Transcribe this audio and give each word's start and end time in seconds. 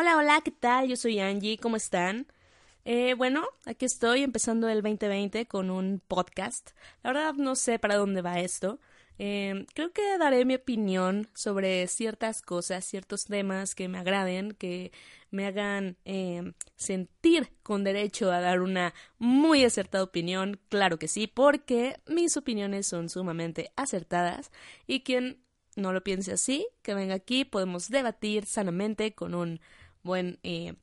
Hola, 0.00 0.16
hola, 0.16 0.40
¿qué 0.44 0.52
tal? 0.52 0.86
Yo 0.86 0.94
soy 0.94 1.18
Angie, 1.18 1.58
¿cómo 1.58 1.74
están? 1.74 2.28
Eh, 2.84 3.14
bueno, 3.14 3.44
aquí 3.66 3.84
estoy 3.84 4.22
empezando 4.22 4.68
el 4.68 4.80
2020 4.80 5.46
con 5.46 5.70
un 5.70 6.00
podcast. 6.06 6.70
La 7.02 7.12
verdad 7.12 7.34
no 7.34 7.56
sé 7.56 7.80
para 7.80 7.96
dónde 7.96 8.22
va 8.22 8.38
esto. 8.38 8.78
Eh, 9.18 9.66
creo 9.74 9.92
que 9.92 10.16
daré 10.16 10.44
mi 10.44 10.54
opinión 10.54 11.28
sobre 11.34 11.88
ciertas 11.88 12.42
cosas, 12.42 12.84
ciertos 12.84 13.24
temas 13.24 13.74
que 13.74 13.88
me 13.88 13.98
agraden, 13.98 14.52
que 14.52 14.92
me 15.32 15.46
hagan 15.46 15.96
eh, 16.04 16.52
sentir 16.76 17.50
con 17.64 17.82
derecho 17.82 18.30
a 18.30 18.40
dar 18.40 18.60
una 18.60 18.94
muy 19.18 19.64
acertada 19.64 20.04
opinión. 20.04 20.60
Claro 20.68 21.00
que 21.00 21.08
sí, 21.08 21.26
porque 21.26 22.00
mis 22.06 22.36
opiniones 22.36 22.86
son 22.86 23.08
sumamente 23.08 23.72
acertadas 23.74 24.52
y 24.86 25.00
quien 25.00 25.42
no 25.74 25.92
lo 25.92 26.04
piense 26.04 26.32
así, 26.32 26.68
que 26.82 26.94
venga 26.94 27.14
aquí, 27.14 27.44
podemos 27.44 27.88
debatir 27.88 28.46
sanamente 28.46 29.12
con 29.14 29.34
un 29.34 29.60
buen 30.02 30.38
eh, 30.42 30.74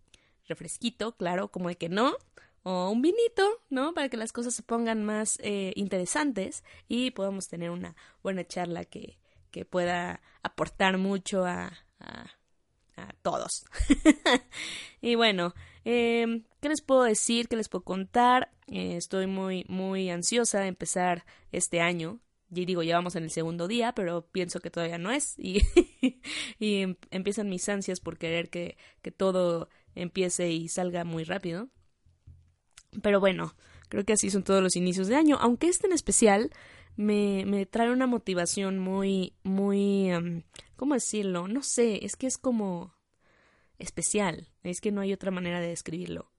refresquito, 0.47 1.15
claro, 1.15 1.49
como 1.51 1.69
de 1.69 1.77
que 1.77 1.89
no, 1.89 2.15
o 2.63 2.89
un 2.89 3.01
vinito, 3.01 3.61
¿no? 3.69 3.93
Para 3.93 4.09
que 4.09 4.17
las 4.17 4.33
cosas 4.33 4.55
se 4.55 4.63
pongan 4.63 5.03
más 5.03 5.37
eh, 5.43 5.71
interesantes 5.75 6.63
y 6.87 7.11
podamos 7.11 7.47
tener 7.47 7.69
una 7.69 7.95
buena 8.23 8.45
charla 8.45 8.85
que, 8.85 9.19
que 9.51 9.65
pueda 9.65 10.21
aportar 10.41 10.97
mucho 10.97 11.45
a, 11.45 11.71
a, 11.99 12.31
todos. 13.21 13.65
y 15.01 15.15
bueno, 15.15 15.53
eh, 15.83 16.43
¿qué 16.59 16.69
les 16.69 16.81
puedo 16.81 17.03
decir? 17.03 17.47
¿Qué 17.47 17.55
les 17.55 17.69
puedo 17.69 17.83
contar? 17.83 18.51
Eh, 18.67 18.95
estoy 18.95 19.27
muy, 19.27 19.65
muy 19.67 20.09
ansiosa 20.09 20.59
de 20.59 20.67
empezar 20.67 21.25
este 21.51 21.81
año 21.81 22.19
y 22.51 22.65
digo, 22.65 22.83
ya 22.83 22.95
vamos 22.95 23.15
en 23.15 23.23
el 23.23 23.31
segundo 23.31 23.67
día, 23.67 23.93
pero 23.93 24.27
pienso 24.27 24.59
que 24.59 24.69
todavía 24.69 24.97
no 24.97 25.11
es. 25.11 25.33
Y, 25.37 25.61
y 26.59 26.81
em, 26.81 26.95
empiezan 27.11 27.49
mis 27.49 27.67
ansias 27.69 27.99
por 27.99 28.17
querer 28.17 28.49
que, 28.49 28.77
que 29.01 29.11
todo 29.11 29.69
empiece 29.95 30.51
y 30.51 30.67
salga 30.67 31.03
muy 31.03 31.23
rápido. 31.23 31.69
Pero 33.01 33.19
bueno, 33.19 33.55
creo 33.89 34.05
que 34.05 34.13
así 34.13 34.29
son 34.29 34.43
todos 34.43 34.61
los 34.61 34.75
inicios 34.75 35.07
de 35.07 35.15
año. 35.15 35.37
Aunque 35.39 35.67
este 35.67 35.87
en 35.87 35.93
especial 35.93 36.51
me, 36.95 37.45
me 37.45 37.65
trae 37.65 37.91
una 37.91 38.07
motivación 38.07 38.79
muy, 38.79 39.33
muy, 39.43 40.09
em, 40.09 40.43
¿cómo 40.75 40.93
decirlo? 40.93 41.47
No 41.47 41.63
sé, 41.63 42.05
es 42.05 42.15
que 42.15 42.27
es 42.27 42.37
como 42.37 42.93
especial. 43.79 44.49
Es 44.63 44.81
que 44.81 44.91
no 44.91 45.01
hay 45.01 45.13
otra 45.13 45.31
manera 45.31 45.59
de 45.59 45.67
describirlo. 45.67 46.31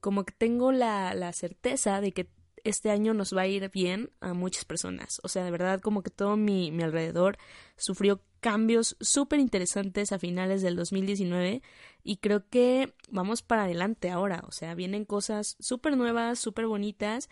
Como 0.00 0.24
que 0.24 0.32
tengo 0.32 0.72
la, 0.72 1.14
la 1.14 1.32
certeza 1.32 2.00
de 2.00 2.12
que 2.12 2.28
este 2.68 2.90
año 2.90 3.14
nos 3.14 3.36
va 3.36 3.42
a 3.42 3.46
ir 3.46 3.70
bien 3.70 4.10
a 4.20 4.34
muchas 4.34 4.64
personas. 4.64 5.20
O 5.22 5.28
sea, 5.28 5.44
de 5.44 5.50
verdad, 5.50 5.80
como 5.80 6.02
que 6.02 6.10
todo 6.10 6.36
mi, 6.36 6.70
mi 6.70 6.82
alrededor 6.82 7.38
sufrió 7.76 8.22
cambios 8.40 8.96
súper 9.00 9.40
interesantes 9.40 10.12
a 10.12 10.18
finales 10.18 10.62
del 10.62 10.76
2019 10.76 11.62
y 12.02 12.16
creo 12.18 12.48
que 12.48 12.94
vamos 13.08 13.42
para 13.42 13.64
adelante 13.64 14.10
ahora. 14.10 14.42
O 14.46 14.52
sea, 14.52 14.74
vienen 14.74 15.04
cosas 15.04 15.56
súper 15.58 15.96
nuevas, 15.96 16.38
súper 16.38 16.66
bonitas, 16.66 17.28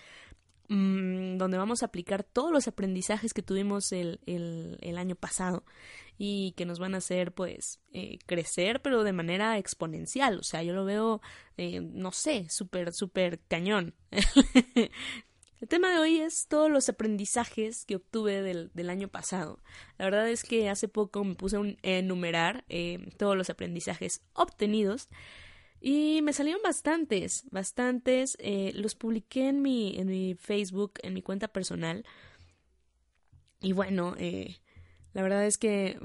mmm, 0.68 1.36
donde 1.36 1.58
vamos 1.58 1.82
a 1.82 1.86
aplicar 1.86 2.24
todos 2.24 2.52
los 2.52 2.68
aprendizajes 2.68 3.34
que 3.34 3.42
tuvimos 3.42 3.92
el, 3.92 4.20
el, 4.26 4.78
el 4.80 4.98
año 4.98 5.16
pasado 5.16 5.64
y 6.16 6.52
que 6.52 6.64
nos 6.64 6.78
van 6.78 6.94
a 6.94 6.98
hacer 6.98 7.32
pues 7.32 7.80
eh, 7.92 8.18
crecer 8.26 8.80
pero 8.82 9.02
de 9.02 9.12
manera 9.12 9.58
exponencial 9.58 10.38
o 10.38 10.42
sea 10.42 10.62
yo 10.62 10.72
lo 10.72 10.84
veo 10.84 11.20
eh, 11.56 11.80
no 11.80 12.12
sé 12.12 12.46
súper 12.50 12.92
súper 12.92 13.40
cañón 13.48 13.94
el 15.64 15.68
tema 15.68 15.90
de 15.90 15.98
hoy 15.98 16.20
es 16.20 16.46
todos 16.46 16.70
los 16.70 16.90
aprendizajes 16.90 17.86
que 17.86 17.96
obtuve 17.96 18.42
del, 18.42 18.70
del, 18.74 18.90
año 18.90 19.08
pasado 19.08 19.62
la 19.96 20.04
verdad 20.04 20.28
es 20.28 20.44
que 20.44 20.68
hace 20.68 20.88
poco 20.88 21.24
me 21.24 21.36
puse 21.36 21.56
a 21.56 21.62
enumerar 21.82 22.66
eh, 22.68 22.98
todos 23.16 23.34
los 23.34 23.48
aprendizajes 23.48 24.20
obtenidos 24.34 25.08
y 25.86 26.22
me 26.22 26.32
salieron 26.32 26.62
bastantes, 26.62 27.44
bastantes. 27.50 28.38
Eh, 28.40 28.72
los 28.74 28.94
publiqué 28.94 29.48
en 29.48 29.60
mi, 29.60 29.94
en 29.98 30.06
mi 30.06 30.34
Facebook, 30.34 30.94
en 31.02 31.12
mi 31.12 31.20
cuenta 31.20 31.48
personal. 31.48 32.06
Y 33.60 33.72
bueno, 33.74 34.14
eh, 34.18 34.56
la 35.12 35.20
verdad 35.20 35.44
es 35.44 35.58
que 35.58 35.98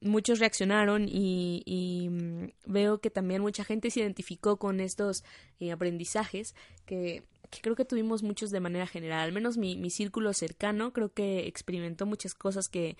muchos 0.00 0.40
reaccionaron 0.40 1.06
y, 1.08 2.08
mm, 2.10 2.48
veo 2.66 3.00
que 3.00 3.10
también 3.10 3.40
mucha 3.40 3.62
gente 3.62 3.92
se 3.92 4.00
identificó 4.00 4.56
con 4.56 4.80
estos 4.80 5.22
eh, 5.60 5.70
aprendizajes 5.70 6.56
que, 6.84 7.22
que, 7.50 7.60
creo 7.60 7.76
que 7.76 7.84
tuvimos 7.84 8.22
muchos 8.22 8.50
de 8.50 8.60
manera 8.60 8.86
general. 8.86 9.20
Al 9.20 9.32
menos 9.32 9.56
mi, 9.56 9.76
mi 9.76 9.90
círculo 9.90 10.32
cercano 10.32 10.92
creo 10.92 11.12
que 11.12 11.46
experimentó 11.46 12.06
muchas 12.06 12.34
cosas 12.34 12.68
que, 12.68 12.96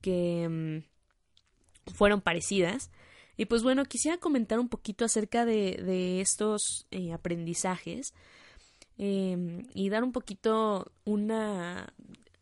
que 0.00 0.46
um, 0.46 1.92
fueron 1.92 2.20
parecidas. 2.20 2.90
Y 3.36 3.46
pues 3.46 3.62
bueno, 3.62 3.84
quisiera 3.84 4.18
comentar 4.18 4.58
un 4.60 4.68
poquito 4.68 5.04
acerca 5.04 5.44
de, 5.44 5.80
de 5.84 6.20
estos 6.20 6.86
eh, 6.90 7.12
aprendizajes 7.12 8.14
eh, 8.98 9.64
y 9.74 9.88
dar 9.88 10.04
un 10.04 10.12
poquito 10.12 10.92
una 11.04 11.92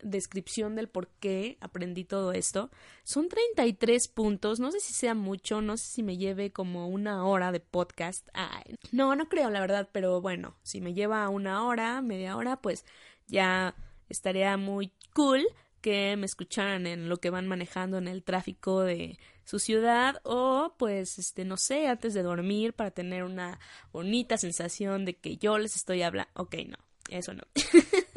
descripción 0.03 0.75
del 0.75 0.87
por 0.87 1.07
qué 1.19 1.57
aprendí 1.61 2.05
todo 2.05 2.33
esto. 2.33 2.69
Son 3.03 3.29
33 3.29 4.07
puntos, 4.07 4.59
no 4.59 4.71
sé 4.71 4.79
si 4.79 4.93
sea 4.93 5.13
mucho, 5.13 5.61
no 5.61 5.77
sé 5.77 5.87
si 5.87 6.03
me 6.03 6.17
lleve 6.17 6.51
como 6.51 6.87
una 6.87 7.25
hora 7.25 7.51
de 7.51 7.59
podcast. 7.59 8.27
Ay, 8.33 8.75
no, 8.91 9.15
no 9.15 9.29
creo 9.29 9.49
la 9.49 9.61
verdad, 9.61 9.89
pero 9.91 10.21
bueno, 10.21 10.55
si 10.63 10.81
me 10.81 10.93
lleva 10.93 11.27
una 11.29 11.65
hora, 11.65 12.01
media 12.01 12.35
hora, 12.37 12.57
pues 12.61 12.85
ya 13.27 13.75
estaría 14.09 14.57
muy 14.57 14.91
cool 15.13 15.45
que 15.81 16.15
me 16.17 16.25
escucharan 16.25 16.87
en 16.87 17.09
lo 17.09 17.17
que 17.17 17.29
van 17.29 17.47
manejando 17.47 17.97
en 17.97 18.07
el 18.07 18.23
tráfico 18.23 18.81
de 18.81 19.19
su 19.43 19.59
ciudad 19.59 20.21
o 20.23 20.73
pues 20.77 21.19
este 21.19 21.43
no 21.43 21.57
sé 21.57 21.87
antes 21.87 22.13
de 22.13 22.23
dormir 22.23 22.73
para 22.73 22.91
tener 22.91 23.25
una 23.25 23.59
bonita 23.91 24.37
sensación 24.37 25.03
de 25.03 25.17
que 25.17 25.35
yo 25.35 25.57
les 25.57 25.75
estoy 25.75 26.01
hablando 26.01 26.31
ok 26.35 26.55
no 26.69 26.77
eso 27.09 27.33
no 27.33 27.43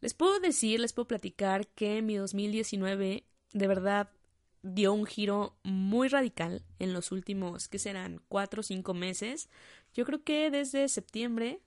Les 0.00 0.14
puedo 0.14 0.40
decir, 0.40 0.80
les 0.80 0.92
puedo 0.92 1.08
platicar 1.08 1.66
que 1.68 2.02
mi 2.02 2.16
2019 2.16 3.24
de 3.52 3.66
verdad 3.66 4.10
dio 4.64 4.94
un 4.94 5.04
giro 5.04 5.56
muy 5.62 6.08
radical 6.08 6.64
en 6.78 6.92
los 6.92 7.12
últimos, 7.12 7.68
que 7.68 7.78
serán? 7.78 8.20
Cuatro 8.28 8.60
o 8.60 8.62
cinco 8.62 8.94
meses. 8.94 9.48
Yo 9.92 10.04
creo 10.04 10.24
que 10.24 10.50
desde 10.50 10.88
septiembre, 10.88 11.60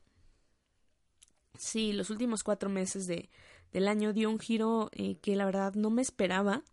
sí, 1.57 1.93
los 1.93 2.09
últimos 2.09 2.43
cuatro 2.43 2.69
meses 2.69 3.07
de, 3.07 3.29
del 3.71 3.87
año 3.87 4.13
dio 4.13 4.29
un 4.29 4.39
giro 4.39 4.89
eh, 4.93 5.17
que 5.21 5.35
la 5.35 5.45
verdad 5.45 5.75
no 5.75 5.89
me 5.91 6.01
esperaba. 6.01 6.63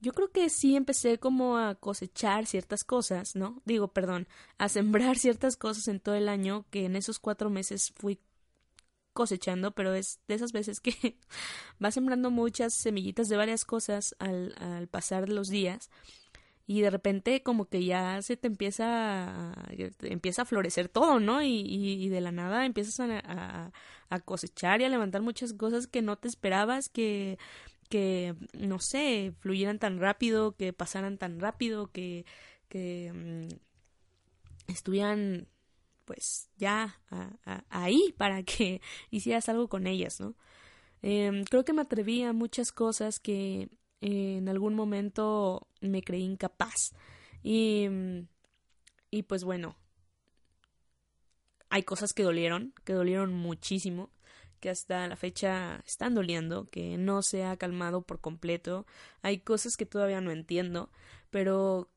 Yo 0.00 0.12
creo 0.12 0.30
que 0.30 0.48
sí 0.50 0.74
empecé 0.74 1.18
como 1.18 1.58
a 1.58 1.74
cosechar 1.74 2.46
ciertas 2.46 2.84
cosas, 2.84 3.36
¿no? 3.36 3.62
Digo, 3.64 3.88
perdón, 3.88 4.28
a 4.58 4.68
sembrar 4.70 5.18
ciertas 5.18 5.56
cosas 5.56 5.86
en 5.88 6.00
todo 6.00 6.14
el 6.14 6.28
año 6.28 6.64
que 6.70 6.86
en 6.86 6.96
esos 6.96 7.18
cuatro 7.18 7.50
meses 7.50 7.92
fui 7.94 8.18
cosechando, 9.16 9.72
pero 9.72 9.92
es 9.94 10.20
de 10.28 10.36
esas 10.36 10.52
veces 10.52 10.78
que 10.78 11.18
vas 11.80 11.94
sembrando 11.94 12.30
muchas 12.30 12.72
semillitas 12.72 13.28
de 13.28 13.36
varias 13.36 13.64
cosas 13.64 14.14
al, 14.20 14.54
al 14.60 14.86
pasar 14.86 15.28
los 15.28 15.48
días 15.48 15.90
y 16.66 16.80
de 16.80 16.90
repente 16.90 17.42
como 17.42 17.66
que 17.66 17.84
ya 17.84 18.20
se 18.22 18.36
te 18.36 18.48
empieza 18.48 19.52
a, 19.52 19.68
empieza 20.02 20.42
a 20.42 20.44
florecer 20.44 20.88
todo, 20.88 21.20
¿no? 21.20 21.40
Y, 21.42 21.60
y, 21.60 22.04
y 22.04 22.08
de 22.08 22.20
la 22.20 22.32
nada 22.32 22.66
empiezas 22.66 22.98
a, 23.00 23.72
cosechar 24.24 24.80
y 24.80 24.84
a 24.84 24.88
levantar 24.88 25.22
muchas 25.22 25.52
cosas 25.52 25.86
que 25.86 26.02
no 26.02 26.16
te 26.16 26.28
esperabas 26.28 26.88
que 26.88 27.38
que 27.88 28.34
no 28.52 28.80
sé 28.80 29.32
fluyeran 29.38 29.78
tan 29.78 30.00
rápido 30.00 30.56
que 30.56 30.72
pasaran 30.72 31.18
tan 31.18 31.38
rápido 31.38 31.92
que 31.92 32.24
que 32.68 33.12
mmm, 33.14 33.48
estuvieran 34.66 35.46
pues 36.06 36.48
ya 36.56 36.98
a, 37.10 37.64
ahí 37.68 38.14
para 38.16 38.42
que 38.42 38.80
hicieras 39.10 39.50
algo 39.50 39.68
con 39.68 39.86
ellas, 39.86 40.20
¿no? 40.20 40.34
Eh, 41.02 41.44
creo 41.50 41.64
que 41.64 41.74
me 41.74 41.82
atreví 41.82 42.22
a 42.22 42.32
muchas 42.32 42.72
cosas 42.72 43.20
que 43.20 43.68
eh, 44.00 44.36
en 44.38 44.48
algún 44.48 44.74
momento 44.74 45.68
me 45.82 46.02
creí 46.02 46.22
incapaz. 46.22 46.94
Y, 47.42 47.86
y 49.10 49.22
pues 49.24 49.44
bueno, 49.44 49.76
hay 51.68 51.82
cosas 51.82 52.12
que 52.12 52.22
dolieron, 52.22 52.72
que 52.84 52.94
dolieron 52.94 53.32
muchísimo, 53.34 54.10
que 54.60 54.70
hasta 54.70 55.06
la 55.06 55.16
fecha 55.16 55.82
están 55.86 56.14
doliendo, 56.14 56.68
que 56.70 56.96
no 56.96 57.22
se 57.22 57.44
ha 57.44 57.56
calmado 57.56 58.02
por 58.02 58.20
completo. 58.20 58.86
Hay 59.22 59.40
cosas 59.40 59.76
que 59.76 59.86
todavía 59.86 60.20
no 60.20 60.30
entiendo, 60.30 60.90
pero 61.30 61.90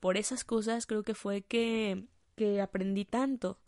por 0.00 0.16
esas 0.16 0.44
cosas 0.44 0.86
creo 0.86 1.02
que 1.02 1.14
fue 1.14 1.42
que, 1.42 2.06
que 2.36 2.60
aprendí 2.60 3.04
tanto. 3.04 3.58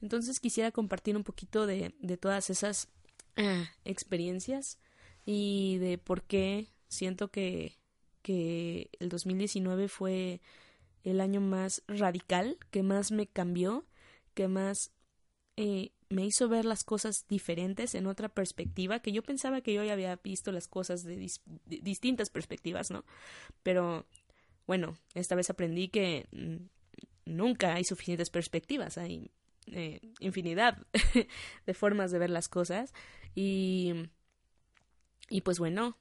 Entonces 0.00 0.40
quisiera 0.40 0.70
compartir 0.70 1.16
un 1.16 1.24
poquito 1.24 1.66
de, 1.66 1.94
de 2.00 2.16
todas 2.16 2.50
esas 2.50 2.88
ah, 3.36 3.64
experiencias 3.84 4.78
y 5.24 5.78
de 5.78 5.98
por 5.98 6.22
qué 6.22 6.68
siento 6.88 7.30
que, 7.30 7.78
que 8.22 8.90
el 9.00 9.08
2019 9.08 9.88
fue 9.88 10.40
el 11.04 11.20
año 11.20 11.40
más 11.40 11.82
radical, 11.88 12.58
que 12.70 12.82
más 12.82 13.10
me 13.10 13.26
cambió, 13.26 13.84
que 14.34 14.48
más 14.48 14.92
eh, 15.56 15.92
me 16.08 16.26
hizo 16.26 16.48
ver 16.48 16.64
las 16.64 16.84
cosas 16.84 17.26
diferentes 17.28 17.94
en 17.94 18.06
otra 18.06 18.28
perspectiva, 18.28 19.00
que 19.00 19.12
yo 19.12 19.22
pensaba 19.22 19.60
que 19.62 19.72
yo 19.72 19.82
ya 19.82 19.94
había 19.94 20.16
visto 20.16 20.52
las 20.52 20.68
cosas 20.68 21.04
de, 21.04 21.30
distintas 21.66 22.30
perspectivas, 22.30 22.90
¿no? 22.90 23.04
Pero 23.62 24.06
bueno, 24.66 24.98
esta 25.14 25.34
vez 25.34 25.50
aprendí 25.50 25.88
que 25.88 26.26
nunca 27.24 27.74
hay 27.74 27.84
suficientes 27.84 28.30
perspectivas, 28.30 28.98
hay 28.98 29.30
eh, 29.66 30.00
infinidad 30.20 30.78
de 31.66 31.74
formas 31.74 32.10
de 32.10 32.18
ver 32.18 32.30
las 32.30 32.48
cosas 32.48 32.92
y, 33.34 33.92
y 35.28 35.40
pues 35.42 35.58
bueno, 35.58 35.96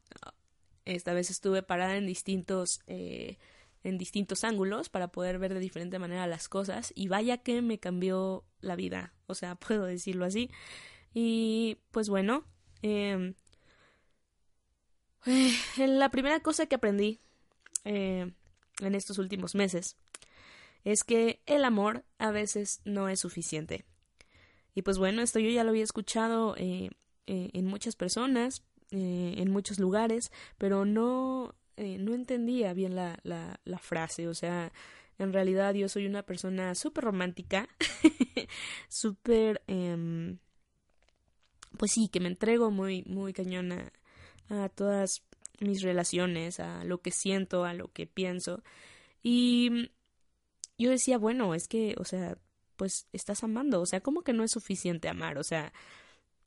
esta 0.86 1.14
vez 1.14 1.30
estuve 1.30 1.64
parada 1.64 1.98
en 1.98 2.08
distintos... 2.08 2.82
Eh, 2.88 3.38
en 3.84 3.98
distintos 3.98 4.44
ángulos 4.44 4.90
para 4.90 5.08
poder 5.08 5.40
ver 5.40 5.54
de 5.54 5.60
diferente 5.60 5.98
manera 5.98 6.28
las 6.28 6.48
cosas 6.48 6.94
y 6.96 7.08
vaya 7.08 7.40
que 7.40 7.64
me 7.64 7.80
cambió 7.80 8.46
la 8.60 8.76
vida, 8.76 9.14
o 9.28 9.34
sea, 9.34 9.56
puedo 9.68 9.86
decirlo 9.86 10.26
así. 10.26 10.52
Y 11.14 11.80
pues 11.92 12.08
bueno, 12.10 12.46
eh, 12.84 13.34
la 15.78 16.10
primera 16.10 16.40
cosa 16.42 16.66
que 16.66 16.76
aprendí 16.76 17.20
eh, 17.84 18.32
en 18.80 18.96
estos 18.96 19.18
últimos 19.18 19.56
meses 19.56 19.98
es 20.84 21.04
que 21.04 21.42
el 21.46 21.64
amor 21.64 22.04
a 22.18 22.32
veces 22.32 22.82
no 22.86 23.10
es 23.10 23.20
suficiente. 23.20 23.86
Y 24.74 24.82
pues 24.84 24.98
bueno, 24.98 25.22
esto 25.22 25.40
yo 25.40 25.50
ya 25.50 25.64
lo 25.64 25.72
había 25.72 25.84
escuchado 25.84 26.56
eh, 26.58 26.90
eh, 27.28 27.50
en 27.54 27.66
muchas 27.66 27.96
personas, 27.96 28.64
eh, 28.92 29.36
en 29.38 29.52
muchos 29.52 29.80
lugares, 29.80 30.32
pero 30.58 30.86
no, 30.86 31.56
no 31.78 32.14
entendía 32.14 32.74
bien 32.74 32.96
la, 32.96 33.20
la, 33.24 33.80
frase. 33.80 34.28
O 34.28 34.34
sea, 34.34 34.72
en 35.18 35.34
realidad 35.34 35.74
yo 35.74 35.90
soy 35.90 36.06
una 36.06 36.24
persona 36.24 36.76
súper 36.76 37.06
romántica, 37.06 37.68
súper... 38.90 39.62
Em, 39.68 40.38
pues 41.78 41.92
sí, 41.94 42.10
que 42.10 42.20
me 42.20 42.28
entrego 42.28 42.70
muy, 42.70 43.04
muy 43.04 43.32
cañona 43.32 43.94
a 44.50 44.68
todas 44.68 45.24
mis 45.62 45.82
relaciones, 45.82 46.60
a 46.60 46.84
lo 46.84 47.02
que 47.02 47.12
siento, 47.12 47.64
a 47.64 47.74
lo 47.74 47.88
que 47.94 48.08
pienso. 48.08 48.62
Y 49.24 49.92
yo 50.82 50.90
decía, 50.90 51.18
bueno, 51.18 51.54
es 51.54 51.68
que, 51.68 51.96
o 51.98 52.06
sea, 52.06 52.38
pues 52.76 53.08
estás 53.14 53.44
amando, 53.44 53.82
o 53.82 53.86
sea, 53.86 54.02
¿cómo 54.02 54.24
que 54.24 54.34
no 54.34 54.44
es 54.44 54.52
suficiente 54.52 55.08
amar? 55.10 55.38
O 55.38 55.44
sea, 55.44 55.74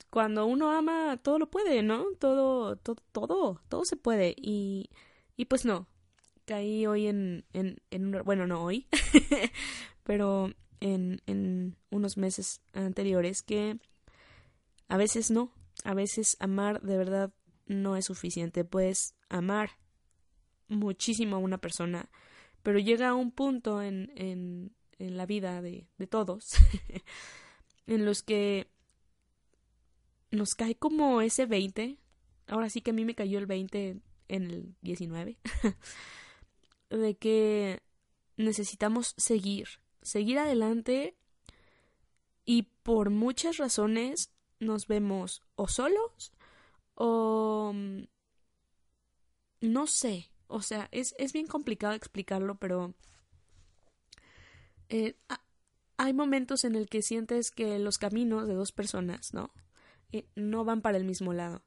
cuando 0.09 0.45
uno 0.45 0.71
ama, 0.71 1.17
todo 1.21 1.39
lo 1.39 1.49
puede, 1.49 1.83
¿no? 1.83 2.05
Todo, 2.19 2.75
todo, 2.77 2.97
todo, 3.11 3.61
todo 3.69 3.85
se 3.85 3.95
puede. 3.95 4.35
Y, 4.37 4.89
y 5.37 5.45
pues 5.45 5.65
no, 5.65 5.87
caí 6.45 6.85
hoy 6.85 7.07
en, 7.07 7.45
en, 7.53 7.77
en 7.91 8.11
bueno, 8.23 8.47
no 8.47 8.63
hoy, 8.63 8.87
pero 10.03 10.53
en, 10.79 11.21
en 11.25 11.75
unos 11.89 12.17
meses 12.17 12.61
anteriores 12.73 13.41
que 13.41 13.79
a 14.87 14.97
veces 14.97 15.31
no, 15.31 15.51
a 15.83 15.93
veces 15.93 16.37
amar 16.39 16.81
de 16.81 16.97
verdad 16.97 17.33
no 17.65 17.95
es 17.95 18.05
suficiente. 18.05 18.63
Puedes 18.63 19.15
amar 19.29 19.71
muchísimo 20.67 21.35
a 21.35 21.39
una 21.39 21.57
persona, 21.57 22.09
pero 22.65 22.79
llega 22.79 23.13
un 23.13 23.29
punto 23.29 23.83
en, 23.83 24.11
en, 24.15 24.75
en 24.97 25.17
la 25.17 25.27
vida 25.27 25.61
de, 25.61 25.87
de 25.99 26.07
todos 26.07 26.55
en 27.85 28.05
los 28.05 28.23
que 28.23 28.71
nos 30.31 30.55
cae 30.55 30.73
como 30.73 31.21
ese 31.21 31.45
20. 31.45 31.99
Ahora 32.47 32.71
sí 32.71 32.81
que 32.81 32.89
a 32.89 32.93
mí 32.95 33.05
me 33.05 33.13
cayó 33.13 33.37
el 33.37 33.45
20 33.45 34.01
en 34.29 34.43
el 34.49 34.75
19. 34.81 35.37
de 36.89 37.15
que 37.17 37.83
necesitamos 38.35 39.13
seguir, 39.15 39.67
seguir 40.01 40.39
adelante 40.39 41.15
y 42.45 42.63
por 42.81 43.11
muchas 43.11 43.57
razones 43.57 44.31
nos 44.59 44.87
vemos 44.87 45.43
o 45.55 45.67
solos 45.67 46.33
o 46.95 47.73
mm, 47.75 48.05
no 49.61 49.85
sé, 49.85 50.31
o 50.47 50.61
sea, 50.61 50.87
es, 50.91 51.15
es 51.17 51.33
bien 51.33 51.47
complicado 51.47 51.93
explicarlo, 51.93 52.55
pero 52.55 52.93
eh, 54.89 55.15
hay 55.97 56.13
momentos 56.13 56.63
en 56.63 56.75
el 56.75 56.87
que 56.89 57.01
sientes 57.01 57.51
que 57.51 57.79
los 57.79 57.97
caminos 57.97 58.47
de 58.47 58.53
dos 58.53 58.71
personas, 58.71 59.33
¿no? 59.33 59.51
Eh, 60.11 60.27
no 60.35 60.65
van 60.65 60.81
para 60.81 60.97
el 60.97 61.05
mismo 61.05 61.33
lado. 61.33 61.63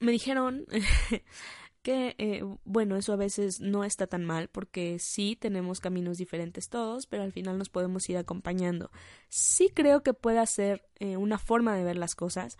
Me 0.00 0.12
dijeron 0.12 0.66
que, 1.82 2.16
eh, 2.18 2.42
bueno, 2.64 2.96
eso 2.96 3.12
a 3.12 3.16
veces 3.16 3.60
no 3.60 3.84
está 3.84 4.06
tan 4.06 4.24
mal 4.24 4.48
porque 4.48 4.98
sí 4.98 5.36
tenemos 5.36 5.80
caminos 5.80 6.18
diferentes 6.18 6.68
todos, 6.68 7.06
pero 7.06 7.22
al 7.22 7.32
final 7.32 7.56
nos 7.56 7.68
podemos 7.68 8.08
ir 8.10 8.16
acompañando. 8.16 8.90
Sí 9.28 9.70
creo 9.72 10.02
que 10.02 10.12
puede 10.12 10.44
ser 10.46 10.84
una 11.00 11.38
forma 11.38 11.76
de 11.76 11.84
ver 11.84 11.96
las 11.96 12.14
cosas, 12.14 12.58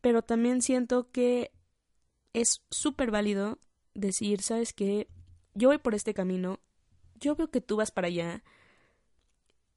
pero 0.00 0.22
también 0.22 0.62
siento 0.62 1.10
que 1.10 1.50
es 2.36 2.62
súper 2.70 3.10
válido 3.10 3.58
decir, 3.94 4.42
sabes 4.42 4.74
que 4.74 5.08
yo 5.54 5.68
voy 5.68 5.78
por 5.78 5.94
este 5.94 6.12
camino, 6.12 6.60
yo 7.14 7.34
veo 7.34 7.50
que 7.50 7.62
tú 7.62 7.76
vas 7.76 7.90
para 7.90 8.08
allá 8.08 8.44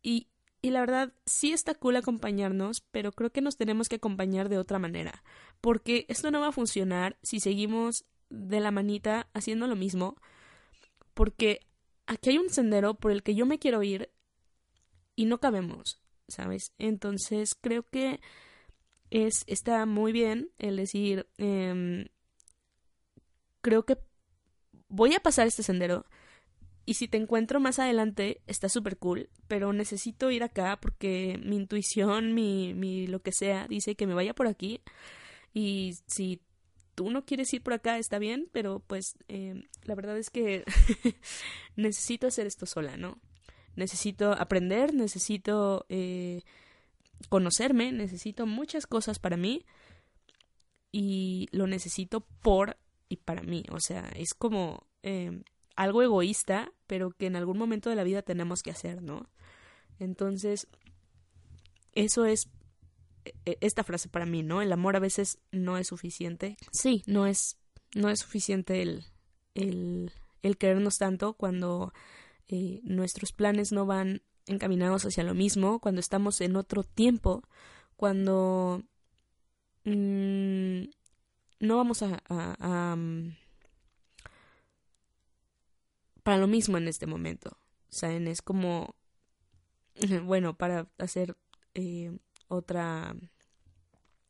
y, 0.03 0.27
y 0.61 0.71
la 0.71 0.81
verdad 0.81 1.13
sí 1.25 1.53
está 1.53 1.73
cool 1.73 1.95
acompañarnos, 1.95 2.81
pero 2.91 3.13
creo 3.13 3.31
que 3.31 3.39
nos 3.39 3.56
tenemos 3.56 3.88
que 3.88 3.95
acompañar 3.95 4.50
de 4.50 4.57
otra 4.57 4.77
manera, 4.77 5.23
porque 5.61 6.06
esto 6.09 6.31
no 6.31 6.41
va 6.41 6.47
a 6.47 6.51
funcionar 6.51 7.17
si 7.23 7.39
seguimos 7.39 8.03
de 8.29 8.59
la 8.59 8.71
manita 8.71 9.29
haciendo 9.33 9.65
lo 9.65 9.77
mismo, 9.77 10.17
porque 11.13 11.61
aquí 12.07 12.31
hay 12.31 12.39
un 12.39 12.50
sendero 12.50 12.94
por 12.95 13.11
el 13.11 13.23
que 13.23 13.35
yo 13.35 13.45
me 13.45 13.57
quiero 13.59 13.83
ir 13.83 14.11
y 15.15 15.27
no 15.27 15.39
cabemos, 15.39 16.01
¿sabes? 16.27 16.73
Entonces 16.77 17.56
creo 17.56 17.83
que 17.83 18.19
es 19.11 19.45
está 19.47 19.85
muy 19.85 20.11
bien 20.11 20.51
el 20.57 20.75
decir 20.75 21.25
eh, 21.38 22.09
creo 23.61 23.85
que 23.85 23.97
voy 24.88 25.13
a 25.13 25.19
pasar 25.19 25.47
este 25.47 25.63
sendero 25.63 26.06
y 26.85 26.95
si 26.95 27.07
te 27.07 27.17
encuentro 27.17 27.59
más 27.59 27.77
adelante 27.77 28.41
está 28.47 28.68
súper 28.68 28.97
cool, 28.97 29.30
pero 29.47 29.73
necesito 29.73 30.31
ir 30.31 30.44
acá 30.44 30.80
porque 30.81 31.39
mi 31.44 31.56
intuición, 31.56 32.33
mi, 32.33 32.73
mi 32.73 33.06
lo 33.06 33.21
que 33.21 33.31
sea, 33.31 33.68
dice 33.68 33.95
que 33.95 34.07
me 34.07 34.16
vaya 34.16 34.33
por 34.33 34.47
aquí 34.47 34.81
y 35.54 35.97
si 36.07 36.42
tú 36.95 37.11
no 37.11 37.25
quieres 37.25 37.54
ir 37.54 37.61
por 37.61 37.73
acá 37.73 37.97
está 37.97 38.18
bien, 38.18 38.49
pero 38.51 38.80
pues 38.80 39.18
eh, 39.28 39.63
la 39.83 39.95
verdad 39.95 40.18
es 40.18 40.30
que 40.30 40.66
necesito 41.75 42.28
hacer 42.28 42.47
esto 42.47 42.66
sola, 42.66 42.97
¿no? 42.97 43.19
Necesito 43.75 44.33
aprender, 44.33 44.94
necesito 44.94 45.85
eh, 45.89 46.42
conocerme, 47.30 47.92
necesito 47.92 48.45
muchas 48.45 48.87
cosas 48.87 49.19
para 49.19 49.37
mí 49.37 49.66
y 50.92 51.47
lo 51.51 51.68
necesito 51.68 52.21
por 52.42 52.78
y 53.09 53.18
para 53.18 53.42
mí. 53.42 53.66
O 53.71 53.80
sea, 53.80 54.09
es 54.16 54.33
como 54.33 54.87
eh, 55.04 55.42
algo 55.75 56.01
egoísta, 56.04 56.71
pero 56.87 57.11
que 57.11 57.25
en 57.25 57.35
algún 57.35 57.57
momento 57.57 57.89
de 57.89 57.95
la 57.95 58.04
vida 58.04 58.21
tenemos 58.21 58.61
que 58.63 58.71
hacer, 58.71 59.01
¿no? 59.01 59.30
Entonces, 59.99 60.68
eso 61.94 62.25
es 62.25 62.49
e, 63.25 63.57
esta 63.61 63.83
frase 63.83 64.07
para 64.09 64.25
mí, 64.25 64.44
¿no? 64.44 64.61
El 64.61 64.71
amor 64.71 64.95
a 64.95 64.99
veces 64.99 65.39
no 65.51 65.78
es 65.78 65.87
suficiente. 65.87 66.57
Sí, 66.71 67.04
no 67.06 67.25
es, 67.25 67.57
no 67.95 68.09
es 68.09 68.19
suficiente 68.19 68.81
el, 68.81 69.06
el, 69.56 70.11
el 70.42 70.57
querernos 70.57 70.97
tanto 70.97 71.33
cuando 71.33 71.94
eh, 72.47 72.80
nuestros 72.83 73.31
planes 73.31 73.71
no 73.71 73.85
van 73.85 74.21
encaminados 74.45 75.06
hacia 75.06 75.23
lo 75.23 75.33
mismo, 75.33 75.80
cuando 75.80 75.99
estamos 75.99 76.42
en 76.42 76.56
otro 76.56 76.83
tiempo, 76.83 77.44
cuando 77.95 78.83
mmm, 79.85 80.83
no 81.59 81.78
vamos 81.78 82.01
a, 82.01 82.95
mm, 82.95 83.35
para 86.23 86.37
lo 86.37 86.47
mismo 86.47 86.78
en 86.78 86.87
este 86.87 87.06
momento. 87.06 87.57
¿Saben? 87.89 88.28
Es 88.28 88.42
como, 88.42 88.95
bueno, 90.23 90.56
para 90.56 90.87
hacer 90.97 91.35
eh, 91.73 92.18
otra, 92.47 93.16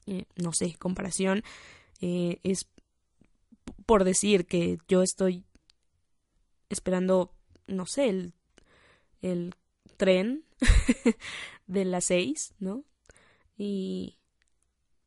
eh, 0.05 0.25
no 0.35 0.51
sé, 0.53 0.75
comparación, 0.77 1.43
eh, 2.01 2.39
es 2.43 2.67
por 3.85 4.03
decir 4.03 4.45
que 4.45 4.77
yo 4.87 5.01
estoy 5.03 5.45
esperando, 6.69 7.33
no 7.67 7.85
sé, 7.85 8.09
el, 8.09 8.33
el 9.21 9.55
tren 9.97 10.45
de 11.67 11.85
las 11.85 12.05
seis, 12.05 12.53
¿no? 12.59 12.83
Y, 13.57 14.17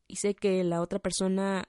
y 0.09 0.17
sé 0.17 0.35
que 0.35 0.63
la 0.65 0.81
otra 0.81 0.99
persona 0.99 1.69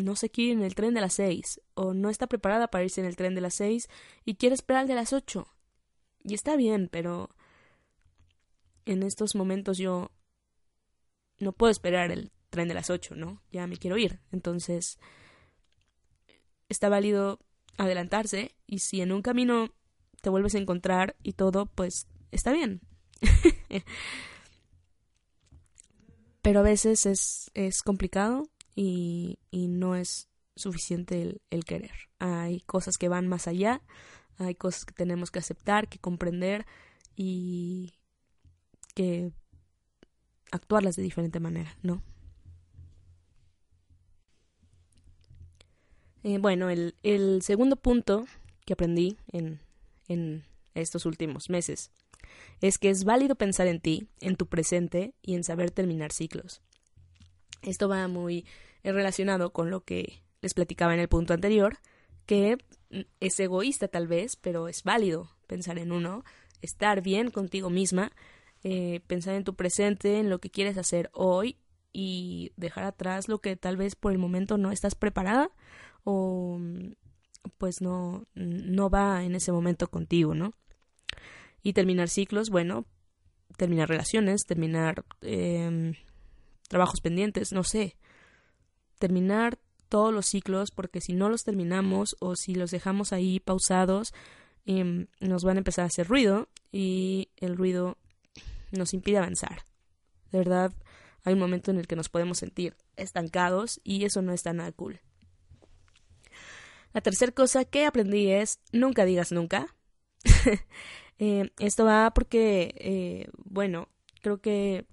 no 0.00 0.16
se 0.16 0.30
quiere 0.30 0.52
ir 0.52 0.58
en 0.58 0.64
el 0.64 0.74
tren 0.74 0.94
de 0.94 1.00
las 1.00 1.14
seis 1.14 1.60
o 1.74 1.94
no 1.94 2.10
está 2.10 2.26
preparada 2.26 2.68
para 2.68 2.84
irse 2.84 3.00
en 3.00 3.06
el 3.06 3.16
tren 3.16 3.34
de 3.34 3.40
las 3.40 3.54
seis 3.54 3.88
y 4.24 4.34
quiere 4.34 4.54
esperar 4.54 4.82
el 4.82 4.88
de 4.88 4.94
las 4.94 5.12
ocho. 5.12 5.48
Y 6.22 6.34
está 6.34 6.56
bien, 6.56 6.88
pero 6.90 7.30
en 8.84 9.02
estos 9.02 9.34
momentos 9.34 9.78
yo 9.78 10.10
no 11.38 11.52
puedo 11.52 11.70
esperar 11.70 12.10
el 12.10 12.30
tren 12.50 12.68
de 12.68 12.74
las 12.74 12.90
ocho, 12.90 13.14
¿no? 13.14 13.42
Ya 13.50 13.66
me 13.66 13.76
quiero 13.76 13.96
ir. 13.96 14.20
Entonces, 14.32 14.98
está 16.68 16.88
válido 16.88 17.40
adelantarse 17.78 18.54
y 18.66 18.80
si 18.80 19.00
en 19.00 19.12
un 19.12 19.22
camino 19.22 19.74
te 20.20 20.30
vuelves 20.30 20.54
a 20.54 20.58
encontrar 20.58 21.16
y 21.22 21.32
todo, 21.32 21.66
pues 21.66 22.06
está 22.30 22.52
bien. 22.52 22.80
Pero 26.42 26.60
a 26.60 26.62
veces 26.62 27.06
es, 27.06 27.50
es 27.54 27.82
complicado 27.82 28.48
y, 28.82 29.38
no 29.68 29.94
es 29.94 30.28
suficiente 30.56 31.38
el, 31.50 31.64
querer. 31.64 31.92
Hay 32.18 32.60
cosas 32.62 32.96
que 32.96 33.08
van 33.08 33.28
más 33.28 33.46
allá, 33.46 33.82
hay 34.38 34.54
cosas 34.54 34.86
que 34.86 34.94
tenemos 34.94 35.30
que 35.30 35.38
aceptar, 35.38 35.88
que 35.88 35.98
comprender 35.98 36.66
y 37.14 37.92
que 38.94 39.32
actuarlas 40.50 40.96
de 40.96 41.02
diferente 41.02 41.40
manera, 41.40 41.76
¿no? 41.82 42.02
Eh, 46.22 46.38
bueno, 46.38 46.70
el, 46.70 46.94
el, 47.02 47.42
segundo 47.42 47.76
punto 47.76 48.26
que 48.64 48.74
aprendí 48.74 49.18
en, 49.28 49.60
en 50.08 50.44
estos 50.74 51.04
últimos 51.06 51.50
meses 51.50 51.90
es 52.60 52.78
que 52.78 52.90
es 52.90 53.04
válido 53.04 53.36
pensar 53.36 53.66
en 53.66 53.80
ti, 53.80 54.08
en 54.20 54.36
tu 54.36 54.46
presente 54.46 55.14
y 55.22 55.34
en 55.34 55.44
saber 55.44 55.70
terminar 55.70 56.12
ciclos. 56.12 56.62
Esto 57.62 57.88
va 57.88 58.06
muy 58.08 58.46
relacionado 58.82 59.52
con 59.52 59.70
lo 59.70 59.84
que 59.84 60.22
les 60.40 60.54
platicaba 60.54 60.94
en 60.94 61.00
el 61.00 61.08
punto 61.08 61.34
anterior, 61.34 61.78
que 62.26 62.58
es 63.20 63.40
egoísta 63.40 63.88
tal 63.88 64.08
vez, 64.08 64.36
pero 64.36 64.68
es 64.68 64.82
válido 64.82 65.30
pensar 65.46 65.78
en 65.78 65.92
uno, 65.92 66.24
estar 66.62 67.02
bien 67.02 67.30
contigo 67.30 67.70
misma, 67.70 68.12
eh, 68.62 69.00
pensar 69.06 69.34
en 69.34 69.44
tu 69.44 69.54
presente, 69.54 70.18
en 70.18 70.30
lo 70.30 70.38
que 70.38 70.50
quieres 70.50 70.78
hacer 70.78 71.10
hoy 71.12 71.56
y 71.92 72.52
dejar 72.56 72.84
atrás 72.84 73.28
lo 73.28 73.40
que 73.40 73.56
tal 73.56 73.76
vez 73.76 73.96
por 73.96 74.12
el 74.12 74.18
momento 74.18 74.58
no 74.58 74.70
estás 74.70 74.94
preparada 74.94 75.50
o 76.04 76.60
pues 77.58 77.80
no, 77.80 78.26
no 78.34 78.90
va 78.90 79.24
en 79.24 79.34
ese 79.34 79.50
momento 79.52 79.88
contigo, 79.88 80.34
¿no? 80.34 80.52
Y 81.62 81.72
terminar 81.72 82.08
ciclos, 82.08 82.50
bueno, 82.50 82.86
terminar 83.56 83.88
relaciones, 83.88 84.44
terminar 84.46 85.04
eh, 85.20 85.94
trabajos 86.68 87.00
pendientes, 87.00 87.52
no 87.52 87.64
sé. 87.64 87.96
Terminar 89.00 89.58
todos 89.88 90.14
los 90.14 90.26
ciclos 90.26 90.70
porque 90.70 91.00
si 91.00 91.14
no 91.14 91.28
los 91.28 91.42
terminamos 91.42 92.16
o 92.20 92.36
si 92.36 92.54
los 92.54 92.70
dejamos 92.70 93.12
ahí 93.12 93.40
pausados, 93.40 94.14
eh, 94.66 95.06
nos 95.18 95.42
van 95.42 95.56
a 95.56 95.60
empezar 95.60 95.82
a 95.82 95.86
hacer 95.86 96.06
ruido 96.06 96.48
y 96.70 97.30
el 97.36 97.56
ruido 97.56 97.98
nos 98.70 98.94
impide 98.94 99.18
avanzar. 99.18 99.64
De 100.30 100.38
verdad, 100.38 100.72
hay 101.24 101.34
un 101.34 101.40
momento 101.40 101.70
en 101.70 101.78
el 101.78 101.86
que 101.86 101.96
nos 101.96 102.08
podemos 102.08 102.38
sentir 102.38 102.76
estancados 102.96 103.80
y 103.82 104.04
eso 104.04 104.22
no 104.22 104.32
está 104.32 104.52
nada 104.52 104.70
cool. 104.72 105.00
La 106.92 107.00
tercera 107.00 107.32
cosa 107.32 107.64
que 107.64 107.86
aprendí 107.86 108.30
es 108.30 108.60
nunca 108.72 109.04
digas 109.04 109.32
nunca. 109.32 109.74
eh, 111.18 111.50
esto 111.58 111.84
va 111.84 112.12
porque, 112.12 112.74
eh, 112.76 113.28
bueno, 113.44 113.88
creo 114.20 114.40
que 114.40 114.86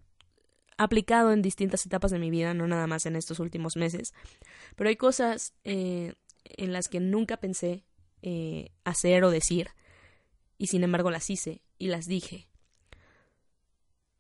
aplicado 0.78 1.32
en 1.32 1.42
distintas 1.42 1.86
etapas 1.86 2.12
de 2.12 2.20
mi 2.20 2.30
vida, 2.30 2.54
no 2.54 2.68
nada 2.68 2.88
más 2.88 3.06
en 3.06 3.16
estos 3.16 3.40
últimos 3.40 3.76
meses, 3.76 4.14
pero 4.76 4.90
hay 4.90 4.96
cosas 4.96 5.54
eh, 5.64 6.14
en 6.44 6.74
las 6.74 6.88
que 6.88 7.00
nunca 7.00 7.38
pensé 7.38 7.84
eh, 8.22 8.72
hacer 8.84 9.24
o 9.24 9.32
decir 9.32 9.70
y 10.58 10.68
sin 10.68 10.84
embargo 10.84 11.12
las 11.12 11.30
hice 11.30 11.62
y 11.78 11.88
las 11.88 12.06
dije. 12.06 12.48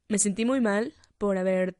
Me 0.07 0.19
sentí 0.19 0.45
muy 0.45 0.61
mal 0.61 0.93
por 1.17 1.37
haber 1.37 1.77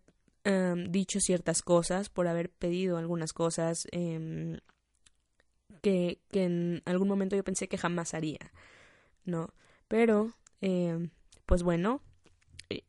dicho 0.88 1.20
ciertas 1.20 1.62
cosas, 1.62 2.08
por 2.08 2.30
haber 2.30 2.50
pedido 2.50 2.98
algunas 2.98 3.34
cosas 3.34 3.86
eh, 3.92 4.58
que, 5.82 6.22
que, 6.32 6.44
en 6.46 6.82
algún 6.86 7.10
momento 7.10 7.36
yo 7.36 7.44
pensé 7.44 7.68
que 7.68 7.78
jamás 7.78 8.14
haría, 8.14 8.52
¿no? 9.26 9.54
Pero, 9.88 10.34
eh, 10.62 11.10
pues 11.46 11.64
bueno, 11.64 12.02
eh, 12.70 12.84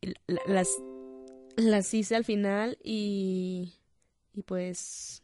las, 0.47 0.69
las 1.61 1.93
hice 1.93 2.15
al 2.15 2.25
final 2.25 2.77
y, 2.83 3.73
y 4.33 4.43
pues, 4.43 5.23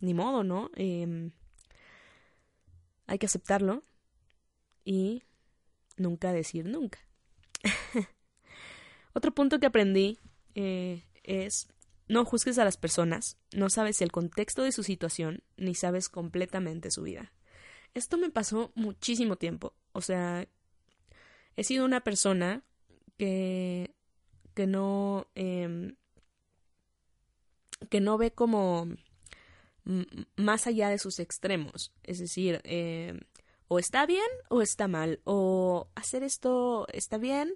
ni 0.00 0.14
modo, 0.14 0.44
¿no? 0.44 0.70
Eh, 0.76 1.30
hay 3.06 3.18
que 3.18 3.26
aceptarlo 3.26 3.84
y 4.84 5.22
nunca 5.96 6.32
decir 6.32 6.66
nunca. 6.66 6.98
Otro 9.12 9.34
punto 9.34 9.60
que 9.60 9.66
aprendí 9.66 10.18
eh, 10.54 11.04
es 11.22 11.68
no 12.08 12.24
juzgues 12.24 12.58
a 12.58 12.64
las 12.64 12.76
personas, 12.76 13.38
no 13.52 13.70
sabes 13.70 14.02
el 14.02 14.12
contexto 14.12 14.62
de 14.62 14.72
su 14.72 14.82
situación, 14.82 15.42
ni 15.56 15.74
sabes 15.74 16.08
completamente 16.08 16.90
su 16.90 17.02
vida. 17.02 17.32
Esto 17.94 18.18
me 18.18 18.30
pasó 18.30 18.72
muchísimo 18.74 19.36
tiempo. 19.36 19.74
O 19.92 20.00
sea, 20.00 20.46
he 21.56 21.64
sido 21.64 21.84
una 21.84 22.00
persona 22.00 22.64
que, 23.18 23.94
que 24.54 24.66
no, 24.66 25.26
eh, 25.34 25.94
que 27.88 28.00
no 28.00 28.18
ve 28.18 28.32
como 28.32 28.88
más 30.36 30.66
allá 30.66 30.88
de 30.88 30.98
sus 30.98 31.18
extremos. 31.18 31.92
Es 32.02 32.18
decir, 32.18 32.60
eh, 32.64 33.20
o 33.68 33.78
está 33.78 34.06
bien 34.06 34.26
o 34.48 34.62
está 34.62 34.88
mal, 34.88 35.20
o 35.24 35.88
hacer 35.94 36.22
esto 36.22 36.86
está 36.92 37.18
bien 37.18 37.54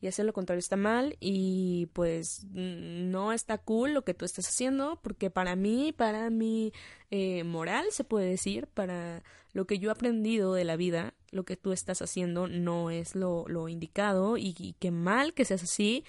y 0.00 0.08
hacer 0.08 0.24
lo 0.26 0.32
contrario 0.32 0.58
está 0.58 0.76
mal 0.76 1.16
y 1.20 1.86
pues 1.92 2.44
no 2.52 3.32
está 3.32 3.58
cool 3.58 3.94
lo 3.94 4.04
que 4.04 4.14
tú 4.14 4.24
estás 4.24 4.48
haciendo 4.48 5.00
porque 5.02 5.30
para 5.30 5.56
mí, 5.56 5.92
para 5.92 6.30
mi 6.30 6.72
eh, 7.10 7.44
moral 7.44 7.86
se 7.90 8.04
puede 8.04 8.28
decir, 8.28 8.66
para 8.66 9.22
lo 9.52 9.66
que 9.66 9.78
yo 9.78 9.88
he 9.88 9.92
aprendido 9.92 10.52
de 10.52 10.64
la 10.64 10.76
vida, 10.76 11.14
lo 11.30 11.44
que 11.44 11.56
tú 11.56 11.72
estás 11.72 12.02
haciendo 12.02 12.46
no 12.46 12.90
es 12.90 13.14
lo, 13.14 13.44
lo 13.48 13.68
indicado 13.68 14.36
y, 14.36 14.54
y 14.58 14.74
qué 14.78 14.90
mal 14.90 15.32
que 15.32 15.44
seas 15.44 15.62
así, 15.62 16.04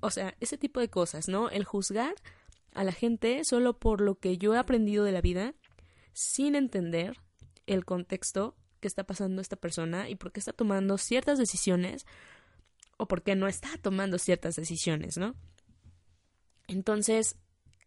o 0.00 0.10
sea, 0.10 0.34
ese 0.40 0.58
tipo 0.58 0.80
de 0.80 0.90
cosas, 0.90 1.28
¿no? 1.28 1.48
El 1.48 1.64
juzgar 1.64 2.14
a 2.74 2.84
la 2.84 2.92
gente 2.92 3.44
solo 3.44 3.78
por 3.78 4.00
lo 4.00 4.18
que 4.18 4.38
yo 4.38 4.54
he 4.54 4.58
aprendido 4.58 5.04
de 5.04 5.12
la 5.12 5.20
vida 5.20 5.54
sin 6.12 6.54
entender 6.54 7.16
el 7.66 7.84
contexto 7.84 8.56
que 8.80 8.88
está 8.88 9.04
pasando 9.04 9.40
esta 9.40 9.56
persona 9.56 10.08
y 10.08 10.16
por 10.16 10.32
qué 10.32 10.40
está 10.40 10.52
tomando 10.52 10.98
ciertas 10.98 11.38
decisiones 11.38 12.06
o 13.00 13.08
por 13.08 13.22
qué 13.22 13.34
no 13.34 13.48
está 13.48 13.70
tomando 13.80 14.18
ciertas 14.18 14.56
decisiones, 14.56 15.16
¿no? 15.16 15.34
Entonces, 16.68 17.36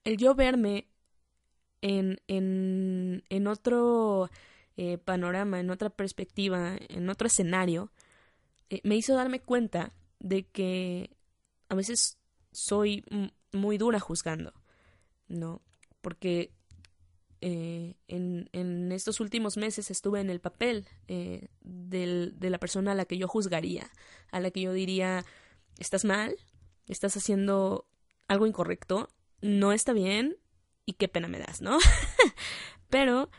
el 0.04 0.18
yo 0.18 0.34
verme 0.34 0.88
en, 1.82 2.20
en, 2.28 3.48
otro 3.48 4.32
eh, 4.76 4.98
panorama, 4.98 5.60
en 5.60 5.70
otra 5.70 5.92
perspectiva, 5.92 6.78
en 6.90 7.10
otro 7.10 7.28
escenario, 7.28 7.92
eh, 8.72 8.82
me 8.84 8.96
hizo 8.96 9.14
darme 9.14 9.40
cuenta 9.40 9.94
de 10.20 10.48
que 10.48 11.16
a 11.70 11.76
veces 11.76 12.18
soy 12.52 13.06
muy 13.52 13.78
dura 13.78 14.00
juzgando, 14.00 14.52
¿no? 15.28 15.62
Porque 16.02 16.52
eh, 17.46 17.96
en, 18.08 18.90
estos 18.94 19.20
últimos 19.20 19.58
meses 19.58 19.92
estuve 19.92 20.22
en 20.22 20.30
el 20.30 20.40
papel 20.40 20.88
eh, 21.10 21.50
de 21.60 22.50
la 22.50 22.58
persona 22.58 22.94
a 22.94 22.96
la 22.96 23.04
que 23.04 23.18
yo 23.18 23.28
juzgaría, 23.28 23.92
a 24.32 24.40
la 24.40 24.50
que 24.50 24.62
yo 24.62 24.72
diría, 24.72 25.26
estás 25.78 26.06
mal, 26.06 26.38
estás 26.88 27.18
haciendo 27.18 27.86
algo 28.30 28.48
incorrecto, 28.48 29.10
no 29.42 29.74
está 29.74 29.92
bien 29.92 30.38
y 30.86 30.94
qué 30.94 31.10
pena 31.10 31.28
me 31.28 31.38
das, 31.38 31.62
¿no? 31.62 31.80
pero 32.90 33.30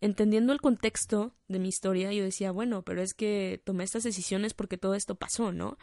entendiendo 0.00 0.52
el 0.52 0.60
contexto 0.60 1.34
de 1.48 1.58
mi 1.58 1.70
historia, 1.70 2.12
yo 2.12 2.22
decía, 2.22 2.52
bueno, 2.52 2.84
pero 2.84 3.02
es 3.02 3.14
que 3.14 3.60
tomé 3.64 3.82
estas 3.82 4.04
decisiones 4.04 4.54
porque 4.54 4.78
todo 4.78 4.94
esto 4.94 5.16
pasó, 5.16 5.50
¿no? 5.50 5.76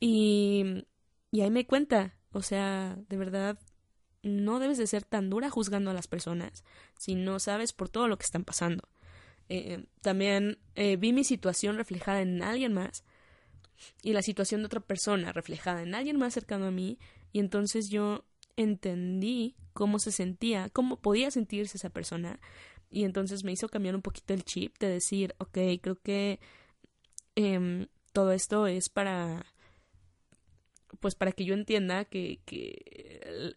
Y, 0.00 0.84
y 1.30 1.40
ahí 1.40 1.50
me 1.50 1.66
cuenta, 1.66 2.18
o 2.32 2.42
sea, 2.42 2.98
de 3.08 3.16
verdad 3.16 3.58
no 4.22 4.58
debes 4.58 4.78
de 4.78 4.86
ser 4.86 5.04
tan 5.04 5.30
dura 5.30 5.50
juzgando 5.50 5.90
a 5.90 5.94
las 5.94 6.06
personas 6.06 6.64
si 6.98 7.14
no 7.14 7.38
sabes 7.38 7.72
por 7.72 7.88
todo 7.88 8.08
lo 8.08 8.18
que 8.18 8.24
están 8.24 8.44
pasando. 8.44 8.88
Eh, 9.48 9.84
también 10.00 10.58
eh, 10.74 10.96
vi 10.96 11.12
mi 11.12 11.24
situación 11.24 11.76
reflejada 11.76 12.20
en 12.22 12.42
alguien 12.42 12.72
más 12.72 13.04
y 14.02 14.12
la 14.12 14.22
situación 14.22 14.60
de 14.60 14.66
otra 14.66 14.80
persona 14.80 15.32
reflejada 15.32 15.82
en 15.82 15.94
alguien 15.94 16.18
más 16.18 16.34
cercano 16.34 16.66
a 16.66 16.70
mí 16.70 16.98
y 17.32 17.40
entonces 17.40 17.88
yo 17.88 18.24
entendí 18.56 19.56
cómo 19.72 19.98
se 19.98 20.12
sentía, 20.12 20.68
cómo 20.68 21.00
podía 21.00 21.30
sentirse 21.30 21.78
esa 21.78 21.90
persona 21.90 22.38
y 22.90 23.04
entonces 23.04 23.42
me 23.44 23.52
hizo 23.52 23.68
cambiar 23.68 23.94
un 23.94 24.02
poquito 24.02 24.34
el 24.34 24.44
chip 24.44 24.76
de 24.78 24.88
decir, 24.88 25.34
ok, 25.38 25.58
creo 25.80 25.96
que 25.96 26.38
eh, 27.36 27.86
todo 28.12 28.32
esto 28.32 28.66
es 28.66 28.88
para 28.88 29.46
pues 30.98 31.14
para 31.14 31.32
que 31.32 31.44
yo 31.44 31.54
entienda 31.54 32.04
que, 32.04 32.40
que 32.44 33.54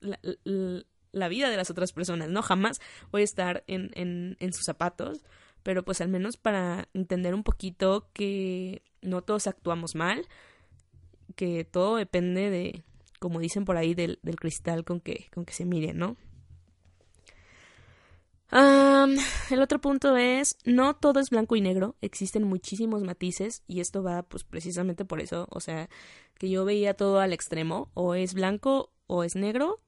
la, 0.00 1.28
vida 1.28 1.50
de 1.50 1.56
las 1.56 1.70
otras 1.70 1.92
personas, 1.92 2.28
¿no? 2.28 2.42
Jamás 2.42 2.80
voy 3.10 3.22
a 3.22 3.24
estar 3.24 3.64
en, 3.66 3.90
en, 3.94 4.36
en 4.40 4.52
sus 4.52 4.64
zapatos, 4.64 5.24
pero 5.62 5.84
pues 5.84 6.00
al 6.00 6.08
menos 6.08 6.36
para 6.36 6.88
entender 6.94 7.34
un 7.34 7.42
poquito 7.42 8.08
que 8.12 8.82
no 9.02 9.22
todos 9.22 9.46
actuamos 9.46 9.94
mal, 9.94 10.26
que 11.36 11.64
todo 11.64 11.96
depende 11.96 12.50
de, 12.50 12.84
como 13.18 13.40
dicen 13.40 13.64
por 13.64 13.76
ahí, 13.76 13.94
del, 13.94 14.18
del 14.22 14.36
cristal 14.36 14.84
con 14.84 15.00
que, 15.00 15.26
con 15.34 15.44
que 15.44 15.52
se 15.52 15.64
mire, 15.64 15.92
¿no? 15.92 16.16
el 18.50 19.60
otro 19.60 19.78
punto 19.80 20.16
es, 20.16 20.56
no 20.64 20.96
todo 20.96 21.20
es 21.20 21.30
blanco 21.30 21.54
y 21.56 21.60
negro, 21.60 21.96
existen 22.00 22.44
muchísimos 22.44 23.02
matices 23.02 23.62
y 23.66 23.80
esto 23.80 24.02
va 24.02 24.22
pues 24.22 24.44
precisamente 24.44 25.04
por 25.04 25.20
eso, 25.20 25.46
o 25.50 25.60
sea, 25.60 25.88
que 26.38 26.48
yo 26.48 26.64
veía 26.64 26.94
todo 26.94 27.20
al 27.20 27.32
extremo, 27.32 27.90
o 27.94 28.14
es 28.14 28.32
blanco 28.34 28.92
o 29.06 29.22
es 29.22 29.36
negro, 29.36 29.80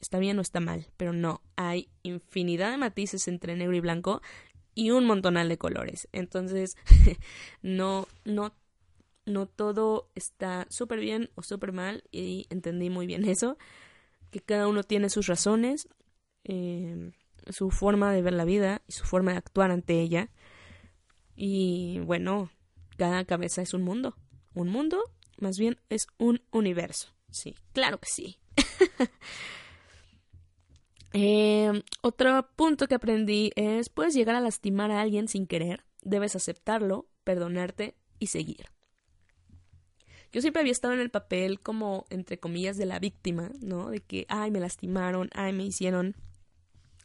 está 0.00 0.18
bien 0.18 0.38
o 0.38 0.42
está 0.42 0.60
mal, 0.60 0.86
pero 0.96 1.12
no, 1.12 1.42
hay 1.56 1.88
infinidad 2.02 2.70
de 2.70 2.76
matices 2.76 3.28
entre 3.28 3.56
negro 3.56 3.76
y 3.76 3.80
blanco 3.80 4.22
y 4.74 4.90
un 4.90 5.04
montonal 5.04 5.48
de 5.48 5.58
colores. 5.58 6.08
Entonces, 6.12 6.76
no, 7.62 8.06
no, 8.24 8.54
no 9.26 9.46
todo 9.46 10.10
está 10.14 10.66
súper 10.70 11.00
bien 11.00 11.30
o 11.34 11.42
súper 11.42 11.72
mal 11.72 12.04
y 12.10 12.46
entendí 12.50 12.90
muy 12.90 13.06
bien 13.06 13.24
eso, 13.24 13.58
que 14.30 14.40
cada 14.40 14.68
uno 14.68 14.82
tiene 14.82 15.10
sus 15.10 15.26
razones. 15.26 15.88
Eh, 16.44 17.12
su 17.50 17.70
forma 17.70 18.12
de 18.12 18.22
ver 18.22 18.32
la 18.32 18.44
vida 18.44 18.82
y 18.86 18.92
su 18.92 19.04
forma 19.04 19.32
de 19.32 19.38
actuar 19.38 19.70
ante 19.70 20.00
ella. 20.00 20.30
Y 21.34 22.00
bueno, 22.00 22.50
cada 22.96 23.24
cabeza 23.24 23.62
es 23.62 23.74
un 23.74 23.82
mundo. 23.82 24.16
Un 24.54 24.68
mundo, 24.68 25.02
más 25.38 25.56
bien, 25.58 25.78
es 25.88 26.06
un 26.18 26.42
universo. 26.50 27.14
Sí, 27.30 27.54
claro 27.72 27.98
que 27.98 28.08
sí. 28.08 28.38
Em, 31.12 31.82
otro 32.02 32.48
punto 32.56 32.86
que 32.86 32.94
aprendí 32.94 33.50
es, 33.56 33.88
puedes 33.88 34.14
llegar 34.14 34.36
a 34.36 34.40
lastimar 34.40 34.90
a 34.90 35.00
alguien 35.00 35.28
sin 35.28 35.46
querer, 35.46 35.84
debes 36.02 36.36
aceptarlo, 36.36 37.08
perdonarte 37.24 37.96
y 38.18 38.26
seguir. 38.26 38.66
Yo 40.30 40.42
siempre 40.42 40.60
había 40.60 40.72
estado 40.72 40.92
en 40.92 41.00
el 41.00 41.10
papel 41.10 41.60
como, 41.60 42.04
entre 42.10 42.38
comillas, 42.38 42.76
de 42.76 42.84
la 42.84 42.98
víctima, 42.98 43.50
¿no? 43.60 43.88
De 43.88 44.00
que, 44.00 44.26
ay, 44.28 44.50
me 44.50 44.60
lastimaron, 44.60 45.30
ay, 45.32 45.54
me 45.54 45.64
hicieron 45.64 46.14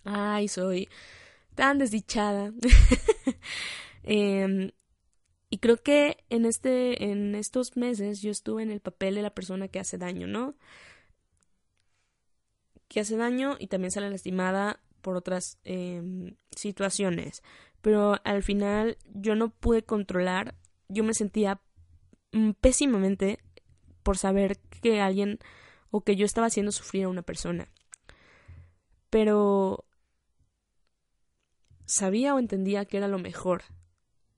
ay, 0.04 0.48
soy 0.48 0.90
tan 1.56 1.78
desdichada. 1.78 2.54
Em, 4.06 4.72
y 5.50 5.60
creo 5.60 5.78
que 5.78 6.18
en 6.30 6.46
este, 6.46 7.06
en 7.06 7.36
estos 7.36 7.78
meses 7.78 8.22
yo 8.22 8.32
estuve 8.32 8.64
en 8.64 8.72
el 8.72 8.82
papel 8.82 9.16
de 9.16 9.22
la 9.22 9.34
persona 9.34 9.70
que 9.70 9.80
hace 9.80 9.98
daño, 9.98 10.28
¿no? 10.28 10.56
Que 12.94 13.00
hace 13.00 13.18
daño 13.18 13.56
y 13.58 13.66
también 13.66 13.90
sale 13.90 14.12
lastimada 14.12 14.80
por 15.02 15.18
otras 15.18 15.58
em, 15.64 16.36
situaciones. 16.56 17.42
Pero 17.82 18.18
al 18.24 18.44
final 18.44 19.00
yo 19.16 19.36
no 19.36 19.50
pude 19.50 19.84
controlar, 19.84 20.54
yo 20.90 21.04
me 21.04 21.16
sentía 21.16 21.60
mm, 22.34 22.52
pésimamente 22.62 23.40
por 24.04 24.20
saber 24.20 24.60
que 24.60 25.02
alguien 25.02 25.40
o 25.90 26.02
que 26.02 26.16
yo 26.16 26.26
estaba 26.26 26.48
haciendo 26.48 26.72
sufrir 26.72 27.06
a 27.06 27.10
una 27.10 27.24
persona. 27.24 27.68
Pero 29.10 29.86
sabía 31.88 32.36
o 32.36 32.40
entendía 32.40 32.86
que 32.86 32.98
era 32.98 33.08
lo 33.08 33.18
mejor. 33.18 33.64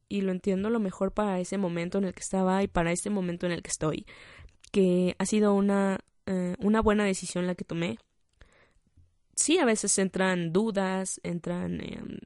Y 0.07 0.21
lo 0.21 0.31
entiendo 0.31 0.69
lo 0.69 0.79
mejor 0.79 1.11
para 1.11 1.39
ese 1.41 1.57
momento 1.57 1.97
en 1.97 2.05
el 2.05 2.13
que 2.13 2.21
estaba 2.21 2.63
y 2.63 2.67
para 2.69 2.93
este 2.93 3.09
momento 3.09 3.47
en 3.47 3.51
el 3.51 3.61
que 3.61 3.71
estoy. 3.71 4.05
Que 4.71 5.15
ha 5.19 5.25
sido 5.25 5.53
una, 5.53 5.99
eh, 6.25 6.55
una 6.59 6.81
buena 6.81 7.03
decisión 7.03 7.47
la 7.47 7.55
que 7.55 7.65
tomé. 7.65 7.97
Sí, 9.35 9.57
a 9.59 9.65
veces 9.65 9.97
entran 9.97 10.53
dudas, 10.53 11.19
entran, 11.23 11.81
em, 11.81 12.19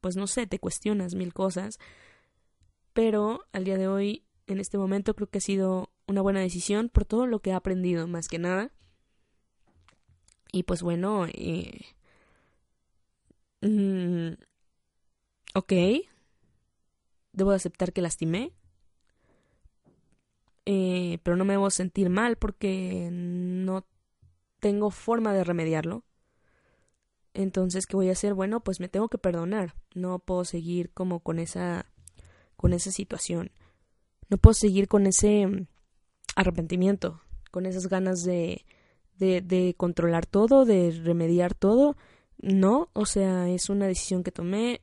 pues 0.00 0.16
no 0.16 0.26
sé, 0.26 0.46
te 0.46 0.58
cuestionas 0.60 1.14
mil 1.14 1.32
cosas. 1.34 1.78
Pero 2.92 3.44
al 3.52 3.64
día 3.64 3.76
de 3.78 3.88
hoy, 3.88 4.24
en 4.46 4.58
este 4.60 4.78
momento, 4.78 5.14
creo 5.14 5.28
que 5.28 5.38
ha 5.38 5.40
sido 5.40 5.90
una 6.06 6.22
buena 6.22 6.40
decisión 6.40 6.88
por 6.88 7.04
todo 7.04 7.26
lo 7.26 7.40
que 7.40 7.50
he 7.50 7.52
aprendido, 7.54 8.06
más 8.08 8.28
que 8.28 8.38
nada. 8.38 8.70
Y 10.52 10.62
pues 10.64 10.82
bueno, 10.82 11.26
eh, 11.26 11.80
mm, 13.62 14.36
ok, 15.54 15.72
debo 17.32 17.52
aceptar 17.52 17.92
que 17.92 18.02
lastimé, 18.02 18.52
eh, 20.64 21.18
pero 21.22 21.36
no 21.36 21.44
me 21.44 21.54
debo 21.54 21.70
sentir 21.70 22.10
mal 22.10 22.36
porque 22.36 23.08
no 23.12 23.86
tengo 24.60 24.90
forma 24.90 25.32
de 25.34 25.44
remediarlo. 25.44 26.04
Entonces, 27.36 27.86
¿qué 27.86 27.96
voy 27.96 28.08
a 28.08 28.12
hacer? 28.12 28.32
Bueno, 28.32 28.60
pues 28.60 28.80
me 28.80 28.88
tengo 28.88 29.08
que 29.08 29.18
perdonar. 29.18 29.74
No 29.94 30.18
puedo 30.18 30.44
seguir 30.46 30.90
como 30.92 31.20
con 31.20 31.38
esa 31.38 31.86
con 32.56 32.72
esa 32.72 32.90
situación. 32.90 33.50
No 34.30 34.38
puedo 34.38 34.54
seguir 34.54 34.88
con 34.88 35.06
ese 35.06 35.46
mm, 35.46 35.66
arrepentimiento, 36.34 37.20
con 37.50 37.66
esas 37.66 37.88
ganas 37.88 38.22
de, 38.24 38.64
de, 39.18 39.42
de 39.42 39.74
controlar 39.76 40.24
todo, 40.24 40.64
de 40.64 40.90
remediar 41.04 41.54
todo. 41.54 41.96
No, 42.38 42.88
o 42.94 43.04
sea, 43.04 43.50
es 43.50 43.68
una 43.68 43.86
decisión 43.86 44.22
que 44.24 44.32
tomé, 44.32 44.80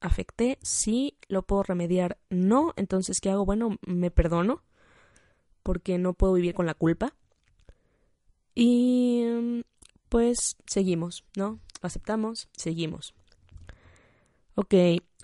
afecté, 0.00 0.58
sí, 0.62 1.18
lo 1.28 1.42
puedo 1.42 1.64
remediar, 1.64 2.18
no, 2.30 2.72
entonces, 2.76 3.20
¿qué 3.20 3.30
hago? 3.30 3.44
Bueno, 3.44 3.78
me 3.86 4.10
perdono, 4.10 4.62
porque 5.62 5.98
no 5.98 6.14
puedo 6.14 6.34
vivir 6.34 6.54
con 6.54 6.66
la 6.66 6.74
culpa. 6.74 7.14
Y 8.54 9.24
pues 10.08 10.56
seguimos, 10.66 11.24
¿no? 11.36 11.60
Aceptamos, 11.84 12.48
seguimos. 12.56 13.14
Ok, 14.54 14.74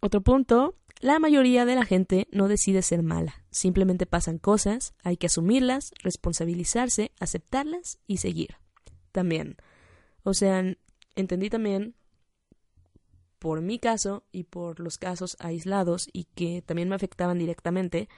otro 0.03 0.21
punto. 0.21 0.77
La 1.01 1.19
mayoría 1.19 1.65
de 1.65 1.75
la 1.75 1.87
gente 1.87 2.29
no 2.33 2.49
decide 2.49 2.83
ser 2.83 3.03
mala, 3.03 3.43
simplemente 3.51 4.05
pasan 4.05 4.37
cosas, 4.37 4.93
hay 5.03 5.17
que 5.17 5.29
asumirlas, 5.29 5.93
responsabilizarse, 6.03 7.13
aceptarlas 7.19 7.99
y 8.07 8.19
seguir. 8.19 8.57
También. 9.11 9.57
O 10.23 10.35
sea, 10.35 10.63
entendí 11.17 11.49
también 11.49 11.95
por 13.39 13.63
mi 13.63 13.79
caso 13.79 14.25
y 14.31 14.45
por 14.45 14.81
los 14.81 14.99
casos 14.99 15.39
aislados 15.41 16.11
y 16.13 16.25
que 16.25 16.61
también 16.61 16.91
me 16.91 16.95
afectaban 16.95 17.39
directamente, 17.39 18.11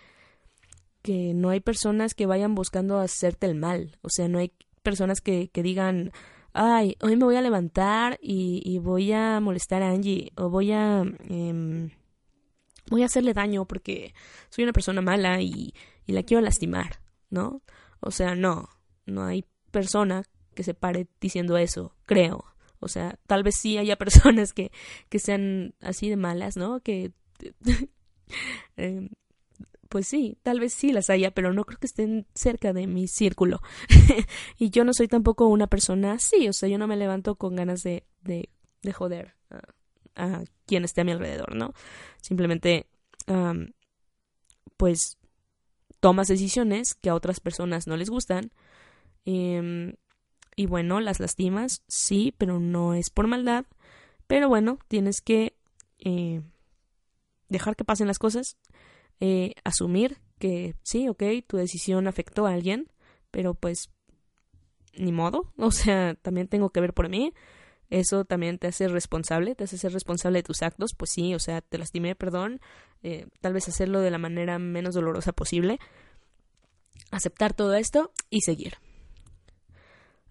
que 1.01 1.33
no 1.33 1.51
hay 1.51 1.61
personas 1.61 2.15
que 2.15 2.27
vayan 2.27 2.57
buscando 2.57 2.99
hacerte 2.99 3.47
el 3.47 3.55
mal. 3.55 3.99
O 4.03 4.09
sea, 4.11 4.27
no 4.27 4.41
hay 4.41 4.53
personas 4.83 5.21
que, 5.21 5.49
que 5.51 5.63
digan, 5.63 6.11
ay, 6.53 6.97
hoy 7.01 7.17
me 7.17 7.25
voy 7.25 7.37
a 7.37 7.43
levantar 7.43 8.19
y, 8.23 8.63
y 8.65 8.79
voy 8.79 9.13
a 9.13 9.41
molestar 9.41 9.83
a 9.83 9.91
Angie 9.91 10.33
o 10.37 10.51
voy 10.51 10.73
a... 10.73 11.03
Em, 11.29 11.91
voy 12.91 13.03
a 13.03 13.07
hacerle 13.07 13.33
daño 13.33 13.65
porque 13.65 14.15
soy 14.51 14.65
una 14.65 14.73
persona 14.73 15.01
mala 15.01 15.41
y, 15.41 15.75
y 16.07 16.13
la 16.13 16.23
quiero 16.23 16.43
lastimar, 16.43 17.01
¿no? 17.31 17.63
O 18.01 18.11
sea, 18.11 18.35
no, 18.35 18.69
no 19.07 19.25
hay 19.25 19.45
persona 19.71 20.25
que 20.55 20.63
se 20.65 20.75
pare 20.75 21.09
diciendo 21.21 21.57
eso, 21.57 21.95
creo. 22.05 22.45
O 22.81 22.89
sea, 22.89 23.19
tal 23.27 23.43
vez 23.43 23.55
sí 23.59 23.79
haya 23.79 23.97
personas 23.99 24.53
que, 24.53 24.71
que 25.09 25.19
sean 25.19 25.75
así 25.81 26.09
de 26.09 26.17
malas, 26.17 26.57
¿no? 26.57 26.81
Que... 26.81 27.13
Em, 28.77 29.11
pues 29.93 30.09
sí, 30.09 30.39
tal 30.43 30.59
vez 30.59 30.73
sí 30.73 30.91
las 30.91 31.11
haya, 31.11 31.33
pero 31.33 31.53
no 31.53 31.67
creo 31.67 31.79
que 31.79 31.87
estén 31.87 32.27
cerca 32.35 32.73
de 32.73 32.87
mi 32.87 33.09
círculo. 33.09 33.61
y 34.59 34.71
yo 34.71 34.85
no 34.85 34.95
soy 34.95 35.07
tampoco 35.07 35.49
una 35.49 35.67
persona 35.67 36.13
así, 36.13 36.49
o 36.49 36.55
sea, 36.55 36.71
yo 36.71 36.79
no 36.79 36.87
me 36.87 36.97
levanto 36.97 37.35
con 37.35 37.57
ganas 37.57 37.83
de, 37.83 38.07
de, 38.23 38.49
de 38.81 38.93
joder 38.95 39.35
a, 40.17 40.45
quien 40.65 40.85
esté 40.85 41.03
a 41.03 41.05
mi 41.05 41.13
alrededor, 41.13 41.55
¿no? 41.55 41.75
Simplemente, 42.23 42.87
pues, 44.79 45.19
tomas 46.01 46.29
decisiones 46.29 46.95
que 46.95 47.11
a 47.11 47.15
otras 47.15 47.41
personas 47.41 47.87
no 47.87 47.99
les 47.99 48.09
gustan. 48.09 48.51
Eh, 49.27 49.95
y 50.57 50.65
bueno, 50.65 51.01
las 51.01 51.21
lastimas, 51.21 51.83
sí, 51.87 52.35
pero 52.39 52.61
no 52.61 52.95
es 52.95 53.11
por 53.11 53.27
maldad. 53.27 53.67
Pero 54.27 54.49
bueno, 54.49 54.79
tienes 54.89 55.21
que 55.21 55.55
eh, 55.99 56.41
dejar 57.51 57.77
que 57.77 57.85
pasen 57.85 58.07
las 58.07 58.19
cosas, 58.19 58.57
eh, 59.25 59.55
asumir 59.63 60.19
que 60.41 60.75
sí, 60.83 61.09
ok, 61.09 61.23
tu 61.47 61.57
decisión 61.57 62.09
afectó 62.09 62.45
a 62.45 62.53
alguien, 62.55 62.89
pero 63.31 63.55
pues 63.55 63.89
ni 64.99 65.13
modo, 65.13 65.53
o 65.59 65.71
sea, 65.71 66.17
también 66.17 66.49
tengo 66.49 66.71
que 66.71 66.81
ver 66.81 66.93
por 66.93 67.09
mí. 67.09 67.33
Eso 67.89 68.25
también 68.25 68.59
te 68.59 68.67
hace 68.67 68.89
responsable, 68.89 69.55
te 69.55 69.65
hace 69.65 69.79
ser 69.79 69.93
responsable 69.93 70.39
de 70.39 70.43
tus 70.43 70.63
actos, 70.63 70.93
pues 70.97 71.13
sí, 71.13 71.35
o 71.35 71.39
sea, 71.39 71.61
te 71.61 71.79
lastimé, 71.79 72.17
perdón, 72.17 72.61
eh, 73.03 73.27
tal 73.41 73.53
vez 73.53 73.69
hacerlo 73.69 74.01
de 74.01 74.11
la 74.11 74.19
manera 74.19 74.59
menos 74.59 74.95
dolorosa 74.95 75.33
posible, 75.33 75.79
aceptar 77.13 77.53
todo 77.53 77.75
esto 77.75 78.11
y 78.29 78.41
seguir. 78.41 78.79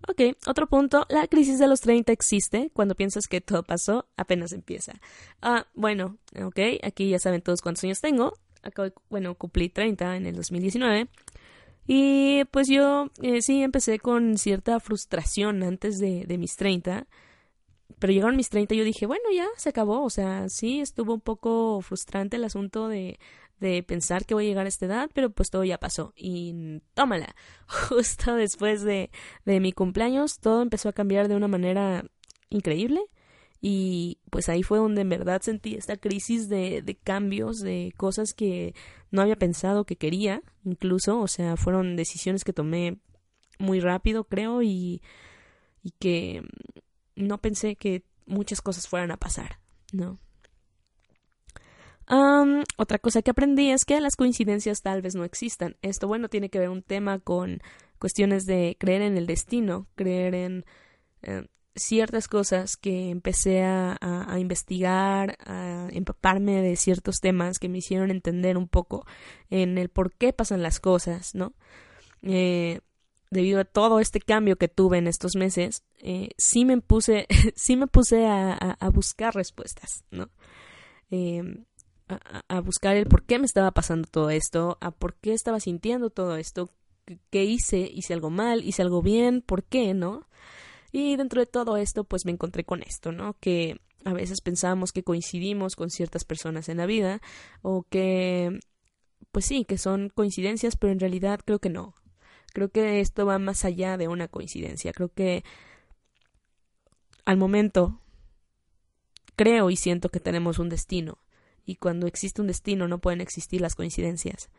Ok, 0.10 0.36
otro 0.47 0.67
punto, 0.67 1.06
la 1.10 1.27
crisis 1.27 1.60
de 1.60 1.67
los 1.67 1.80
30 1.80 2.12
existe 2.12 2.71
cuando 2.73 2.95
piensas 2.95 3.27
que 3.27 3.39
todo 3.39 3.63
pasó, 3.63 4.10
apenas 4.17 4.51
empieza. 4.51 4.99
Ah, 5.41 5.67
bueno, 5.75 6.17
ok, 6.43 6.60
aquí 6.84 7.10
ya 7.10 7.19
saben 7.19 7.41
todos 7.41 7.62
cuántos 7.62 7.84
años 7.84 8.01
tengo. 8.01 8.34
Acabo, 8.63 8.89
bueno, 9.10 9.36
cumplí 9.36 9.69
30 9.69 10.17
en 10.17 10.26
el 10.26 10.36
2019. 10.36 11.08
Y 11.88 12.45
pues 12.52 12.67
yo 12.67 13.10
eh, 13.21 13.41
sí 13.41 13.63
empecé 13.63 14.00
con 14.00 14.38
cierta 14.38 14.80
frustración 14.80 15.63
antes 15.63 16.00
de, 16.00 16.26
de 16.26 16.38
mis 16.38 16.56
30, 16.56 17.08
pero 18.00 18.13
llegaron 18.13 18.36
mis 18.36 18.50
30 18.50 18.74
y 18.74 18.78
yo 18.78 18.84
dije, 18.84 19.06
bueno, 19.06 19.24
ya 19.34 19.47
se 19.58 19.69
acabó, 19.69 20.04
o 20.04 20.10
sea, 20.10 20.47
sí 20.50 20.80
estuvo 20.80 21.13
un 21.13 21.21
poco 21.21 21.82
frustrante 21.82 22.38
el 22.38 22.43
asunto 22.43 22.88
de, 22.88 23.19
de 23.62 23.84
pensar 23.84 24.26
que 24.26 24.34
voy 24.34 24.45
a 24.45 24.47
llegar 24.50 24.65
a 24.65 24.69
esta 24.69 24.88
edad, 24.88 25.10
pero 25.13 25.30
pues 25.30 25.52
todo 25.52 25.63
ya 25.63 25.80
pasó. 25.80 26.13
Y 26.15 26.82
tómala. 26.95 27.36
Justo 27.89 28.36
después 28.36 28.84
de, 28.84 29.12
de 29.45 29.60
mi 29.60 29.71
cumpleaños, 29.71 30.39
todo 30.39 30.62
empezó 30.62 30.89
a 30.89 30.93
cambiar 30.93 31.28
de 31.28 31.36
una 31.36 31.47
manera 31.47 32.04
increíble. 32.50 33.02
Y 33.62 34.17
pues 34.32 34.50
ahí 34.50 34.63
fue 34.63 34.80
donde 34.80 35.02
en 35.02 35.10
verdad 35.10 35.41
sentí 35.41 35.76
esta 35.76 35.95
crisis 35.95 36.50
de, 36.50 36.82
de 36.82 36.95
cambios, 36.95 37.60
de 37.60 37.93
cosas 37.95 38.34
que 38.34 38.74
no 39.12 39.21
había 39.21 39.36
pensado 39.36 39.86
que 39.86 39.97
quería, 39.97 40.41
incluso. 40.63 41.19
O 41.19 41.28
sea, 41.28 41.56
fueron 41.58 41.95
decisiones 41.95 42.43
que 42.43 42.54
tomé 42.54 42.97
muy 43.60 43.80
rápido, 43.80 44.24
creo, 44.24 44.63
y, 44.63 45.02
y 45.84 45.91
que 46.00 46.41
no 47.15 47.39
pensé 47.39 47.76
que 47.76 48.04
muchas 48.26 48.62
cosas 48.62 48.88
fueran 48.88 49.12
a 49.12 49.17
pasar, 49.17 49.60
¿no? 49.91 50.19
otra 52.78 53.00
cosa 53.00 53.21
que 53.21 53.32
aprendí 53.32 53.69
es 53.71 53.86
que 53.86 54.02
las 54.02 54.17
coincidencias 54.17 54.82
tal 54.82 55.02
vez 55.02 55.15
no 55.15 55.24
existan. 55.24 55.78
Esto, 55.82 56.10
bueno, 56.10 56.28
tiene 56.28 56.50
que 56.50 56.60
ver 56.60 56.67
un 56.67 56.84
tema 56.84 57.19
con 57.19 57.62
cuestiones 58.00 58.45
de 58.45 58.76
creer 58.78 59.02
en 59.02 59.17
el 59.17 59.28
destino, 59.28 59.88
creer 59.95 60.36
en 60.36 60.65
eh, 61.21 61.47
ciertas 61.75 62.27
cosas 62.27 62.75
que 62.77 63.10
empecé 63.10 63.63
a, 63.63 63.97
a, 64.01 64.39
investigar, 64.39 65.38
a 65.45 65.88
empaparme 65.91 66.62
de 66.62 66.75
ciertos 66.75 67.19
temas 67.19 67.60
que 67.60 67.69
me 67.69 67.79
hicieron 67.79 68.12
entender 68.12 68.57
un 68.57 68.67
poco 68.67 69.05
en 69.49 69.77
el 69.77 69.89
por 69.89 70.13
qué 70.13 70.34
pasan 70.34 70.62
las 70.62 70.79
cosas, 70.79 71.34
¿no? 71.34 71.53
Eh, 72.23 72.81
debido 73.29 73.62
a 73.62 73.65
todo 73.65 73.99
este 73.99 74.19
cambio 74.19 74.57
que 74.57 74.67
tuve 74.67 74.97
en 74.97 75.07
estos 75.07 75.36
meses, 75.36 75.84
eh, 75.99 76.29
sí 76.38 76.65
me 76.65 76.79
puse, 76.81 77.27
sí 77.55 77.77
me 77.77 77.88
puse 77.88 78.25
a, 78.25 78.53
a 78.53 78.89
buscar 78.89 79.34
respuestas, 79.34 80.03
¿no? 80.12 80.29
Eh, 81.12 81.43
a, 82.47 82.60
buscar 82.62 82.95
el 82.95 83.07
por 83.07 83.23
qué 83.23 83.39
me 83.39 83.45
estaba 83.45 83.71
pasando 83.71 84.07
todo 84.10 84.29
esto, 84.29 84.77
a 84.81 84.91
por 84.91 85.15
qué 85.15 85.34
estaba 85.34 85.60
sintiendo 85.60 86.10
todo 86.10 86.36
esto, 86.36 86.69
qué 87.29 87.43
hice, 87.43 87.89
hice 87.91 88.13
algo 88.13 88.29
mal, 88.29 88.63
hice 88.63 88.81
algo 88.81 89.01
bien, 89.01 89.41
por 89.41 89.63
qué, 89.63 89.93
¿no? 89.93 90.27
Y 90.91 91.15
dentro 91.15 91.39
de 91.39 91.45
todo 91.45 91.77
esto, 91.77 92.04
pues 92.04 92.25
me 92.25 92.32
encontré 92.32 92.63
con 92.63 92.84
esto, 92.84 93.12
¿no? 93.12 93.38
Que 93.39 93.80
a 94.04 94.13
veces 94.13 94.41
pensamos 94.41 94.91
que 94.91 95.04
coincidimos 95.04 95.75
con 95.75 95.89
ciertas 95.89 96.25
personas 96.25 96.69
en 96.69 96.77
la 96.77 96.86
vida 96.86 97.21
o 97.62 97.84
que, 97.84 98.60
pues 99.32 99.45
sí, 99.45 99.65
que 99.65 99.77
son 99.77 100.10
coincidencias, 100.10 100.75
pero 100.75 100.91
en 100.91 100.99
realidad 100.99 101.39
creo 101.45 101.60
que 101.60 101.69
no. 101.69 101.93
Creo 102.54 102.69
que 102.69 102.99
esto 102.99 103.25
va 103.25 103.39
más 103.39 103.63
allá 103.63 103.97
de 103.97 104.08
una 104.08 104.27
coincidencia. 104.27 104.91
Creo 104.91 105.13
que 105.13 105.43
al 107.25 107.38
momento 107.38 107.99
creo 109.36 109.69
y 109.69 109.75
siento 109.75 110.10
que 110.10 110.19
tenemos 110.19 110.60
un 110.60 110.69
destino 110.69 111.19
y 111.65 111.75
cuando 111.75 112.08
existe 112.08 112.41
un 112.41 112.47
destino 112.47 112.88
no 112.88 112.99
pueden 112.99 113.21
existir 113.21 113.62
las 113.62 113.75
coincidencias, 113.75 114.49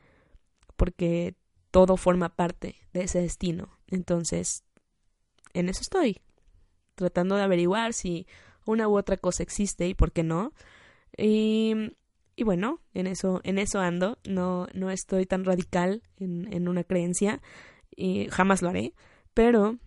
porque 0.77 1.35
todo 1.71 1.97
forma 1.97 2.31
parte 2.31 2.77
de 2.93 3.05
ese 3.05 3.21
destino. 3.21 3.79
Entonces, 3.89 4.65
en 5.55 5.69
eso 5.69 5.81
estoy, 5.81 6.21
tratando 6.95 7.37
de 7.37 7.43
averiguar 7.43 7.93
si 7.93 8.27
una 8.65 8.89
u 8.89 8.97
otra 8.97 9.17
cosa 9.17 9.43
existe 9.43 9.89
y 9.89 9.95
por 9.95 10.13
qué 10.13 10.23
no. 10.23 10.53
Y, 11.17 11.75
y 12.37 12.45
bueno, 12.45 12.81
en 12.95 13.07
eso, 13.07 13.41
en 13.45 13.59
eso 13.59 13.81
ando. 13.81 14.19
No, 14.25 14.67
no 14.75 14.91
estoy 14.91 15.27
tan 15.27 15.45
radical 15.45 16.03
en, 16.19 16.53
en 16.53 16.69
una 16.69 16.85
creencia. 16.85 17.41
Y 17.95 18.29
jamás 18.31 18.63
lo 18.63 18.69
haré. 18.69 18.95
Pero, 19.35 19.79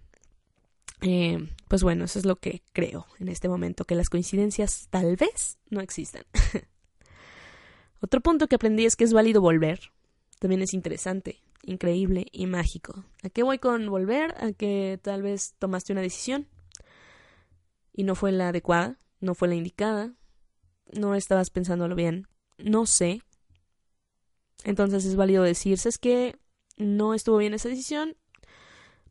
eh, 1.02 1.50
pues 1.68 1.84
bueno, 1.84 2.06
eso 2.06 2.20
es 2.20 2.26
lo 2.26 2.38
que 2.38 2.62
creo 2.74 3.06
en 3.20 3.30
este 3.30 3.50
momento, 3.50 3.86
que 3.86 3.96
las 3.96 4.10
coincidencias 4.10 4.88
tal 4.90 5.16
vez 5.16 5.58
no 5.70 5.82
existan. 5.82 6.24
Otro 8.02 8.22
punto 8.22 8.48
que 8.48 8.56
aprendí 8.56 8.86
es 8.86 8.96
que 8.96 9.04
es 9.04 9.14
válido 9.14 9.42
volver. 9.42 9.92
También 10.40 10.62
es 10.62 10.74
interesante, 10.74 11.42
increíble 11.66 12.28
y 12.32 12.48
mágico. 12.48 13.06
¿A 13.24 13.30
qué 13.30 13.44
voy 13.44 13.60
con 13.60 13.90
volver? 13.90 14.36
A 14.44 14.52
que 14.54 15.00
tal 15.02 15.22
vez 15.22 15.56
tomaste 15.60 15.94
una 15.94 16.02
decisión 16.02 16.48
y 17.94 18.04
no 18.04 18.16
fue 18.16 18.32
la 18.32 18.50
adecuada, 18.50 19.00
no 19.20 19.36
fue 19.36 19.48
la 19.48 19.56
indicada, 19.56 20.14
no 20.94 21.16
estabas 21.16 21.50
pensándolo 21.50 21.96
bien, 21.96 22.28
no 22.58 22.86
sé. 22.86 23.22
Entonces 24.64 25.06
es 25.06 25.16
válido 25.16 25.44
decirse 25.44 25.90
es 25.90 25.98
que 25.98 26.38
no 26.78 27.14
estuvo 27.14 27.38
bien 27.38 27.54
esa 27.54 27.70
decisión, 27.70 28.16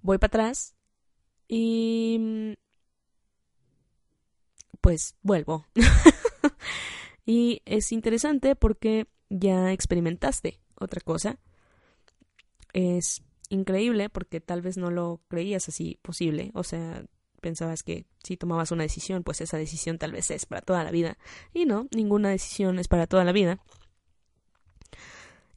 voy 0.03 0.19
para 0.19 0.29
atrás 0.29 0.75
y 1.49 2.55
pues 4.81 5.17
vuelvo. 5.23 5.67
Y 7.27 7.63
es 7.65 7.93
interesante 7.93 8.55
porque 8.55 9.07
ya 9.31 9.73
experimentaste 9.73 10.61
otra 10.79 11.01
cosa. 11.01 11.39
Es 12.75 13.23
increíble 13.49 14.11
porque 14.11 14.43
tal 14.43 14.61
vez 14.61 14.77
no 14.77 14.91
lo 14.91 15.23
creías 15.29 15.67
así 15.69 15.99
posible. 16.03 16.51
O 16.53 16.63
sea, 16.65 17.07
pensabas 17.41 17.83
que 17.83 18.05
si 18.23 18.37
tomabas 18.37 18.71
una 18.73 18.83
decisión, 18.83 19.23
pues 19.23 19.41
esa 19.41 19.57
decisión 19.57 19.99
tal 19.99 20.13
vez 20.13 20.31
es 20.31 20.45
para 20.45 20.61
toda 20.61 20.85
la 20.85 20.91
vida. 20.91 21.17
Y 21.55 21.65
no, 21.65 21.89
ninguna 21.95 22.29
decisión 22.29 22.79
es 22.79 22.89
para 22.89 23.07
toda 23.07 23.25
la 23.25 23.33
vida. 23.33 23.61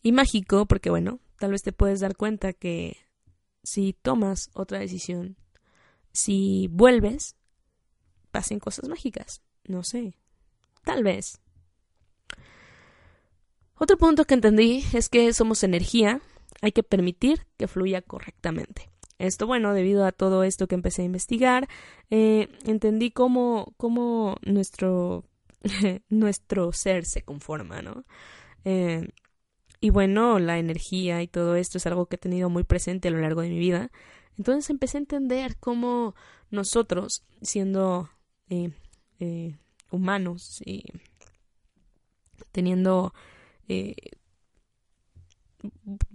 Y 0.01 0.11
mágico 0.13 0.65
porque, 0.65 0.89
bueno, 0.89 1.19
tal 1.39 1.51
vez 1.51 1.63
te 1.63 1.73
puedes 1.73 1.99
dar 1.99 2.15
cuenta 2.15 2.53
que 2.53 2.97
si 3.63 3.93
tomas 3.93 4.49
otra 4.53 4.79
decisión, 4.79 5.35
si 6.13 6.67
vuelves, 6.71 7.35
pasen 8.31 8.59
cosas 8.59 8.87
mágicas. 8.87 9.41
No 9.65 9.83
sé. 9.83 10.15
Tal 10.83 11.03
vez. 11.03 11.41
Otro 13.75 13.97
punto 13.97 14.25
que 14.25 14.33
entendí 14.33 14.83
es 14.93 15.09
que 15.09 15.33
somos 15.33 15.63
energía, 15.63 16.21
hay 16.61 16.71
que 16.71 16.83
permitir 16.83 17.45
que 17.57 17.67
fluya 17.67 18.01
correctamente. 18.01 18.89
Esto, 19.19 19.47
bueno, 19.47 19.73
debido 19.73 20.05
a 20.05 20.11
todo 20.11 20.43
esto 20.43 20.67
que 20.67 20.75
empecé 20.75 21.01
a 21.01 21.05
investigar, 21.05 21.67
eh, 22.11 22.49
entendí 22.65 23.09
cómo, 23.11 23.73
cómo 23.77 24.37
nuestro, 24.43 25.25
nuestro 26.09 26.71
ser 26.71 27.05
se 27.05 27.23
conforma, 27.23 27.81
¿no? 27.81 28.05
Eh, 28.63 29.07
y 29.79 29.89
bueno, 29.89 30.39
la 30.39 30.59
energía 30.59 31.21
y 31.21 31.27
todo 31.27 31.55
esto 31.55 31.77
es 31.77 31.87
algo 31.87 32.07
que 32.07 32.15
he 32.15 32.19
tenido 32.19 32.49
muy 32.49 32.63
presente 32.63 33.07
a 33.07 33.11
lo 33.11 33.19
largo 33.19 33.41
de 33.41 33.49
mi 33.49 33.59
vida. 33.59 33.91
Entonces 34.37 34.69
empecé 34.69 34.97
a 34.97 35.01
entender 35.01 35.57
cómo 35.57 36.15
nosotros, 36.51 37.23
siendo 37.41 38.09
eh, 38.49 38.71
humanos 39.89 40.61
y 40.63 40.83
teniendo 42.51 43.13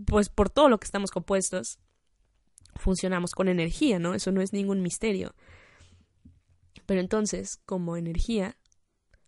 pues 0.06 0.28
por 0.28 0.50
todo 0.50 0.68
lo 0.68 0.78
que 0.78 0.86
estamos 0.86 1.10
compuestos, 1.10 1.78
funcionamos 2.76 3.32
con 3.32 3.48
energía, 3.48 3.98
¿no? 3.98 4.14
Eso 4.14 4.32
no 4.32 4.40
es 4.40 4.52
ningún 4.52 4.82
misterio. 4.82 5.34
Pero 6.86 7.00
entonces, 7.00 7.58
como 7.64 7.96
energía, 7.96 8.56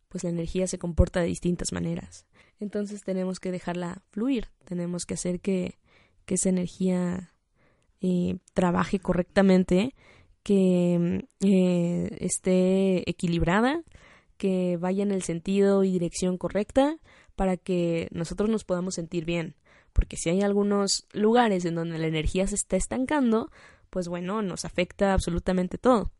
pues 0.09 0.25
la 0.25 0.31
energía 0.31 0.67
se 0.67 0.79
comporta 0.79 1.21
de 1.21 1.27
distintas 1.27 1.73
maneras. 1.73 2.27
Entonces 2.61 3.03
tenemos 3.03 3.41
que 3.41 3.51
dejarla 3.51 4.03
fluir, 4.11 4.49
tenemos 4.65 5.07
que 5.07 5.15
hacer 5.15 5.41
que, 5.41 5.79
que 6.25 6.35
esa 6.35 6.49
energía 6.49 7.33
eh, 8.01 8.37
trabaje 8.53 8.99
correctamente, 8.99 9.95
que 10.43 11.27
eh, 11.41 12.17
esté 12.21 13.09
equilibrada, 13.11 13.83
que 14.37 14.77
vaya 14.77 15.03
en 15.03 15.11
el 15.11 15.23
sentido 15.23 15.85
y 15.85 15.91
dirección 15.93 16.39
correcta 16.39 16.99
para 17.35 17.57
que 17.57 18.09
nosotros 18.13 18.49
nos 18.51 18.65
podamos 18.65 18.95
sentir 18.95 19.25
bien. 19.25 19.57
Porque 19.95 20.19
si 20.19 20.29
hay 20.29 20.43
algunos 20.43 21.07
lugares 21.13 21.65
en 21.65 21.77
donde 21.77 21.97
la 21.97 22.07
energía 22.07 22.47
se 22.47 22.57
está 22.57 22.77
estancando, 22.77 23.51
pues 23.89 24.09
bueno, 24.09 24.43
nos 24.43 24.67
afecta 24.67 25.15
absolutamente 25.15 25.79
todo. 25.79 26.13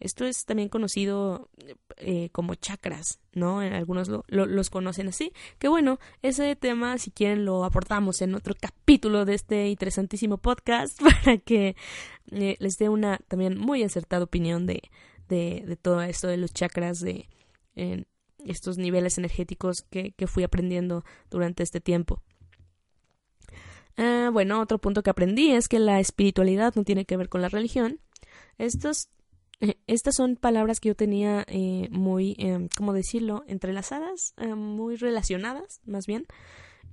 Esto 0.00 0.24
es 0.24 0.46
también 0.46 0.70
conocido 0.70 1.50
eh, 1.98 2.30
como 2.32 2.54
chakras, 2.54 3.20
¿no? 3.34 3.60
Algunos 3.60 4.08
lo, 4.08 4.24
los 4.28 4.70
conocen 4.70 5.08
así. 5.08 5.32
Que 5.58 5.68
bueno, 5.68 6.00
ese 6.22 6.56
tema, 6.56 6.96
si 6.96 7.10
quieren, 7.10 7.44
lo 7.44 7.64
aportamos 7.64 8.22
en 8.22 8.34
otro 8.34 8.54
capítulo 8.58 9.26
de 9.26 9.34
este 9.34 9.68
interesantísimo 9.68 10.38
podcast 10.38 10.98
para 11.24 11.36
que 11.36 11.76
eh, 12.32 12.56
les 12.58 12.78
dé 12.78 12.88
una 12.88 13.18
también 13.28 13.58
muy 13.58 13.82
acertada 13.82 14.24
opinión 14.24 14.66
de, 14.66 14.82
de, 15.28 15.62
de 15.66 15.76
todo 15.76 16.00
esto 16.00 16.28
de 16.28 16.38
los 16.38 16.54
chakras, 16.54 17.00
de 17.00 17.28
estos 18.44 18.78
niveles 18.78 19.18
energéticos 19.18 19.82
que, 19.82 20.14
fui 20.26 20.42
aprendiendo 20.44 21.04
durante 21.30 21.62
este 21.62 21.80
tiempo. 21.80 22.22
Ah, 24.02 24.30
bueno, 24.32 24.62
otro 24.62 24.78
punto 24.78 25.02
que 25.02 25.10
aprendí 25.10 25.50
es 25.50 25.68
que 25.68 25.78
la 25.78 26.00
espiritualidad 26.00 26.74
no 26.74 26.84
tiene 26.84 27.04
que 27.04 27.18
ver 27.18 27.28
con 27.28 27.42
la 27.42 27.50
religión. 27.50 28.00
Estos, 28.56 29.10
eh, 29.60 29.76
estas 29.86 30.16
son 30.16 30.36
palabras 30.36 30.80
que 30.80 30.88
yo 30.88 30.96
tenía 30.96 31.44
eh, 31.48 31.86
muy, 31.90 32.34
eh, 32.38 32.66
¿cómo 32.78 32.94
decirlo?, 32.94 33.44
entrelazadas, 33.46 34.34
muy 34.56 34.96
relacionadas, 34.96 35.82
más 35.84 36.06
bien. 36.06 36.24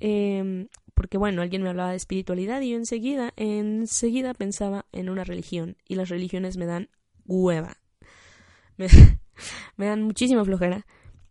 Em, 0.02 0.68
porque 0.96 1.18
bueno, 1.18 1.42
alguien 1.42 1.64
me 1.64 1.70
hablaba 1.70 1.92
de 1.92 1.96
espiritualidad 1.96 2.60
y 2.60 2.72
yo 2.72 2.78
enseguida, 2.78 3.32
enseguida 3.38 4.34
pensaba 4.34 4.86
en 4.92 5.10
una 5.10 5.24
religión 5.24 5.78
y 5.88 5.96
las 5.96 6.10
religiones 6.10 6.58
me 6.58 6.66
dan 6.66 6.90
hueva. 7.26 7.78
Me, 9.78 9.86
dan 9.86 10.04
muchísima 10.04 10.44
flojera. 10.44 10.86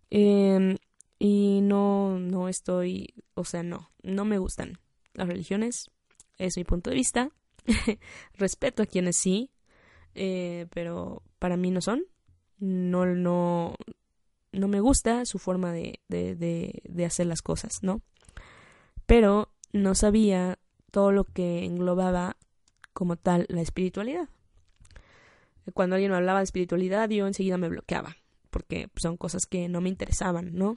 Em, 0.09 0.77
y 1.19 1.61
no, 1.63 2.19
no 2.19 2.49
estoy, 2.49 3.15
o 3.35 3.45
sea, 3.45 3.63
no, 3.63 3.91
no 4.03 4.25
me 4.25 4.39
gustan 4.39 4.79
las 5.17 5.29
religiones, 5.29 5.91
es 6.39 6.57
mi 6.57 6.65
punto 6.65 6.91
de 6.91 6.97
vista. 6.97 7.31
Respeto 8.35 8.83
a 8.83 8.87
quienes 8.87 9.17
sí, 9.17 9.51
eh, 10.15 10.67
pero 10.73 11.23
para 11.39 11.57
mí 11.57 11.71
no 11.71 11.81
son. 11.81 12.05
No, 12.59 13.05
no, 13.05 13.75
no 14.53 14.69
me 14.69 14.81
gusta 14.81 15.27
su 15.27 15.39
forma 15.39 15.73
de, 15.73 16.01
de, 16.09 16.35
de, 16.85 17.05
hacer 17.05 17.27
las 17.27 17.43
cosas, 17.43 17.83
¿no? 17.83 18.01
Pero 19.05 19.51
no 19.73 19.95
sabía 19.95 20.59
todo 20.91 21.13
lo 21.13 21.25
que 21.25 21.65
englobaba 21.65 22.37
como 22.93 23.17
tal 23.17 23.47
la 23.49 23.61
espiritualidad. 23.61 24.29
Cuando 25.75 25.97
alguien 25.97 26.13
me 26.13 26.17
hablaba 26.17 26.39
de 26.39 26.45
espiritualidad, 26.45 27.11
yo 27.11 27.27
enseguida 27.27 27.59
me 27.59 27.69
bloqueaba, 27.69 28.17
porque 28.51 28.89
son 28.97 29.17
cosas 29.17 29.45
que 29.45 29.69
no 29.69 29.81
me 29.81 29.91
interesaban, 29.91 30.55
¿no? 30.55 30.77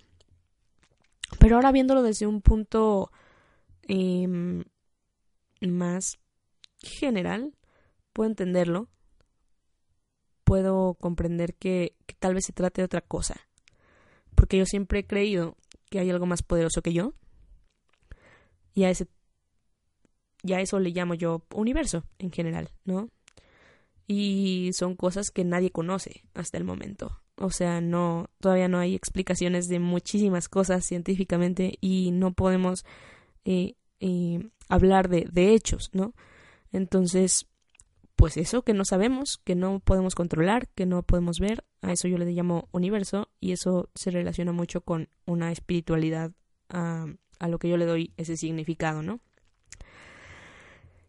Pero 1.40 1.56
ahora 1.56 1.72
viéndolo 1.72 2.02
desde 2.02 2.28
un 2.28 2.42
punto 2.42 3.12
em, 3.90 4.64
más 5.62 6.20
general, 6.82 7.54
puedo 8.14 8.30
entenderlo. 8.30 8.88
Puedo 10.44 10.94
comprender 10.96 11.56
que, 11.56 11.96
tal 12.20 12.36
vez 12.36 12.46
se 12.46 12.54
trate 12.54 12.82
de 12.82 12.86
otra 12.86 13.02
cosa. 13.02 13.36
Porque 14.36 14.58
yo 14.58 14.66
siempre 14.66 15.00
he 15.00 15.08
creído 15.08 15.58
que 15.90 16.00
hay 16.00 16.10
algo 16.10 16.26
más 16.26 16.44
poderoso 16.44 16.82
que 16.82 16.94
yo. 16.94 17.14
Y 18.74 18.84
a 18.84 18.90
ese. 18.90 19.08
Eso 20.44 20.80
le 20.80 20.92
llamo 20.92 21.16
yo 21.16 21.44
universo 21.54 22.06
en 22.18 22.32
general, 22.32 22.70
¿no? 22.86 23.10
Y 24.08 24.70
son 24.74 24.96
cosas 24.96 25.32
que 25.32 25.44
nadie 25.44 25.70
conoce 25.70 26.24
hasta 26.34 26.58
el 26.58 26.64
momento. 26.64 27.22
O 27.36 27.52
sea, 27.52 27.82
no, 27.82 28.30
todavía 28.40 28.68
no 28.70 28.80
hay 28.80 28.96
explicaciones 28.96 29.68
de 29.68 29.80
muchísimas 29.80 30.48
cosas 30.48 30.86
científicamente 30.86 31.78
y 31.82 32.12
no 32.12 32.34
podemos 32.34 32.86
eh, 33.46 33.76
eh, 34.00 34.50
hablar 34.68 35.10
de, 35.10 35.28
de 35.32 35.54
hechos, 35.54 35.90
¿no? 35.94 36.14
Entonces, 36.72 37.48
pues 38.16 38.38
eso 38.38 38.64
que 38.64 38.74
no 38.74 38.86
sabemos, 38.86 39.40
que 39.44 39.56
no 39.56 39.80
podemos 39.80 40.14
controlar, 40.16 40.68
que 40.76 40.86
no 40.86 41.04
podemos 41.04 41.40
ver, 41.40 41.64
a 41.82 41.92
eso 41.92 42.08
yo 42.08 42.18
le 42.18 42.26
llamo 42.32 42.68
universo 42.72 43.30
y 43.40 43.54
eso 43.54 43.90
se 43.96 44.12
relaciona 44.12 44.52
mucho 44.52 44.82
con 44.82 45.10
una 45.26 45.52
espiritualidad 45.52 46.32
a, 46.70 47.08
a 47.40 47.48
lo 47.48 47.60
que 47.60 47.70
yo 47.70 47.78
le 47.78 47.86
doy 47.86 48.14
ese 48.18 48.36
significado, 48.38 49.02
¿no? 49.02 49.22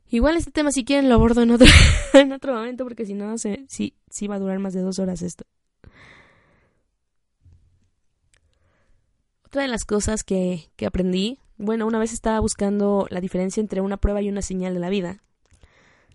Igual 0.09 0.37
este 0.37 0.51
tema 0.51 0.73
si 0.73 0.85
quieren 0.85 1.09
lo 1.09 1.15
abordo 1.15 1.43
en 1.43 1.53
otro, 1.53 1.69
en 2.15 2.33
otro 2.33 2.55
momento 2.55 2.85
porque 2.85 3.07
si 3.07 3.15
no, 3.15 3.37
sí, 3.39 3.67
sí 3.69 4.27
va 4.27 4.37
a 4.37 4.41
durar 4.41 4.59
más 4.59 4.75
de 4.75 4.81
dos 4.81 4.99
horas 4.99 5.23
esto. 5.23 5.45
Otra 9.45 9.63
de 9.63 9.69
las 9.69 9.85
cosas 9.85 10.23
que, 10.23 10.71
que 10.77 10.87
aprendí, 10.87 11.41
bueno, 11.61 11.87
una 11.87 11.99
vez 11.99 12.13
estaba 12.13 12.41
buscando 12.41 13.07
la 13.11 13.21
diferencia 13.21 13.61
entre 13.61 13.81
una 13.81 13.97
prueba 13.97 14.23
y 14.23 14.29
una 14.29 14.43
señal 14.43 14.75
de 14.75 14.81
la 14.81 14.91
vida 14.91 15.23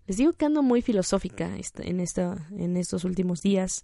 les 0.08 0.18
digo 0.18 0.34
que 0.34 0.46
ando 0.46 0.62
muy 0.62 0.82
filosófica 0.82 1.58
en, 1.80 2.00
esta, 2.00 2.48
en 2.52 2.78
estos 2.78 3.06
últimos 3.06 3.42
días. 3.42 3.84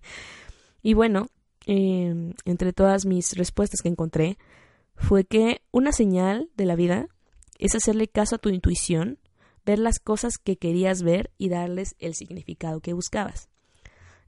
y 0.82 0.94
bueno, 0.94 1.28
em, 1.66 2.34
entre 2.44 2.72
todas 2.72 3.06
mis 3.06 3.36
respuestas 3.36 3.80
que 3.80 3.88
encontré, 3.88 4.36
fue 4.96 5.24
que 5.24 5.62
una 5.70 5.92
señal 5.92 6.50
de 6.56 6.66
la 6.66 6.74
vida 6.74 7.08
es 7.58 7.76
hacerle 7.76 8.08
caso 8.08 8.34
a 8.34 8.38
tu 8.38 8.48
intuición, 8.48 9.18
ver 9.64 9.78
las 9.78 10.00
cosas 10.00 10.38
que 10.38 10.56
querías 10.56 11.02
ver 11.02 11.30
y 11.38 11.50
darles 11.50 11.94
el 12.00 12.14
significado 12.14 12.80
que 12.80 12.92
buscabas. 12.92 13.48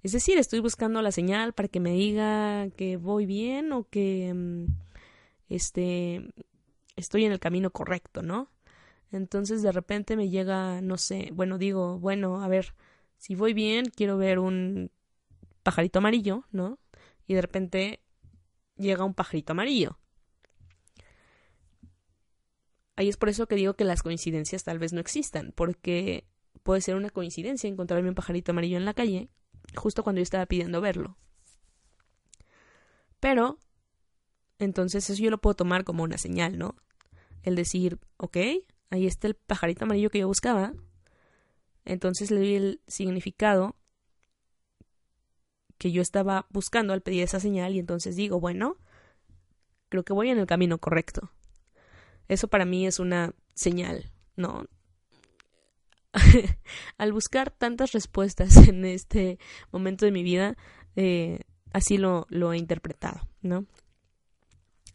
Es 0.03 0.13
decir, 0.13 0.39
estoy 0.39 0.61
buscando 0.61 1.03
la 1.03 1.13
señal 1.13 1.55
para 1.55 1.69
que 1.69 1.81
me 1.81 1.93
diga 1.93 2.71
que 2.77 2.97
voy 2.97 3.27
bien 3.27 3.73
o 3.73 3.85
que 3.91 4.29
em, 4.29 4.69
este 5.51 6.33
estoy 6.97 7.25
en 7.27 7.33
el 7.33 7.41
camino 7.41 7.71
correcto, 7.71 8.23
¿no? 8.23 8.51
Entonces 9.13 9.63
de 9.63 9.73
repente 9.73 10.17
me 10.17 10.31
llega, 10.31 10.81
no 10.81 10.97
sé, 10.97 11.31
bueno, 11.33 11.59
digo, 11.59 11.99
bueno, 11.99 12.43
a 12.43 12.49
ver, 12.49 12.75
si 13.19 13.35
voy 13.35 13.53
bien, 13.53 13.87
quiero 13.87 14.17
ver 14.17 14.39
un 14.39 14.91
pajarito 15.63 15.99
amarillo, 15.99 16.45
¿no? 16.53 16.79
Y 17.27 17.35
de 17.35 17.43
repente 17.43 18.01
llega 18.77 19.05
un 19.05 19.15
pajarito 19.15 19.53
amarillo. 19.53 19.99
Ahí 22.97 23.09
es 23.09 23.17
por 23.17 23.29
eso 23.29 23.47
que 23.47 23.57
digo 23.57 23.75
que 23.75 23.85
las 23.85 24.03
coincidencias 24.03 24.65
tal 24.65 24.79
vez 24.79 24.93
no 24.93 25.01
existan, 25.01 25.53
porque 25.55 26.27
puede 26.63 26.81
ser 26.81 26.97
una 26.97 27.11
coincidencia 27.11 27.69
encontrarme 27.69 28.09
un 28.09 28.15
pajarito 28.15 28.53
amarillo 28.53 28.77
en 28.77 28.85
la 28.85 28.95
calle, 28.95 29.29
justo 29.75 30.03
cuando 30.03 30.21
yo 30.21 30.23
estaba 30.23 30.47
pidiendo 30.47 30.81
verlo. 30.81 31.17
Pero, 33.19 33.59
entonces 34.61 35.09
eso 35.09 35.21
yo 35.21 35.31
lo 35.31 35.41
puedo 35.41 35.55
tomar 35.55 35.85
como 35.85 36.05
una 36.05 36.19
señal, 36.19 36.59
¿no? 36.59 36.77
El 37.43 37.57
decir, 37.57 37.99
ok, 38.19 38.37
ahí 38.91 39.07
está 39.07 39.27
el 39.27 39.35
pajarito 39.35 39.87
amarillo 39.87 40.11
que 40.11 40.19
yo 40.19 40.29
buscaba. 40.29 40.75
Entonces 41.87 42.31
le 42.31 42.41
doy 42.41 42.55
el 42.55 42.81
significado 42.87 43.75
que 45.79 45.91
yo 45.91 46.03
estaba 46.03 46.47
buscando 46.51 46.93
al 46.93 47.01
pedir 47.01 47.23
esa 47.23 47.41
señal 47.41 47.75
y 47.75 47.79
entonces 47.79 48.17
digo, 48.17 48.39
bueno, 48.39 48.77
creo 49.89 50.05
que 50.05 50.13
voy 50.13 50.29
en 50.29 50.39
el 50.39 50.47
camino 50.47 50.77
correcto. 50.77 51.31
Eso 52.29 52.49
para 52.49 52.67
mí 52.67 52.87
es 52.87 52.99
una 52.99 53.33
señal, 53.55 54.13
¿no? 54.37 54.67
al 56.99 57.13
buscar 57.13 57.51
tantas 57.51 57.93
respuestas 57.93 58.69
en 58.69 58.85
este 58.85 59.39
momento 59.73 60.05
de 60.05 60.13
mi 60.13 60.23
vida, 60.23 60.59
eh, 60.97 61.41
así 61.73 61.97
lo, 61.97 62.27
lo 62.29 62.53
he 62.53 62.59
interpretado, 62.59 63.27
¿no? 63.41 63.65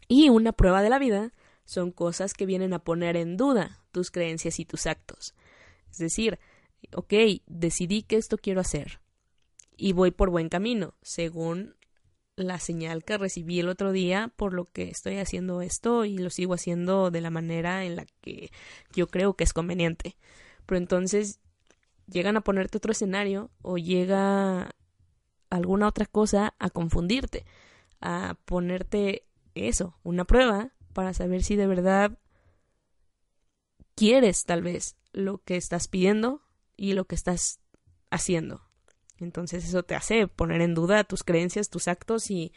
Y 0.07 0.29
una 0.29 0.51
prueba 0.51 0.81
de 0.81 0.89
la 0.89 0.99
vida 0.99 1.33
son 1.65 1.91
cosas 1.91 2.33
que 2.33 2.45
vienen 2.45 2.73
a 2.73 2.79
poner 2.79 3.15
en 3.17 3.37
duda 3.37 3.81
tus 3.91 4.11
creencias 4.11 4.59
y 4.59 4.65
tus 4.65 4.85
actos. 4.85 5.33
Es 5.89 5.97
decir, 5.97 6.39
ok, 6.93 7.13
decidí 7.47 8.03
que 8.03 8.17
esto 8.17 8.37
quiero 8.37 8.61
hacer 8.61 8.99
y 9.77 9.93
voy 9.93 10.11
por 10.11 10.29
buen 10.29 10.49
camino, 10.49 10.93
según 11.01 11.75
la 12.35 12.59
señal 12.59 13.03
que 13.03 13.17
recibí 13.17 13.59
el 13.59 13.69
otro 13.69 13.91
día, 13.91 14.31
por 14.35 14.53
lo 14.53 14.65
que 14.65 14.89
estoy 14.89 15.17
haciendo 15.17 15.61
esto 15.61 16.05
y 16.05 16.17
lo 16.17 16.29
sigo 16.29 16.53
haciendo 16.53 17.11
de 17.11 17.21
la 17.21 17.29
manera 17.29 17.85
en 17.85 17.95
la 17.95 18.05
que 18.21 18.51
yo 18.93 19.07
creo 19.07 19.35
que 19.35 19.45
es 19.45 19.53
conveniente. 19.53 20.17
Pero 20.65 20.77
entonces 20.77 21.39
llegan 22.07 22.37
a 22.37 22.41
ponerte 22.41 22.77
otro 22.77 22.91
escenario 22.91 23.51
o 23.61 23.77
llega 23.77 24.75
alguna 25.49 25.87
otra 25.87 26.05
cosa 26.05 26.53
a 26.59 26.69
confundirte, 26.69 27.45
a 28.01 28.37
ponerte 28.45 29.23
eso, 29.55 29.97
una 30.03 30.25
prueba 30.25 30.71
para 30.93 31.13
saber 31.13 31.43
si 31.43 31.55
de 31.55 31.67
verdad 31.67 32.17
quieres 33.95 34.43
tal 34.45 34.61
vez 34.61 34.97
lo 35.13 35.39
que 35.39 35.55
estás 35.55 35.87
pidiendo 35.87 36.41
y 36.75 36.93
lo 36.93 37.05
que 37.05 37.15
estás 37.15 37.59
haciendo. 38.09 38.61
Entonces 39.17 39.65
eso 39.65 39.83
te 39.83 39.95
hace 39.95 40.27
poner 40.27 40.61
en 40.61 40.73
duda 40.73 41.03
tus 41.03 41.23
creencias, 41.23 41.69
tus 41.69 41.87
actos 41.87 42.29
y 42.29 42.53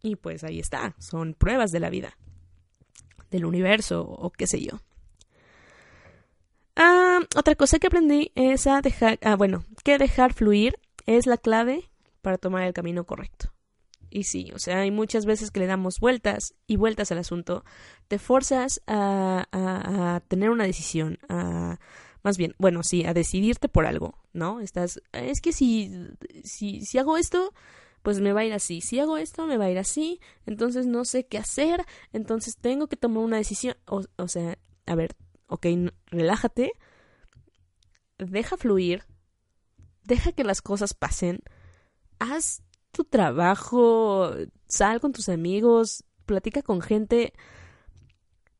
y 0.00 0.16
pues 0.16 0.44
ahí 0.44 0.60
está, 0.60 0.94
son 0.98 1.34
pruebas 1.34 1.72
de 1.72 1.80
la 1.80 1.90
vida, 1.90 2.16
del 3.30 3.44
universo 3.44 4.02
o 4.02 4.30
qué 4.30 4.46
sé 4.46 4.60
yo. 4.60 4.80
Ah, 6.76 7.20
otra 7.36 7.56
cosa 7.56 7.78
que 7.80 7.88
aprendí 7.88 8.30
es 8.36 8.68
a 8.68 8.80
dejar, 8.80 9.18
ah, 9.22 9.34
bueno, 9.34 9.64
que 9.82 9.98
dejar 9.98 10.32
fluir 10.32 10.78
es 11.06 11.26
la 11.26 11.36
clave 11.36 11.90
para 12.22 12.38
tomar 12.38 12.62
el 12.62 12.72
camino 12.72 13.04
correcto. 13.04 13.52
Y 14.10 14.24
sí, 14.24 14.50
o 14.54 14.58
sea, 14.58 14.80
hay 14.80 14.90
muchas 14.90 15.26
veces 15.26 15.50
que 15.50 15.60
le 15.60 15.66
damos 15.66 16.00
vueltas 16.00 16.54
y 16.66 16.76
vueltas 16.76 17.12
al 17.12 17.18
asunto. 17.18 17.64
Te 18.08 18.18
forzas 18.18 18.80
a, 18.86 19.46
a, 19.52 20.20
tener 20.28 20.50
una 20.50 20.64
decisión, 20.64 21.18
a 21.28 21.78
más 22.22 22.36
bien, 22.36 22.54
bueno, 22.58 22.82
sí, 22.82 23.04
a 23.04 23.14
decidirte 23.14 23.68
por 23.68 23.86
algo, 23.86 24.18
¿no? 24.32 24.60
Estás, 24.60 25.00
es 25.12 25.40
que 25.40 25.52
si, 25.52 25.90
si, 26.42 26.80
si 26.80 26.98
hago 26.98 27.16
esto, 27.16 27.54
pues 28.02 28.20
me 28.20 28.32
va 28.32 28.40
a 28.40 28.44
ir 28.44 28.52
así. 28.52 28.80
Si 28.80 28.98
hago 28.98 29.16
esto, 29.18 29.46
me 29.46 29.56
va 29.56 29.66
a 29.66 29.70
ir 29.70 29.78
así. 29.78 30.20
Entonces 30.46 30.86
no 30.86 31.04
sé 31.04 31.26
qué 31.26 31.38
hacer. 31.38 31.84
Entonces 32.12 32.56
tengo 32.56 32.88
que 32.88 32.96
tomar 32.96 33.22
una 33.22 33.36
decisión. 33.36 33.76
O, 33.86 34.02
o 34.16 34.28
sea, 34.28 34.58
a 34.86 34.94
ver, 34.94 35.16
ok, 35.46 35.66
relájate. 36.06 36.72
Deja 38.18 38.56
fluir. 38.56 39.04
Deja 40.04 40.32
que 40.32 40.44
las 40.44 40.60
cosas 40.62 40.94
pasen. 40.94 41.40
Haz 42.18 42.62
tu 42.98 43.04
trabajo, 43.04 44.32
sal 44.66 45.00
con 45.00 45.12
tus 45.12 45.28
amigos, 45.28 46.02
platica 46.26 46.62
con 46.62 46.80
gente 46.80 47.32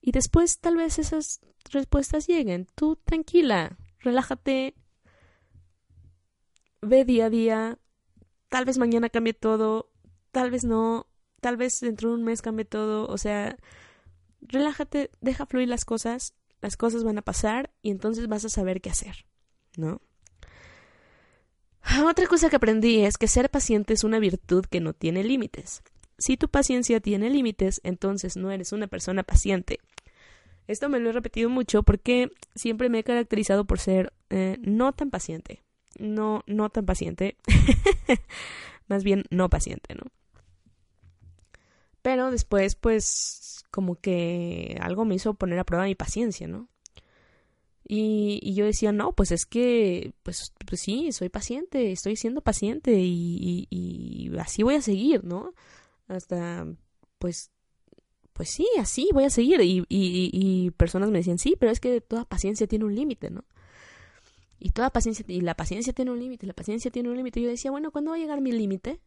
y 0.01 0.13
después 0.13 0.61
tal 0.61 0.77
vez 0.77 1.01
esas 1.01 1.41
respuestas 1.73 2.29
lleguen. 2.29 2.69
Tú 2.77 2.95
tranquila, 2.95 3.77
relájate, 3.99 4.77
ve 6.81 7.05
día 7.05 7.27
a 7.27 7.31
día, 7.31 7.79
tal 8.49 8.65
vez 8.65 8.79
mañana 8.79 9.11
cambie 9.11 9.35
todo, 9.35 9.91
tal 10.31 10.53
vez 10.53 10.63
no, 10.63 11.09
tal 11.41 11.57
vez 11.57 11.81
dentro 11.81 12.11
de 12.11 12.15
un 12.15 12.23
mes 12.23 12.41
cambie 12.41 12.65
todo, 12.65 13.09
o 13.09 13.19
sea, 13.19 13.57
relájate, 14.41 15.11
deja 15.21 15.47
fluir 15.47 15.67
las 15.67 15.85
cosas, 15.85 16.37
las 16.61 16.77
cosas 16.77 17.03
van 17.03 17.19
a 17.19 17.23
pasar 17.23 17.73
y 17.83 17.91
entonces 17.91 18.29
vas 18.29 18.45
a 18.45 18.51
saber 18.51 18.81
qué 18.81 18.91
hacer, 18.91 19.27
¿no? 19.77 20.01
Otra 22.09 22.27
cosa 22.27 22.51
que 22.51 22.57
aprendí 22.57 23.05
es 23.05 23.17
que 23.17 23.29
ser 23.29 23.51
paciente 23.51 23.95
es 23.95 24.05
una 24.05 24.19
virtud 24.19 24.65
que 24.65 24.81
no 24.81 24.93
tiene 24.93 25.23
límites. 25.25 25.83
Si 26.19 26.37
tu 26.37 26.49
paciencia 26.49 27.01
tiene 27.01 27.31
límites, 27.31 27.81
entonces 27.85 28.37
no 28.37 28.51
eres 28.51 28.73
una 28.73 28.89
persona 28.89 29.23
paciente. 29.23 29.79
Esto 30.67 30.89
me 30.89 30.99
lo 31.01 31.11
he 31.11 31.13
repetido 31.13 31.49
mucho 31.49 31.83
porque 31.83 32.31
siempre 32.55 32.89
me 32.89 32.99
he 32.99 33.05
caracterizado 33.05 33.67
por 33.67 33.79
ser 33.79 34.13
eh, 34.31 34.59
no 34.61 34.93
tan 34.93 35.11
paciente. 35.11 35.63
No, 35.99 36.43
no 36.47 36.71
tan 36.71 36.87
paciente. 36.87 37.37
Más 38.89 39.05
bien 39.05 39.25
no 39.31 39.49
paciente, 39.49 39.95
¿no? 39.95 40.03
Pero 42.03 42.31
después, 42.31 42.75
pues, 42.75 43.65
como 43.71 43.97
que 43.97 44.79
algo 44.81 45.05
me 45.05 45.15
hizo 45.15 45.35
poner 45.35 45.59
a 45.59 45.65
prueba 45.65 45.85
mi 45.85 45.95
paciencia, 45.95 46.49
¿no? 46.49 46.69
Y, 47.91 48.53
yo 48.55 48.67
decía, 48.67 48.93
no, 48.93 49.13
pues 49.13 49.33
es 49.33 49.47
que, 49.47 50.13
pues, 50.23 50.53
pues 50.69 50.83
sí, 50.83 51.11
soy 51.11 51.31
paciente, 51.31 51.91
estoy 51.91 52.17
siendo 52.17 52.43
paciente 52.43 52.93
y, 53.01 53.67
y, 53.71 54.31
así 54.39 54.63
voy 54.63 54.75
a 54.75 54.83
seguir, 54.83 55.25
¿no? 55.25 55.55
Hasta, 56.07 56.67
pues, 57.19 57.51
pues 58.35 58.51
sí, 58.51 58.69
así 58.79 59.09
voy 59.15 59.25
a 59.25 59.31
seguir. 59.31 59.63
Y, 59.63 59.79
y, 59.89 60.31
y 60.33 60.71
personas 60.73 61.11
me 61.11 61.19
decían, 61.19 61.39
sí, 61.39 61.57
pero 61.59 61.73
es 61.73 61.81
que 61.81 62.03
toda 62.03 62.27
paciencia 62.27 62.67
tiene 62.67 62.85
un 62.85 62.95
límite, 62.95 63.31
¿no? 63.31 63.45
Y 64.61 64.71
toda 64.71 64.91
paciencia, 64.91 65.25
y 65.27 65.41
la 65.41 65.55
paciencia 65.55 65.95
tiene 65.95 66.11
un 66.11 66.19
límite, 66.19 66.47
la 66.47 66.53
paciencia 66.53 66.91
tiene 66.91 67.09
un 67.09 67.17
límite. 67.17 67.41
Y 67.41 67.45
yo 67.45 67.49
decía, 67.49 67.71
bueno, 67.71 67.91
¿cuándo 67.91 68.11
va 68.11 68.17
a 68.17 68.21
llegar 68.21 68.43
mi 68.43 68.53
límite? 68.53 69.01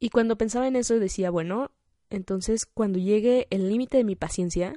Y 0.00 0.10
cuando 0.10 0.36
pensaba 0.36 0.66
en 0.66 0.76
eso 0.76 0.98
decía, 0.98 1.30
bueno, 1.30 1.70
entonces 2.10 2.66
cuando 2.66 2.98
llegue 2.98 3.46
el 3.50 3.68
límite 3.70 3.96
de 3.96 4.04
mi 4.04 4.16
paciencia, 4.16 4.74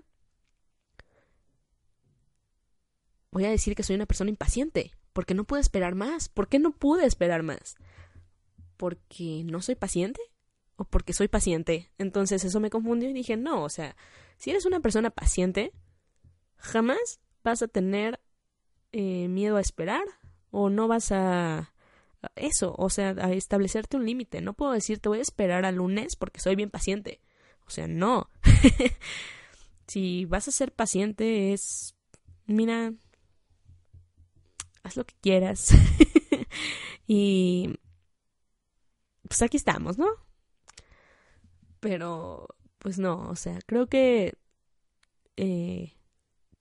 voy 3.36 3.44
a 3.44 3.50
decir 3.50 3.76
que 3.76 3.84
soy 3.84 3.98
una 3.98 4.06
persona 4.06 4.30
impaciente, 4.30 4.94
porque 5.12 5.34
no 5.34 5.44
puedo 5.44 5.60
esperar 5.60 5.94
más. 5.94 6.30
¿Por 6.30 6.48
qué 6.48 6.58
no 6.58 6.72
pude 6.72 7.06
esperar 7.06 7.44
más? 7.44 7.76
¿Porque 8.78 9.44
no 9.44 9.62
soy 9.62 9.76
paciente? 9.76 10.22
¿O 10.78 10.86
porque 10.86 11.12
soy 11.12 11.28
paciente? 11.28 11.92
Entonces 11.98 12.46
eso 12.46 12.62
me 12.62 12.70
confundió 12.70 13.10
y 13.10 13.14
dije, 13.14 13.36
no, 13.36 13.62
o 13.62 13.68
sea, 13.68 13.98
si 14.38 14.52
eres 14.52 14.66
una 14.66 14.80
persona 14.80 15.10
paciente, 15.10 15.74
jamás 16.56 17.20
vas 17.44 17.62
a 17.62 17.68
tener 17.68 18.22
eh, 18.94 19.28
miedo 19.28 19.58
a 19.58 19.62
esperar 19.62 20.06
o 20.52 20.70
no 20.70 20.88
vas 20.88 21.12
a 21.12 21.74
eso, 22.36 22.74
o 22.78 22.90
sea, 22.90 23.16
a 23.18 23.34
establecerte 23.34 23.98
un 23.98 24.06
límite. 24.06 24.40
No 24.40 24.54
puedo 24.54 24.72
decir 24.72 25.00
te 25.00 25.10
voy 25.10 25.20
a 25.20 25.24
esperar 25.24 25.66
al 25.66 25.76
lunes 25.76 26.16
porque 26.16 26.40
soy 26.40 26.56
bien 26.56 26.70
paciente. 26.70 27.20
O 27.68 27.70
sea, 27.70 27.90
no. 27.90 28.30
si 29.88 30.24
vas 30.24 30.48
a 30.48 30.52
ser 30.52 30.72
paciente 30.72 31.52
es, 31.52 31.96
mira, 32.46 32.94
haz 34.86 34.96
lo 34.96 35.06
que 35.06 35.16
quieras. 35.20 35.70
y 37.08 37.80
pues 39.28 39.42
aquí 39.42 39.58
estamos, 39.58 39.98
¿no? 39.98 40.08
Pero, 41.80 42.48
pues 42.78 43.00
no, 43.00 43.30
o 43.30 43.36
sea, 43.36 43.60
creo 43.66 43.88
que 43.88 44.38
eh, 45.38 45.94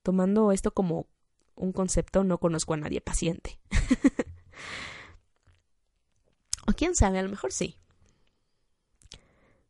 tomando 0.02 0.52
esto 0.52 0.72
como 0.72 1.06
un 1.54 1.72
concepto, 1.72 2.24
no 2.24 2.38
conozco 2.38 2.74
a 2.74 2.78
nadie 2.78 3.00
paciente. 3.00 3.60
o 6.66 6.72
quién 6.72 6.94
sabe, 6.94 7.18
a 7.18 7.22
lo 7.22 7.28
mejor 7.28 7.52
sí. 7.52 7.78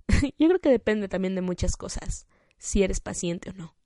Yo 0.38 0.48
creo 0.48 0.60
que 0.60 0.70
depende 0.70 1.08
también 1.08 1.34
de 1.34 1.42
muchas 1.42 1.76
cosas, 1.76 2.26
si 2.56 2.82
eres 2.82 3.00
paciente 3.00 3.50
o 3.50 3.52
no. 3.52 3.76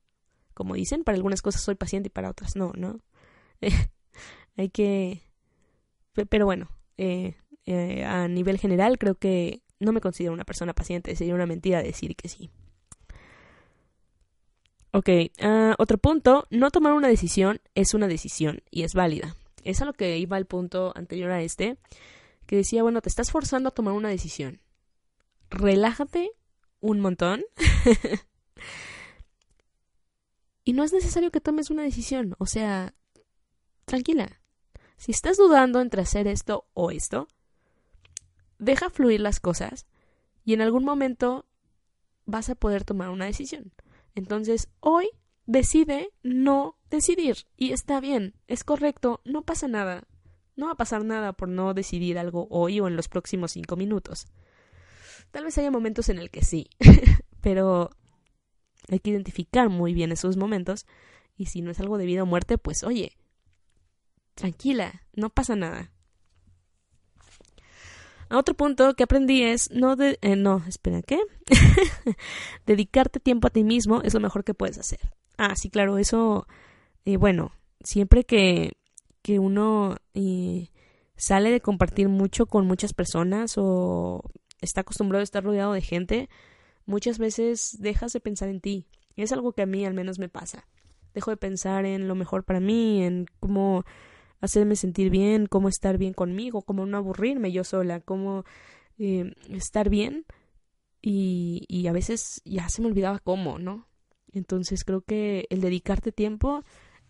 Como 0.53 0.75
dicen, 0.75 1.03
para 1.03 1.15
algunas 1.15 1.41
cosas 1.41 1.61
soy 1.61 1.75
paciente 1.75 2.07
y 2.07 2.11
para 2.11 2.29
otras 2.29 2.55
no, 2.55 2.71
¿no? 2.75 2.99
Hay 4.59 4.69
que... 4.69 5.21
Pero 6.29 6.45
bueno, 6.45 6.69
eh, 6.97 7.35
eh, 7.65 8.03
a 8.03 8.27
nivel 8.27 8.57
general 8.57 8.97
creo 8.97 9.15
que 9.15 9.61
no 9.79 9.93
me 9.93 10.01
considero 10.01 10.33
una 10.33 10.43
persona 10.43 10.73
paciente, 10.73 11.15
sería 11.15 11.33
una 11.33 11.45
mentira 11.45 11.81
decir 11.81 12.15
que 12.17 12.27
sí. 12.27 12.49
Ok, 14.91 15.07
uh, 15.41 15.75
otro 15.77 15.97
punto, 15.97 16.45
no 16.49 16.71
tomar 16.71 16.93
una 16.93 17.07
decisión 17.07 17.61
es 17.73 17.93
una 17.93 18.07
decisión 18.07 18.61
y 18.69 18.83
es 18.83 18.93
válida. 18.93 19.37
Es 19.63 19.81
a 19.81 19.85
lo 19.85 19.93
que 19.93 20.17
iba 20.17 20.37
el 20.37 20.45
punto 20.45 20.91
anterior 20.95 21.31
a 21.31 21.41
este, 21.41 21.77
que 22.45 22.57
decía, 22.57 22.83
bueno, 22.83 23.01
te 23.01 23.07
estás 23.07 23.31
forzando 23.31 23.69
a 23.69 23.73
tomar 23.73 23.93
una 23.93 24.09
decisión. 24.09 24.59
Relájate 25.49 26.31
un 26.81 26.99
montón. 26.99 27.43
y 30.65 30.73
no 30.73 30.83
es 30.83 30.91
necesario 30.91 31.31
que 31.31 31.39
tomes 31.39 31.69
una 31.69 31.83
decisión, 31.83 32.35
o 32.39 32.45
sea, 32.45 32.93
tranquila. 33.85 34.38
Si 34.99 35.11
estás 35.11 35.37
dudando 35.37 35.79
entre 35.79 36.01
hacer 36.01 36.27
esto 36.27 36.65
o 36.73 36.91
esto, 36.91 37.29
deja 38.57 38.89
fluir 38.89 39.21
las 39.21 39.39
cosas 39.39 39.87
y 40.43 40.53
en 40.53 40.61
algún 40.61 40.83
momento 40.83 41.45
vas 42.25 42.49
a 42.49 42.55
poder 42.55 42.83
tomar 42.83 43.09
una 43.09 43.23
decisión. 43.23 43.71
Entonces, 44.13 44.67
hoy 44.81 45.07
decide 45.45 46.11
no 46.21 46.77
decidir 46.89 47.37
y 47.55 47.71
está 47.71 48.01
bien, 48.01 48.35
es 48.47 48.65
correcto, 48.65 49.21
no 49.23 49.43
pasa 49.43 49.69
nada. 49.69 50.03
No 50.57 50.65
va 50.65 50.73
a 50.73 50.77
pasar 50.77 51.05
nada 51.05 51.31
por 51.31 51.47
no 51.47 51.73
decidir 51.73 52.19
algo 52.19 52.49
hoy 52.49 52.81
o 52.81 52.87
en 52.89 52.97
los 52.97 53.07
próximos 53.07 53.53
cinco 53.53 53.77
minutos. 53.77 54.27
Tal 55.31 55.45
vez 55.45 55.57
haya 55.57 55.71
momentos 55.71 56.09
en 56.09 56.19
el 56.19 56.29
que 56.29 56.43
sí, 56.43 56.69
pero 57.41 57.91
hay 58.89 58.99
que 58.99 59.11
identificar 59.11 59.69
muy 59.69 59.93
bien 59.93 60.11
esos 60.11 60.35
momentos 60.35 60.85
y 61.37 61.45
si 61.45 61.61
no 61.61 61.71
es 61.71 61.79
algo 61.79 61.97
de 61.97 62.05
vida 62.05 62.23
o 62.23 62.25
muerte, 62.25 62.57
pues 62.57 62.83
oye, 62.83 63.13
tranquila, 64.39 65.03
no 65.13 65.29
pasa 65.29 65.55
nada. 65.55 65.91
A 68.29 68.37
otro 68.37 68.55
punto 68.55 68.93
que 68.93 69.03
aprendí 69.03 69.43
es 69.43 69.71
no 69.71 69.95
de, 69.95 70.19
eh, 70.21 70.35
no, 70.35 70.63
espera, 70.67 71.01
¿qué? 71.01 71.19
Dedicarte 72.65 73.19
tiempo 73.19 73.47
a 73.47 73.49
ti 73.49 73.63
mismo 73.63 74.01
es 74.03 74.13
lo 74.13 74.19
mejor 74.19 74.43
que 74.43 74.53
puedes 74.53 74.77
hacer. 74.77 74.99
Ah, 75.37 75.55
sí, 75.55 75.69
claro, 75.69 75.97
eso, 75.97 76.47
eh, 77.05 77.17
bueno, 77.17 77.53
siempre 77.83 78.25
que, 78.25 78.73
que 79.23 79.39
uno 79.39 79.97
eh, 80.13 80.69
sale 81.15 81.49
de 81.49 81.61
compartir 81.61 82.07
mucho 82.07 82.45
con 82.45 82.67
muchas 82.67 82.93
personas 82.93 83.55
o 83.57 84.21
está 84.61 84.81
acostumbrado 84.81 85.21
a 85.21 85.23
estar 85.23 85.43
rodeado 85.43 85.73
de 85.73 85.81
gente, 85.81 86.29
muchas 86.85 87.17
veces 87.17 87.77
dejas 87.79 88.13
de 88.13 88.19
pensar 88.19 88.49
en 88.49 88.61
ti. 88.61 88.87
Es 89.15 89.31
algo 89.31 89.53
que 89.53 89.63
a 89.63 89.65
mí 89.65 89.85
al 89.85 89.95
menos 89.95 90.19
me 90.19 90.29
pasa. 90.29 90.67
Dejo 91.15 91.31
de 91.31 91.37
pensar 91.37 91.85
en 91.85 92.07
lo 92.07 92.13
mejor 92.13 92.43
para 92.43 92.59
mí, 92.59 93.03
en 93.03 93.25
cómo 93.39 93.85
hacerme 94.39 94.75
sentir 94.75 95.09
bien, 95.09 95.47
cómo 95.47 95.69
estar 95.69 95.97
bien 95.97 96.13
conmigo, 96.13 96.61
cómo 96.61 96.85
no 96.85 96.97
aburrirme 96.97 97.51
yo 97.51 97.63
sola, 97.63 97.99
cómo 97.99 98.43
eh, 98.97 99.33
estar 99.49 99.89
bien 99.89 100.25
y, 101.01 101.65
y 101.67 101.87
a 101.87 101.93
veces 101.93 102.41
ya 102.45 102.69
se 102.69 102.81
me 102.81 102.87
olvidaba 102.87 103.19
cómo, 103.19 103.59
¿no? 103.59 103.87
Entonces 104.31 104.83
creo 104.83 105.01
que 105.01 105.47
el 105.49 105.61
dedicarte 105.61 106.11
tiempo, 106.11 106.63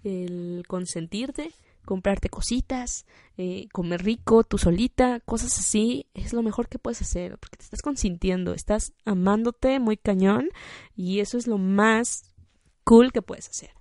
el 0.04 0.64
consentirte, 0.68 1.52
comprarte 1.86 2.30
cositas, 2.30 3.06
eh, 3.38 3.68
comer 3.72 4.04
rico, 4.04 4.44
tú 4.44 4.58
solita, 4.58 5.20
cosas 5.22 5.58
así, 5.58 6.06
es 6.14 6.34
lo 6.34 6.44
mejor 6.44 6.70
que 6.70 6.80
puedes 6.80 7.02
hacer, 7.02 7.38
porque 7.40 7.58
te 7.58 7.64
estás 7.64 7.82
consintiendo, 7.82 8.54
estás 8.54 8.94
amándote 9.06 9.80
muy 9.80 9.98
cañón 9.98 10.50
y 10.96 11.20
eso 11.20 11.38
es 11.38 11.48
lo 11.48 11.58
más 11.58 12.36
cool 12.84 13.12
que 13.12 13.22
puedes 13.22 13.50
hacer. 13.50 13.72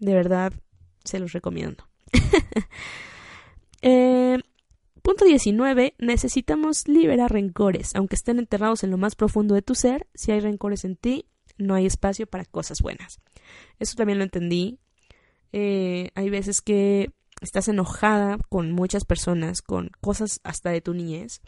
De 0.00 0.14
verdad, 0.14 0.52
se 1.04 1.18
los 1.18 1.32
recomiendo. 1.32 1.87
Eh, 3.80 4.38
punto 5.02 5.24
19. 5.24 5.94
Necesitamos 5.98 6.88
liberar 6.88 7.32
rencores. 7.32 7.94
Aunque 7.94 8.16
estén 8.16 8.40
enterrados 8.40 8.82
en 8.82 8.90
lo 8.90 8.98
más 8.98 9.14
profundo 9.14 9.54
de 9.54 9.62
tu 9.62 9.76
ser, 9.76 10.08
si 10.14 10.32
hay 10.32 10.40
rencores 10.40 10.84
en 10.84 10.96
ti, 10.96 11.26
no 11.58 11.74
hay 11.74 11.86
espacio 11.86 12.26
para 12.26 12.44
cosas 12.44 12.80
buenas. 12.82 13.20
Eso 13.78 13.94
también 13.94 14.18
lo 14.18 14.24
entendí. 14.24 14.80
Eh, 15.52 16.10
hay 16.16 16.28
veces 16.28 16.60
que 16.60 17.12
estás 17.40 17.68
enojada 17.68 18.38
con 18.48 18.72
muchas 18.72 19.04
personas, 19.04 19.62
con 19.62 19.90
cosas 20.00 20.40
hasta 20.42 20.70
de 20.70 20.80
tu 20.80 20.92
niñez, 20.92 21.40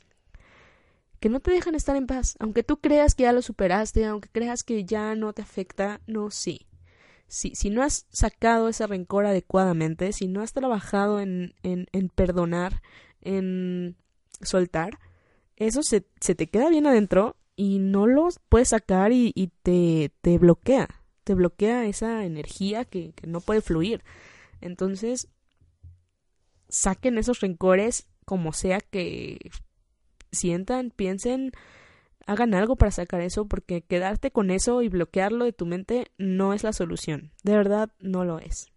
que 1.18 1.28
no 1.28 1.40
te 1.40 1.50
dejan 1.50 1.74
estar 1.74 1.96
en 1.96 2.06
paz. 2.06 2.36
Aunque 2.38 2.62
tú 2.62 2.80
creas 2.80 3.16
que 3.16 3.24
ya 3.24 3.32
lo 3.32 3.42
superaste, 3.42 4.06
aunque 4.06 4.28
creas 4.30 4.62
que 4.62 4.84
ya 4.84 5.16
no 5.16 5.32
te 5.32 5.42
afecta, 5.42 6.00
no, 6.06 6.30
sí 6.30 6.69
si, 7.30 7.54
si 7.54 7.70
no 7.70 7.84
has 7.84 8.06
sacado 8.10 8.68
ese 8.68 8.86
rencor 8.88 9.24
adecuadamente, 9.24 10.12
si 10.12 10.26
no 10.26 10.42
has 10.42 10.52
trabajado 10.52 11.20
en, 11.20 11.54
en, 11.62 11.86
en 11.92 12.08
perdonar, 12.08 12.82
en 13.20 13.96
soltar, 14.42 14.98
eso 15.54 15.84
se, 15.84 16.04
se, 16.20 16.34
te 16.34 16.48
queda 16.48 16.68
bien 16.68 16.88
adentro 16.88 17.36
y 17.54 17.78
no 17.78 18.08
lo 18.08 18.28
puedes 18.48 18.70
sacar 18.70 19.12
y, 19.12 19.30
y 19.36 19.52
te, 19.62 20.10
te, 20.22 20.38
bloquea, 20.38 20.88
te 21.22 21.34
bloquea 21.34 21.86
esa 21.86 22.24
energía 22.24 22.84
que, 22.84 23.12
que 23.12 23.28
no 23.28 23.40
puede 23.40 23.60
fluir. 23.60 24.02
Entonces, 24.60 25.28
saquen 26.68 27.16
esos 27.16 27.38
rencores 27.38 28.08
como 28.24 28.52
sea 28.52 28.80
que 28.80 29.38
sientan, 30.32 30.90
piensen, 30.90 31.52
hagan 32.26 32.54
algo 32.54 32.76
para 32.76 32.90
sacar 32.90 33.20
eso, 33.20 33.46
porque 33.46 33.82
quedarte 33.82 34.30
con 34.30 34.50
eso 34.50 34.82
y 34.82 34.88
bloquearlo 34.88 35.44
de 35.44 35.52
tu 35.52 35.66
mente 35.66 36.10
no 36.18 36.52
es 36.54 36.62
la 36.62 36.72
solución. 36.72 37.32
De 37.42 37.56
verdad, 37.56 37.90
no 37.98 38.24
lo 38.24 38.38
es. 38.38 38.70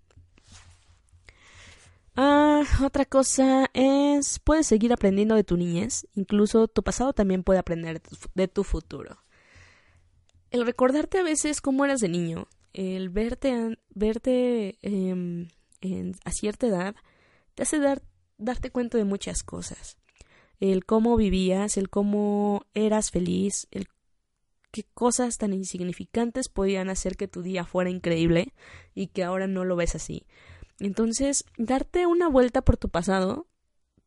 Ah, 2.15 2.63
otra 2.83 3.05
cosa 3.05 3.69
es, 3.73 4.39
puedes 4.39 4.67
seguir 4.67 4.93
aprendiendo 4.93 5.35
de 5.35 5.43
tu 5.43 5.57
niñez, 5.57 6.07
incluso 6.13 6.67
tu 6.67 6.83
pasado 6.83 7.13
también 7.13 7.43
puede 7.43 7.59
aprender 7.59 8.01
de 8.35 8.47
tu 8.47 8.63
futuro. 8.63 9.17
El 10.51 10.65
recordarte 10.65 11.17
a 11.17 11.23
veces 11.23 11.59
cómo 11.59 11.83
eras 11.85 12.01
de 12.01 12.09
niño, 12.09 12.47
el 12.73 13.09
verte, 13.09 13.79
verte 13.89 14.77
em, 14.83 15.47
a 16.23 16.31
cierta 16.31 16.67
edad, 16.67 16.95
te 17.55 17.63
hace 17.63 17.79
dar, 17.79 18.03
darte 18.37 18.69
cuenta 18.69 18.99
de 18.99 19.05
muchas 19.05 19.41
cosas. 19.41 19.97
El 20.63 20.85
cómo 20.85 21.17
vivías, 21.17 21.75
el 21.75 21.89
cómo 21.89 22.67
eras 22.73 23.11
feliz, 23.11 23.67
el 23.71 23.89
qué 24.71 24.85
cosas 24.93 25.37
tan 25.37 25.51
insignificantes 25.51 26.47
podían 26.47 26.89
hacer 26.89 27.17
que 27.17 27.27
tu 27.27 27.41
día 27.41 27.65
fuera 27.65 27.89
increíble 27.89 28.53
y 28.95 29.07
que 29.07 29.25
ahora 29.25 29.45
no 29.45 29.65
lo 29.65 29.75
ves 29.75 29.93
así. 29.95 30.25
Entonces, 30.79 31.43
darte 31.57 32.07
una 32.07 32.29
vuelta 32.29 32.61
por 32.61 32.77
tu 32.77 32.87
pasado 32.87 33.49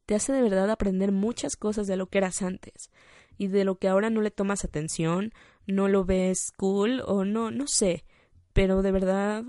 te 0.07 0.15
hace 0.15 0.33
de 0.33 0.41
verdad 0.41 0.71
aprender 0.71 1.13
muchas 1.13 1.57
cosas 1.57 1.87
de 1.87 1.97
lo 1.97 2.07
que 2.07 2.17
eras 2.17 2.41
antes 2.41 2.91
y 3.37 3.49
de 3.49 3.65
lo 3.67 3.77
que 3.79 3.89
ahora 3.89 4.09
no 4.09 4.23
le 4.23 4.31
tomas 4.31 4.65
atención, 4.65 5.35
no 5.67 5.89
lo 5.89 6.07
ves 6.07 6.53
cool 6.57 7.03
o 7.05 7.27
no, 7.27 7.51
no 7.51 7.67
sé, 7.67 8.07
pero 8.55 8.81
de 8.81 8.93
verdad 8.93 9.45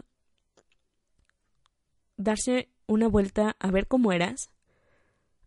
darse 2.18 2.68
una 2.86 3.08
vuelta 3.08 3.55
a 3.62 3.72
ver 3.72 3.88
cómo 3.88 4.12
eras, 4.12 4.49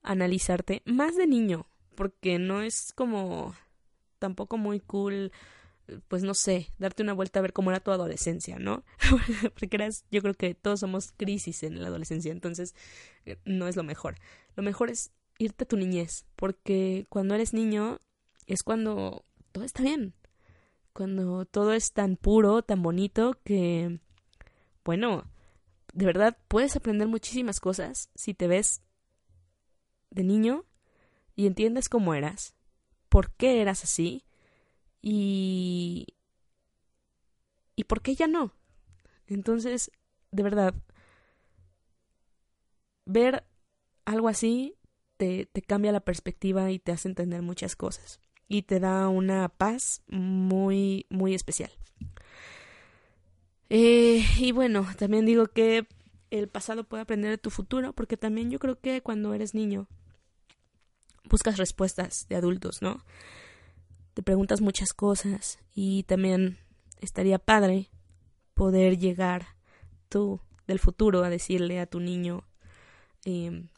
analizarte 0.02 0.82
más 0.84 1.16
de 1.16 1.26
niño, 1.26 1.66
porque 1.94 2.38
no 2.38 2.62
es 2.62 2.92
como 2.94 3.54
tampoco 4.18 4.58
muy 4.58 4.80
cool 4.80 5.32
pues 6.08 6.22
no 6.22 6.34
sé, 6.34 6.72
darte 6.78 7.02
una 7.02 7.12
vuelta 7.12 7.38
a 7.38 7.42
ver 7.42 7.52
cómo 7.52 7.70
era 7.70 7.80
tu 7.80 7.90
adolescencia, 7.90 8.58
¿no? 8.58 8.84
Porque 9.58 9.76
eras, 9.76 10.04
yo 10.10 10.22
creo 10.22 10.34
que 10.34 10.54
todos 10.54 10.80
somos 10.80 11.12
crisis 11.12 11.62
en 11.62 11.80
la 11.80 11.88
adolescencia, 11.88 12.32
entonces 12.32 12.74
eh, 13.26 13.38
no 13.44 13.68
es 13.68 13.76
lo 13.76 13.82
mejor. 13.82 14.16
Lo 14.56 14.62
mejor 14.62 14.90
es 14.90 15.10
irte 15.38 15.64
a 15.64 15.68
tu 15.68 15.76
niñez, 15.76 16.26
porque 16.36 17.06
cuando 17.08 17.34
eres 17.34 17.54
niño 17.54 17.98
es 18.46 18.62
cuando 18.62 19.24
todo 19.52 19.64
está 19.64 19.82
bien, 19.82 20.14
cuando 20.92 21.46
todo 21.46 21.72
es 21.72 21.92
tan 21.92 22.16
puro, 22.16 22.62
tan 22.62 22.82
bonito 22.82 23.38
que, 23.42 24.00
bueno, 24.84 25.24
de 25.94 26.06
verdad 26.06 26.36
puedes 26.48 26.76
aprender 26.76 27.08
muchísimas 27.08 27.58
cosas 27.58 28.10
si 28.14 28.34
te 28.34 28.46
ves 28.46 28.82
de 30.10 30.24
niño 30.24 30.64
y 31.36 31.46
entiendes 31.46 31.88
cómo 31.88 32.14
eras, 32.14 32.54
por 33.08 33.32
qué 33.32 33.60
eras 33.60 33.84
así 33.84 34.24
y... 35.02 36.06
¿Y 37.76 37.84
por 37.84 38.02
qué 38.02 38.14
ya 38.14 38.26
no? 38.26 38.52
Entonces, 39.26 39.90
de 40.32 40.42
verdad, 40.42 40.74
ver 43.06 43.44
algo 44.04 44.28
así 44.28 44.76
te, 45.16 45.46
te 45.46 45.62
cambia 45.62 45.92
la 45.92 46.00
perspectiva 46.00 46.70
y 46.70 46.78
te 46.78 46.92
hace 46.92 47.08
entender 47.08 47.40
muchas 47.40 47.76
cosas. 47.76 48.20
Y 48.48 48.62
te 48.62 48.80
da 48.80 49.08
una 49.08 49.48
paz 49.48 50.02
muy, 50.08 51.06
muy 51.08 51.34
especial. 51.34 51.70
Eh, 53.70 54.24
y 54.38 54.52
bueno, 54.52 54.86
también 54.98 55.24
digo 55.24 55.46
que 55.46 55.86
el 56.30 56.48
pasado 56.48 56.84
puede 56.84 57.04
aprender 57.04 57.30
de 57.30 57.38
tu 57.38 57.50
futuro, 57.50 57.92
porque 57.92 58.16
también 58.16 58.50
yo 58.50 58.58
creo 58.58 58.78
que 58.78 59.00
cuando 59.00 59.32
eres 59.32 59.54
niño 59.54 59.88
buscas 61.30 61.56
respuestas 61.56 62.26
de 62.28 62.36
adultos, 62.36 62.82
¿no? 62.82 63.02
te 64.14 64.22
preguntas 64.22 64.60
muchas 64.60 64.92
cosas 64.92 65.58
y 65.74 66.02
también 66.04 66.58
estaría 67.00 67.38
padre 67.38 67.90
poder 68.54 68.98
llegar 68.98 69.46
tú 70.08 70.40
del 70.66 70.78
futuro 70.78 71.24
a 71.24 71.30
decirle 71.30 71.80
a 71.80 71.86
tu 71.86 72.00
niño 72.00 72.44
em, 73.24 73.68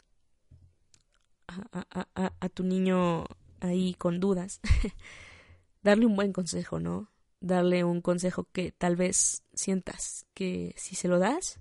a, 1.47 2.49
tu 2.49 2.63
niño 2.63 3.25
ahí 3.59 3.93
con 3.93 4.19
dudas 4.19 4.59
darle 5.83 6.05
un 6.05 6.15
buen 6.15 6.33
consejo 6.33 6.79
no 6.79 7.09
darle 7.39 7.83
un 7.83 8.01
consejo 8.01 8.47
que 8.51 8.71
tal 8.71 8.95
vez 8.95 9.43
sientas 9.53 10.25
que 10.33 10.73
si 10.77 10.95
se 10.95 11.07
lo 11.07 11.19
das 11.19 11.59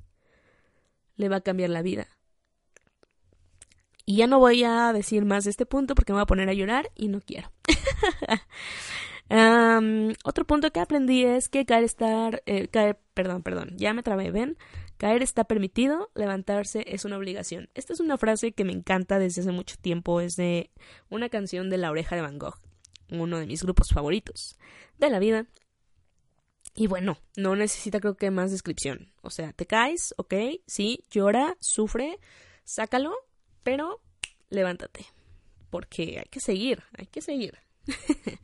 le 1.16 1.28
va 1.28 1.36
a 1.36 1.42
cambiar 1.42 1.70
la 1.70 1.82
vida 1.82 2.08
y 4.04 4.16
ya 4.16 4.26
no 4.26 4.38
voy 4.38 4.64
a 4.64 4.92
decir 4.92 5.24
más 5.24 5.44
de 5.44 5.50
este 5.50 5.66
punto 5.66 5.94
porque 5.94 6.12
me 6.12 6.16
voy 6.16 6.22
a 6.22 6.26
poner 6.26 6.48
a 6.48 6.54
llorar 6.54 6.90
y 6.94 7.08
no 7.08 7.20
quiero. 7.20 7.50
otro 10.24 10.46
punto 10.46 10.70
que 10.72 10.80
aprendí 10.80 11.24
es 11.24 11.48
que 11.48 11.64
caer 11.64 11.84
estar, 11.84 12.42
eh, 12.46 12.68
caer, 12.68 12.98
perdón, 13.14 13.42
perdón, 13.42 13.70
ya 13.76 13.94
me 13.94 14.02
trabé, 14.02 14.30
ven, 14.30 14.58
caer 14.98 15.22
está 15.22 15.44
permitido, 15.44 16.10
levantarse 16.14 16.84
es 16.86 17.04
una 17.04 17.16
obligación. 17.16 17.70
Esta 17.74 17.92
es 17.92 18.00
una 18.00 18.18
frase 18.18 18.52
que 18.52 18.64
me 18.64 18.72
encanta 18.72 19.18
desde 19.18 19.42
hace 19.42 19.52
mucho 19.52 19.76
tiempo, 19.80 20.20
es 20.20 20.36
de 20.36 20.70
una 21.08 21.28
canción 21.28 21.70
de 21.70 21.78
La 21.78 21.90
Oreja 21.90 22.16
de 22.16 22.22
Van 22.22 22.38
Gogh, 22.38 22.58
uno 23.10 23.38
de 23.38 23.46
mis 23.46 23.62
grupos 23.62 23.88
favoritos 23.90 24.58
de 24.98 25.10
la 25.10 25.18
vida. 25.18 25.46
Y 26.74 26.86
bueno, 26.86 27.18
no 27.36 27.54
necesita 27.54 28.00
creo 28.00 28.16
que 28.16 28.30
más 28.30 28.50
descripción. 28.50 29.12
O 29.22 29.30
sea, 29.30 29.52
te 29.52 29.66
caes, 29.66 30.14
ok, 30.16 30.34
sí, 30.66 31.04
llora, 31.10 31.56
sufre, 31.60 32.18
sácalo, 32.64 33.14
pero 33.62 34.00
levántate, 34.50 35.06
porque 35.70 36.18
hay 36.18 36.28
que 36.30 36.40
seguir, 36.40 36.82
hay 36.96 37.06
que 37.06 37.20
seguir. 37.20 37.58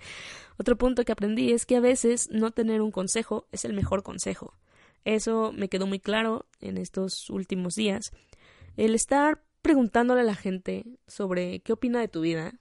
Otro 0.59 0.77
punto 0.77 1.05
que 1.05 1.13
aprendí 1.13 1.53
es 1.53 1.67
que 1.67 1.77
a 1.77 1.81
veces 1.81 2.29
no 2.31 2.51
tener 2.51 2.81
un 2.81 2.91
consejo 2.91 3.47
es 3.53 3.65
el 3.65 3.75
mejor 3.75 4.03
consejo. 4.03 4.55
Eso 5.05 5.53
me 5.53 5.69
quedó 5.69 5.87
muy 5.87 6.01
claro 6.01 6.47
en 6.61 6.77
estos 6.79 7.31
últimos 7.31 7.75
días. 7.75 8.11
El 8.77 8.95
estar 8.95 9.43
preguntándole 9.63 10.23
a 10.23 10.25
la 10.25 10.35
gente 10.35 10.85
sobre 11.07 11.61
qué 11.61 11.73
opina 11.73 12.01
de 12.01 12.09
tu 12.09 12.23
vida 12.23 12.55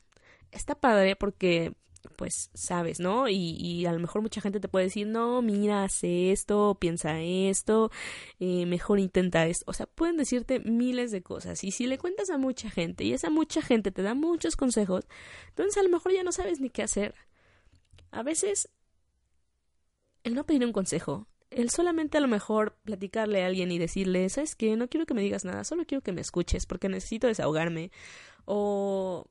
está 0.51 0.76
padre 0.76 1.16
porque 1.16 1.74
pues 2.16 2.49
sabes, 2.53 2.99
¿no? 2.99 3.28
Y, 3.30 3.86
a 3.86 3.91
lo 3.91 3.99
mejor 3.99 4.22
mucha 4.22 4.41
gente 4.41 4.60
te 4.60 4.68
puede 4.68 4.86
decir, 4.86 5.08
no, 5.08 5.41
mira, 5.41 5.84
hace 5.84 6.32
esto, 6.32 6.78
piensa 6.80 7.22
esto, 7.22 7.91
eh, 8.39 8.66
mejor 8.66 8.99
intenta 8.99 9.45
esto. 9.47 9.66
O 9.68 9.74
sea, 9.74 9.86
pueden 9.86 10.18
decirte 10.18 10.60
miles 10.60 11.12
de 11.12 11.22
cosas. 11.22 11.64
Y 11.64 11.72
si 11.72 11.88
le 11.88 11.97
cuentas 11.97 12.30
a 12.30 12.38
mucha 12.38 12.70
gente 12.70 13.03
y 13.03 13.14
esa 13.14 13.30
mucha 13.30 13.62
gente 13.62 13.91
te 13.91 14.01
da 14.01 14.14
muchos 14.14 14.55
consejos, 14.55 15.05
entonces 15.49 15.78
a 15.78 15.84
lo 15.84 15.89
mejor 15.89 16.14
ya 16.14 16.24
no 16.24 16.32
sabes 16.32 16.60
ni 16.60 16.70
qué 16.70 16.84
hacer. 16.84 17.16
A 18.12 18.24
veces, 18.24 18.70
el 20.24 20.34
no 20.36 20.45
pedir 20.45 20.66
un 20.66 20.74
consejo, 20.74 21.28
el 21.49 21.70
solamente 21.70 22.18
a 22.18 22.22
lo 22.22 22.28
mejor 22.28 22.78
platicarle 22.84 23.43
a 23.43 23.47
alguien 23.47 23.72
y 23.72 23.80
decirle, 23.80 24.28
¿sabes 24.30 24.55
qué? 24.55 24.76
No 24.76 24.89
quiero 24.89 25.05
que 25.05 25.14
me 25.14 25.22
digas 25.22 25.45
nada, 25.45 25.64
solo 25.64 25.86
quiero 25.86 26.01
que 26.01 26.12
me 26.12 26.22
escuches 26.22 26.66
porque 26.66 26.89
necesito 26.89 27.28
desahogarme. 27.28 27.91
O 28.45 29.28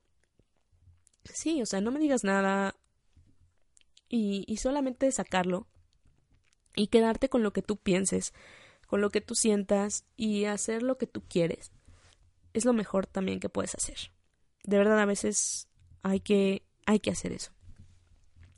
Sí, 1.32 1.62
o 1.62 1.66
sea, 1.66 1.80
no 1.80 1.90
me 1.90 2.00
digas 2.00 2.24
nada 2.24 2.76
y, 4.08 4.44
y 4.46 4.58
solamente 4.58 5.10
sacarlo 5.12 5.66
y 6.76 6.88
quedarte 6.88 7.28
con 7.28 7.42
lo 7.42 7.52
que 7.52 7.62
tú 7.62 7.76
pienses, 7.76 8.32
con 8.86 9.00
lo 9.00 9.10
que 9.10 9.20
tú 9.20 9.34
sientas 9.34 10.04
y 10.16 10.44
hacer 10.44 10.82
lo 10.82 10.98
que 10.98 11.06
tú 11.06 11.22
quieres. 11.28 11.72
Es 12.52 12.64
lo 12.64 12.72
mejor 12.72 13.06
también 13.06 13.40
que 13.40 13.48
puedes 13.48 13.74
hacer. 13.74 14.12
De 14.62 14.78
verdad, 14.78 15.00
a 15.00 15.06
veces 15.06 15.68
hay 16.02 16.20
que, 16.20 16.62
hay 16.86 17.00
que 17.00 17.10
hacer 17.10 17.32
eso. 17.32 17.52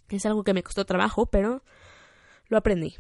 Es 0.09 0.27
algo 0.27 0.45
que 0.45 0.55
me 0.55 0.62
costó 0.62 0.85
trabajo, 0.85 1.27
pero 1.27 1.62
lo 2.49 2.57
aprendí. 2.57 2.97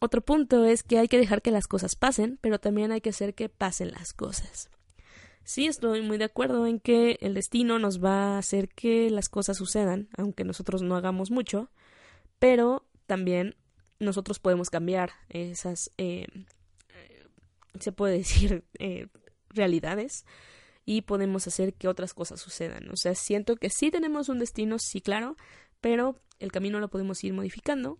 otro 0.00 0.20
punto 0.20 0.64
es 0.64 0.82
que 0.82 0.98
hay 0.98 1.08
que 1.08 1.18
dejar 1.18 1.42
que 1.42 1.50
las 1.50 1.66
cosas 1.66 1.96
pasen, 1.96 2.38
pero 2.40 2.58
también 2.58 2.92
hay 2.92 3.00
que 3.00 3.10
hacer 3.10 3.34
que 3.34 3.48
pasen 3.48 3.92
las 3.92 4.12
cosas. 4.12 4.68
Sí, 5.48 5.66
estoy 5.66 6.02
muy 6.02 6.18
de 6.18 6.26
acuerdo 6.26 6.66
en 6.66 6.78
que 6.78 7.16
el 7.22 7.32
destino 7.32 7.78
nos 7.78 8.04
va 8.04 8.34
a 8.34 8.38
hacer 8.38 8.68
que 8.68 9.08
las 9.08 9.30
cosas 9.30 9.56
sucedan, 9.56 10.10
aunque 10.18 10.44
nosotros 10.44 10.82
no 10.82 10.94
hagamos 10.94 11.30
mucho, 11.30 11.70
pero 12.38 12.86
también 13.06 13.56
nosotros 13.98 14.40
podemos 14.40 14.68
cambiar 14.68 15.12
esas, 15.30 15.90
eh, 15.96 16.26
se 17.80 17.92
puede 17.92 18.18
decir, 18.18 18.62
eh, 18.78 19.06
realidades 19.48 20.26
y 20.84 21.00
podemos 21.00 21.46
hacer 21.46 21.72
que 21.72 21.88
otras 21.88 22.12
cosas 22.12 22.42
sucedan. 22.42 22.90
O 22.90 22.96
sea, 22.96 23.14
siento 23.14 23.56
que 23.56 23.70
sí 23.70 23.90
tenemos 23.90 24.28
un 24.28 24.40
destino, 24.40 24.76
sí, 24.78 25.00
claro, 25.00 25.34
pero 25.80 26.20
el 26.40 26.52
camino 26.52 26.78
lo 26.78 26.90
podemos 26.90 27.24
ir 27.24 27.32
modificando 27.32 27.98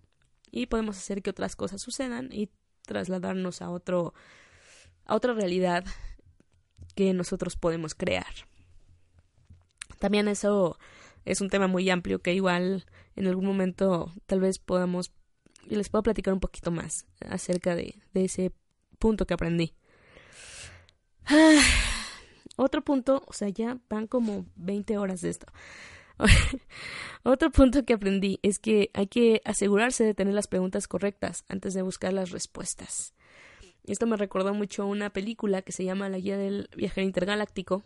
y 0.50 0.66
podemos 0.66 0.98
hacer 0.98 1.22
que 1.22 1.30
otras 1.30 1.56
cosas 1.56 1.80
sucedan 1.80 2.28
y 2.30 2.50
trasladarnos 2.82 3.62
a 3.62 3.70
otro 3.70 4.12
a 5.06 5.14
otra 5.14 5.32
realidad 5.32 5.86
que 6.98 7.14
nosotros 7.14 7.54
podemos 7.54 7.94
crear. 7.94 8.26
También 10.00 10.26
eso 10.26 10.80
es 11.24 11.40
un 11.40 11.48
tema 11.48 11.68
muy 11.68 11.88
amplio 11.90 12.22
que 12.22 12.34
igual 12.34 12.86
en 13.14 13.28
algún 13.28 13.46
momento 13.46 14.12
tal 14.26 14.40
vez 14.40 14.58
podamos 14.58 15.12
y 15.70 15.76
les 15.76 15.90
puedo 15.90 16.02
platicar 16.02 16.34
un 16.34 16.40
poquito 16.40 16.72
más 16.72 17.06
acerca 17.20 17.76
de, 17.76 18.02
ese 18.14 18.50
punto 18.98 19.28
que 19.28 19.34
aprendí. 19.34 19.76
otro 22.56 22.82
punto, 22.82 23.22
o 23.28 23.32
sea, 23.32 23.48
ya 23.48 23.78
van 23.88 24.08
como 24.08 24.46
20 24.56 24.98
horas 24.98 25.20
de 25.20 25.28
esto. 25.28 25.46
Otro 27.22 27.52
punto 27.52 27.84
que 27.84 27.94
aprendí 27.94 28.40
es 28.42 28.58
que 28.58 28.90
hay 28.92 29.06
que 29.06 29.40
asegurarse 29.44 30.02
de 30.02 30.14
tener 30.14 30.34
las 30.34 30.48
preguntas 30.48 30.88
correctas 30.88 31.44
antes 31.48 31.74
de 31.74 31.82
buscar 31.82 32.12
las 32.12 32.32
respuestas. 32.32 33.14
Esto 33.92 34.06
me 34.06 34.16
recordó 34.16 34.54
mucho 34.54 34.86
una 34.86 35.10
película 35.10 35.62
que 35.62 35.72
se 35.72 35.84
llama 35.84 36.08
La 36.08 36.18
Guía 36.18 36.36
del 36.36 36.68
Viajero 36.76 37.06
Intergaláctico. 37.06 37.84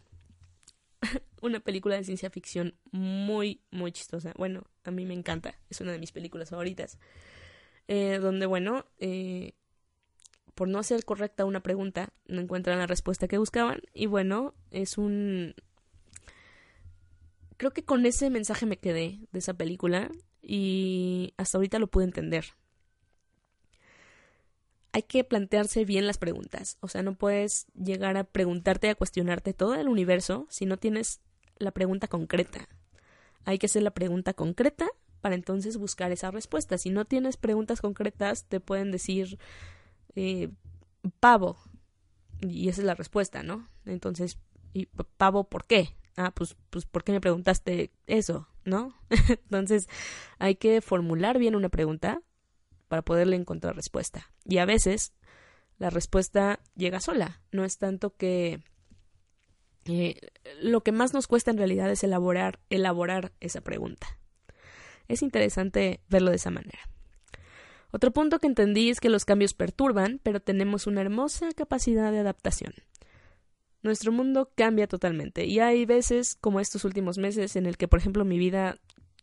una 1.42 1.60
película 1.60 1.96
de 1.96 2.04
ciencia 2.04 2.30
ficción 2.30 2.74
muy, 2.90 3.60
muy 3.70 3.92
chistosa. 3.92 4.32
Bueno, 4.36 4.64
a 4.84 4.90
mí 4.90 5.04
me 5.04 5.14
encanta. 5.14 5.58
Es 5.70 5.80
una 5.80 5.92
de 5.92 5.98
mis 5.98 6.12
películas 6.12 6.50
favoritas. 6.50 6.98
Eh, 7.88 8.18
donde, 8.20 8.46
bueno, 8.46 8.86
eh, 8.98 9.54
por 10.54 10.68
no 10.68 10.78
hacer 10.78 11.04
correcta 11.04 11.44
una 11.44 11.62
pregunta, 11.62 12.12
no 12.26 12.40
encuentran 12.40 12.78
la 12.78 12.86
respuesta 12.86 13.28
que 13.28 13.38
buscaban. 13.38 13.82
Y 13.94 14.06
bueno, 14.06 14.54
es 14.70 14.98
un... 14.98 15.54
Creo 17.56 17.72
que 17.72 17.84
con 17.84 18.06
ese 18.06 18.28
mensaje 18.28 18.66
me 18.66 18.78
quedé 18.78 19.20
de 19.30 19.38
esa 19.38 19.54
película 19.54 20.10
y 20.40 21.32
hasta 21.36 21.58
ahorita 21.58 21.78
lo 21.78 21.86
pude 21.86 22.04
entender. 22.04 22.44
Hay 24.92 25.02
que 25.02 25.24
plantearse 25.24 25.84
bien 25.84 26.06
las 26.06 26.18
preguntas. 26.18 26.76
O 26.80 26.88
sea, 26.88 27.02
no 27.02 27.14
puedes 27.14 27.66
llegar 27.74 28.16
a 28.16 28.24
preguntarte, 28.24 28.90
a 28.90 28.94
cuestionarte 28.94 29.54
todo 29.54 29.74
el 29.74 29.88
universo 29.88 30.46
si 30.50 30.66
no 30.66 30.76
tienes 30.76 31.20
la 31.58 31.70
pregunta 31.70 32.08
concreta. 32.08 32.68
Hay 33.44 33.58
que 33.58 33.66
hacer 33.66 33.82
la 33.82 33.92
pregunta 33.92 34.34
concreta 34.34 34.88
para 35.20 35.34
entonces 35.34 35.78
buscar 35.78 36.12
esa 36.12 36.30
respuesta. 36.30 36.76
Si 36.76 36.90
no 36.90 37.04
tienes 37.06 37.36
preguntas 37.36 37.80
concretas, 37.80 38.44
te 38.44 38.60
pueden 38.60 38.90
decir 38.90 39.38
eh, 40.14 40.50
pavo. 41.20 41.56
Y 42.40 42.68
esa 42.68 42.82
es 42.82 42.86
la 42.86 42.94
respuesta, 42.94 43.42
¿no? 43.42 43.68
Entonces, 43.86 44.38
¿y 44.74 44.86
pavo 45.16 45.44
por 45.44 45.64
qué? 45.64 45.96
Ah, 46.16 46.32
pues, 46.34 46.56
pues, 46.70 46.84
¿por 46.84 47.04
qué 47.04 47.12
me 47.12 47.20
preguntaste 47.20 47.92
eso? 48.06 48.48
¿No? 48.64 48.94
Entonces, 49.28 49.88
hay 50.38 50.56
que 50.56 50.80
formular 50.80 51.38
bien 51.38 51.54
una 51.54 51.68
pregunta 51.68 52.20
para 52.92 53.00
poderle 53.00 53.36
encontrar 53.36 53.74
respuesta. 53.74 54.30
Y 54.44 54.58
a 54.58 54.66
veces, 54.66 55.14
la 55.78 55.88
respuesta 55.88 56.60
llega 56.76 57.00
sola. 57.00 57.40
No 57.50 57.64
es 57.64 57.78
tanto 57.78 58.14
que 58.14 58.62
eh, 59.86 60.20
lo 60.60 60.82
que 60.82 60.92
más 60.92 61.14
nos 61.14 61.26
cuesta 61.26 61.50
en 61.50 61.56
realidad 61.56 61.90
es 61.90 62.04
elaborar, 62.04 62.60
elaborar 62.68 63.32
esa 63.40 63.62
pregunta. 63.62 64.18
Es 65.08 65.22
interesante 65.22 66.02
verlo 66.10 66.28
de 66.28 66.36
esa 66.36 66.50
manera. 66.50 66.80
Otro 67.92 68.10
punto 68.12 68.38
que 68.38 68.46
entendí 68.46 68.90
es 68.90 69.00
que 69.00 69.08
los 69.08 69.24
cambios 69.24 69.54
perturban, 69.54 70.20
pero 70.22 70.40
tenemos 70.40 70.86
una 70.86 71.00
hermosa 71.00 71.48
capacidad 71.56 72.12
de 72.12 72.18
adaptación. 72.18 72.74
Nuestro 73.82 74.12
mundo 74.12 74.52
cambia 74.54 74.86
totalmente 74.86 75.46
y 75.46 75.60
hay 75.60 75.86
veces, 75.86 76.34
como 76.34 76.60
estos 76.60 76.84
últimos 76.84 77.16
meses, 77.16 77.56
en 77.56 77.64
el 77.64 77.78
que, 77.78 77.88
por 77.88 78.00
ejemplo, 78.00 78.26
mi 78.26 78.36
vida 78.36 78.76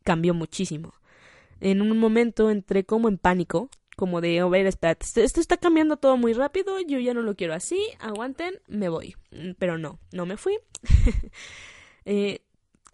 cambió 0.03 0.33
muchísimo. 0.33 0.95
En 1.59 1.81
un 1.81 1.97
momento 1.97 2.49
entré 2.49 2.85
como 2.85 3.09
en 3.09 3.17
pánico, 3.17 3.69
como 3.95 4.21
de, 4.21 4.41
oh, 4.43 4.49
ver, 4.49 4.65
esto 4.65 5.21
está 5.21 5.57
cambiando 5.57 5.97
todo 5.97 6.15
muy 6.15 6.33
rápido, 6.33 6.79
yo 6.79 6.99
ya 6.99 7.13
no 7.13 7.21
lo 7.21 7.35
quiero 7.35 7.53
así, 7.53 7.79
aguanten, 7.99 8.55
me 8.67 8.87
voy. 8.87 9.15
Mm, 9.31 9.51
pero 9.59 9.77
no, 9.77 9.99
no 10.13 10.25
me 10.25 10.37
fui. 10.37 10.57
eh, 12.05 12.41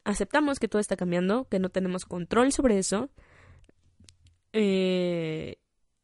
aceptamos 0.03 0.59
que 0.59 0.67
todo 0.67 0.79
está 0.79 0.95
cambiando, 0.95 1.47
que 1.47 1.59
no 1.59 1.69
tenemos 1.69 2.05
control 2.05 2.51
sobre 2.51 2.79
eso. 2.79 3.09
Eh, 4.53 5.57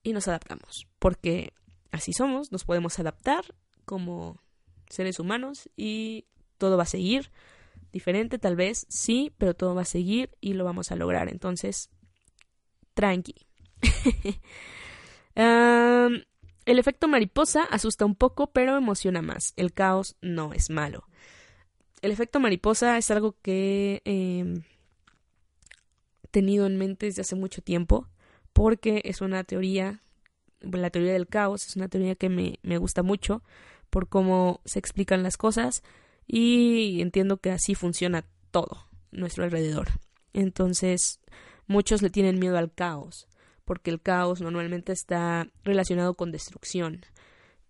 y 0.04 0.14
nos 0.14 0.28
adaptamos, 0.28 0.88
porque 1.00 1.54
así 1.92 2.14
somos, 2.14 2.52
nos 2.52 2.66
podemos 2.66 3.00
adaptar 3.00 3.46
como 3.86 4.42
seres 4.90 5.20
humanos 5.20 5.70
y 5.76 6.26
todo 6.58 6.78
va 6.78 6.84
a 6.84 6.88
seguir 6.88 7.32
diferente 7.92 8.40
tal 8.40 8.56
vez, 8.56 8.86
sí, 8.90 9.34
pero 9.38 9.54
todo 9.54 9.76
va 9.76 9.82
a 9.82 9.86
seguir 9.86 10.32
y 10.40 10.54
lo 10.54 10.64
vamos 10.64 10.92
a 10.92 10.96
lograr. 10.96 11.30
Entonces, 11.30 11.90
tranqui. 13.02 13.36
el 15.36 16.80
efecto 16.80 17.08
mariposa 17.08 17.64
asusta 17.64 18.06
un 18.06 18.16
poco, 18.16 18.52
pero 18.52 18.78
emociona 18.78 19.24
más. 19.24 19.54
El 19.56 19.74
caos 19.74 20.16
no 20.22 20.54
es 20.54 20.70
malo. 20.70 21.08
El 22.04 22.12
efecto 22.12 22.40
mariposa 22.40 22.98
es 22.98 23.10
algo 23.10 23.36
que 23.42 24.02
he 24.06 24.62
tenido 26.30 26.68
en 26.68 26.78
mente 26.78 27.08
desde 27.08 27.24
hace 27.24 27.36
mucho 27.36 27.62
tiempo 27.62 28.08
porque 28.54 29.02
es 29.06 29.22
una 29.22 29.44
teoría, 29.44 30.04
la 30.60 30.90
teoría 30.92 31.14
del 31.14 31.28
caos 31.28 31.66
es 31.66 31.76
una 31.76 31.88
teoría 31.88 32.16
que 32.16 32.30
me, 32.30 32.60
me 32.62 32.78
gusta 32.78 33.02
mucho 33.02 33.44
por 33.90 34.10
cómo 34.10 34.62
se 34.64 34.80
explican 34.80 35.24
las 35.24 35.38
cosas 35.38 35.84
y 36.28 37.02
entiendo 37.02 37.38
que 37.38 37.52
así 37.52 37.74
funciona 37.76 38.26
todo 38.52 38.86
nuestro 39.12 39.44
alrededor. 39.44 39.88
Entonces, 40.34 41.20
muchos 41.72 42.02
le 42.02 42.10
tienen 42.10 42.38
miedo 42.38 42.58
al 42.58 42.72
caos, 42.72 43.28
porque 43.66 43.90
el 43.90 44.02
caos 44.02 44.42
normalmente 44.42 44.92
está 44.92 45.48
relacionado 45.64 46.14
con 46.16 46.32
destrucción. 46.32 47.02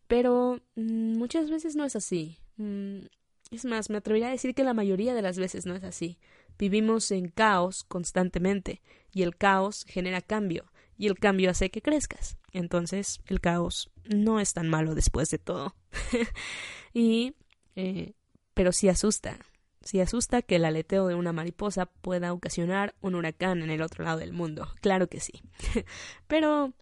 Pero 0.07 0.59
mm, 0.75 1.17
muchas 1.17 1.49
veces 1.49 1.75
no 1.75 1.85
es 1.85 1.95
así. 1.95 2.39
Mm, 2.57 3.05
es 3.51 3.65
más, 3.65 3.89
me 3.89 3.97
atrevería 3.97 4.27
a 4.27 4.31
decir 4.31 4.53
que 4.53 4.63
la 4.63 4.73
mayoría 4.73 5.13
de 5.13 5.21
las 5.21 5.37
veces 5.37 5.65
no 5.65 5.75
es 5.75 5.83
así. 5.83 6.17
Vivimos 6.57 7.11
en 7.11 7.29
caos 7.29 7.83
constantemente 7.83 8.81
y 9.13 9.21
el 9.23 9.37
caos 9.37 9.85
genera 9.87 10.21
cambio 10.21 10.71
y 10.97 11.07
el 11.07 11.17
cambio 11.17 11.49
hace 11.49 11.69
que 11.69 11.81
crezcas. 11.81 12.37
Entonces 12.51 13.21
el 13.27 13.39
caos 13.39 13.91
no 14.05 14.39
es 14.39 14.53
tan 14.53 14.67
malo 14.67 14.95
después 14.95 15.29
de 15.29 15.37
todo. 15.37 15.75
y 16.93 17.35
eh, 17.75 18.13
pero 18.53 18.71
sí 18.71 18.89
asusta. 18.89 19.37
Sí 19.83 19.99
asusta 19.99 20.41
que 20.41 20.57
el 20.57 20.65
aleteo 20.65 21.07
de 21.07 21.15
una 21.15 21.33
mariposa 21.33 21.87
pueda 21.87 22.33
ocasionar 22.33 22.93
un 23.01 23.15
huracán 23.15 23.63
en 23.63 23.71
el 23.71 23.81
otro 23.81 24.05
lado 24.05 24.19
del 24.19 24.31
mundo. 24.31 24.67
Claro 24.81 25.07
que 25.07 25.19
sí. 25.19 25.41
pero 26.27 26.73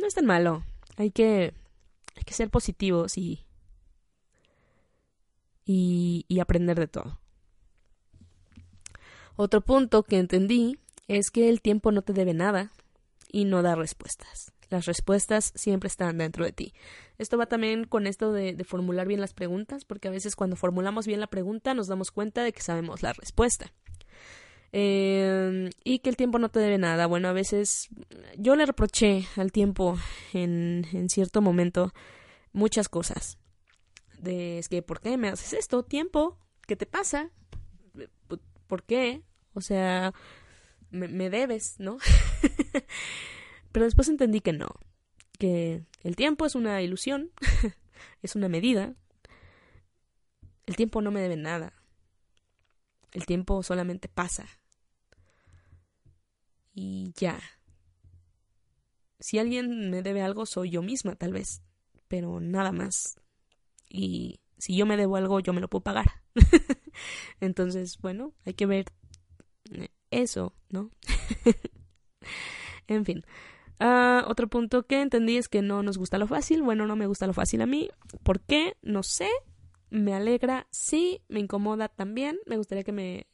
no 0.00 0.06
es 0.06 0.14
tan 0.14 0.26
malo. 0.26 0.64
Hay 0.96 1.10
que, 1.10 1.52
hay 2.14 2.22
que 2.24 2.34
ser 2.34 2.50
positivos 2.50 3.18
y, 3.18 3.44
y, 5.64 6.24
y 6.28 6.40
aprender 6.40 6.78
de 6.78 6.88
todo. 6.88 7.18
Otro 9.34 9.60
punto 9.62 10.04
que 10.04 10.18
entendí 10.18 10.78
es 11.08 11.30
que 11.30 11.48
el 11.48 11.60
tiempo 11.60 11.90
no 11.90 12.02
te 12.02 12.12
debe 12.12 12.34
nada 12.34 12.70
y 13.30 13.44
no 13.44 13.62
da 13.62 13.74
respuestas. 13.74 14.51
Las 14.72 14.86
respuestas 14.86 15.52
siempre 15.54 15.88
están 15.88 16.16
dentro 16.16 16.46
de 16.46 16.52
ti. 16.52 16.72
Esto 17.18 17.36
va 17.36 17.44
también 17.44 17.84
con 17.84 18.06
esto 18.06 18.32
de, 18.32 18.56
formular 18.64 19.06
bien 19.06 19.20
las 19.20 19.34
preguntas, 19.34 19.84
porque 19.84 20.08
a 20.08 20.10
veces 20.10 20.34
cuando 20.34 20.56
formulamos 20.56 21.06
bien 21.06 21.20
la 21.20 21.26
pregunta 21.26 21.74
nos 21.74 21.88
damos 21.88 22.10
cuenta 22.10 22.42
de 22.42 22.54
que 22.54 22.62
sabemos 22.62 23.02
la 23.02 23.12
respuesta. 23.12 23.70
Em, 24.72 25.68
y 25.84 25.98
que 25.98 26.08
el 26.08 26.16
tiempo 26.16 26.38
no 26.38 26.48
te 26.48 26.58
debe 26.58 26.78
nada. 26.78 27.06
Bueno, 27.06 27.28
a 27.28 27.34
veces 27.34 27.90
yo 28.38 28.56
le 28.56 28.64
reproché 28.64 29.26
al 29.36 29.52
tiempo 29.52 29.98
en, 30.32 30.86
cierto 31.10 31.42
momento 31.42 31.92
muchas 32.54 32.88
cosas. 32.88 33.36
Es 34.24 34.70
que, 34.70 34.80
¿por 34.80 35.00
qué 35.00 35.18
me 35.18 35.28
haces 35.28 35.52
esto? 35.52 35.82
Tiempo, 35.82 36.38
¿qué 36.66 36.76
te 36.76 36.86
pasa? 36.86 37.28
¿Por 38.66 38.84
qué? 38.84 39.20
O 39.52 39.60
sea, 39.60 40.14
me, 40.90 41.28
debes, 41.28 41.74
¿no? 41.78 41.98
Pero 43.72 43.84
después 43.86 44.08
entendí 44.08 44.40
que 44.40 44.52
no, 44.52 44.68
que 45.38 45.84
el 46.02 46.16
tiempo 46.16 46.46
es 46.46 46.54
una 46.54 46.82
ilusión, 46.82 47.30
es 48.22 48.36
una 48.36 48.48
medida. 48.48 48.94
El 50.66 50.76
tiempo 50.76 51.02
no 51.02 51.10
me 51.10 51.20
debe 51.20 51.36
nada. 51.36 51.74
El 53.12 53.26
tiempo 53.26 53.62
solamente 53.62 54.08
pasa. 54.08 54.46
Y 56.74 57.12
ya. 57.16 57.40
Si 59.20 59.38
alguien 59.38 59.90
me 59.90 60.02
debe 60.02 60.22
algo, 60.22 60.46
soy 60.46 60.70
yo 60.70 60.82
misma, 60.82 61.16
tal 61.16 61.32
vez. 61.32 61.62
Pero 62.08 62.40
nada 62.40 62.72
más. 62.72 63.20
Y 63.88 64.40
si 64.58 64.76
yo 64.76 64.86
me 64.86 64.96
debo 64.96 65.16
algo, 65.16 65.40
yo 65.40 65.52
me 65.52 65.60
lo 65.60 65.68
puedo 65.68 65.82
pagar. 65.82 66.22
Entonces, 67.40 67.98
bueno, 67.98 68.32
hay 68.44 68.54
que 68.54 68.66
ver 68.66 68.86
eso, 70.10 70.54
¿no? 70.70 70.90
en 72.86 73.04
fin. 73.04 73.24
Ah, 73.84 74.24
otro 74.28 74.46
punto 74.46 74.86
que 74.86 75.02
entendí 75.02 75.36
es 75.36 75.48
que 75.48 75.60
no 75.60 75.82
nos 75.82 75.98
gusta 75.98 76.16
lo 76.16 76.28
fácil. 76.28 76.62
Bueno, 76.62 76.86
no 76.86 76.94
me 76.94 77.08
gusta 77.08 77.26
lo 77.26 77.32
fácil 77.32 77.62
a 77.62 77.66
mí. 77.66 77.90
¿Por 78.22 78.40
qué? 78.40 78.76
No 78.80 79.02
sé. 79.02 79.28
Me 79.90 80.14
alegra, 80.14 80.68
sí. 80.70 81.20
Me 81.26 81.40
incomoda 81.40 81.88
también. 81.88 82.38
Me 82.46 82.56
gustaría 82.56 82.84
que 82.84 82.92
me... 82.92 83.26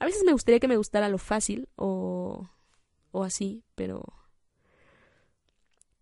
A 0.00 0.04
veces 0.04 0.24
me 0.24 0.32
gustaría 0.32 0.58
que 0.58 0.66
me 0.66 0.76
gustara 0.76 1.08
lo 1.08 1.18
fácil 1.18 1.68
o... 1.76 2.50
o 3.12 3.22
así, 3.22 3.62
pero... 3.76 4.02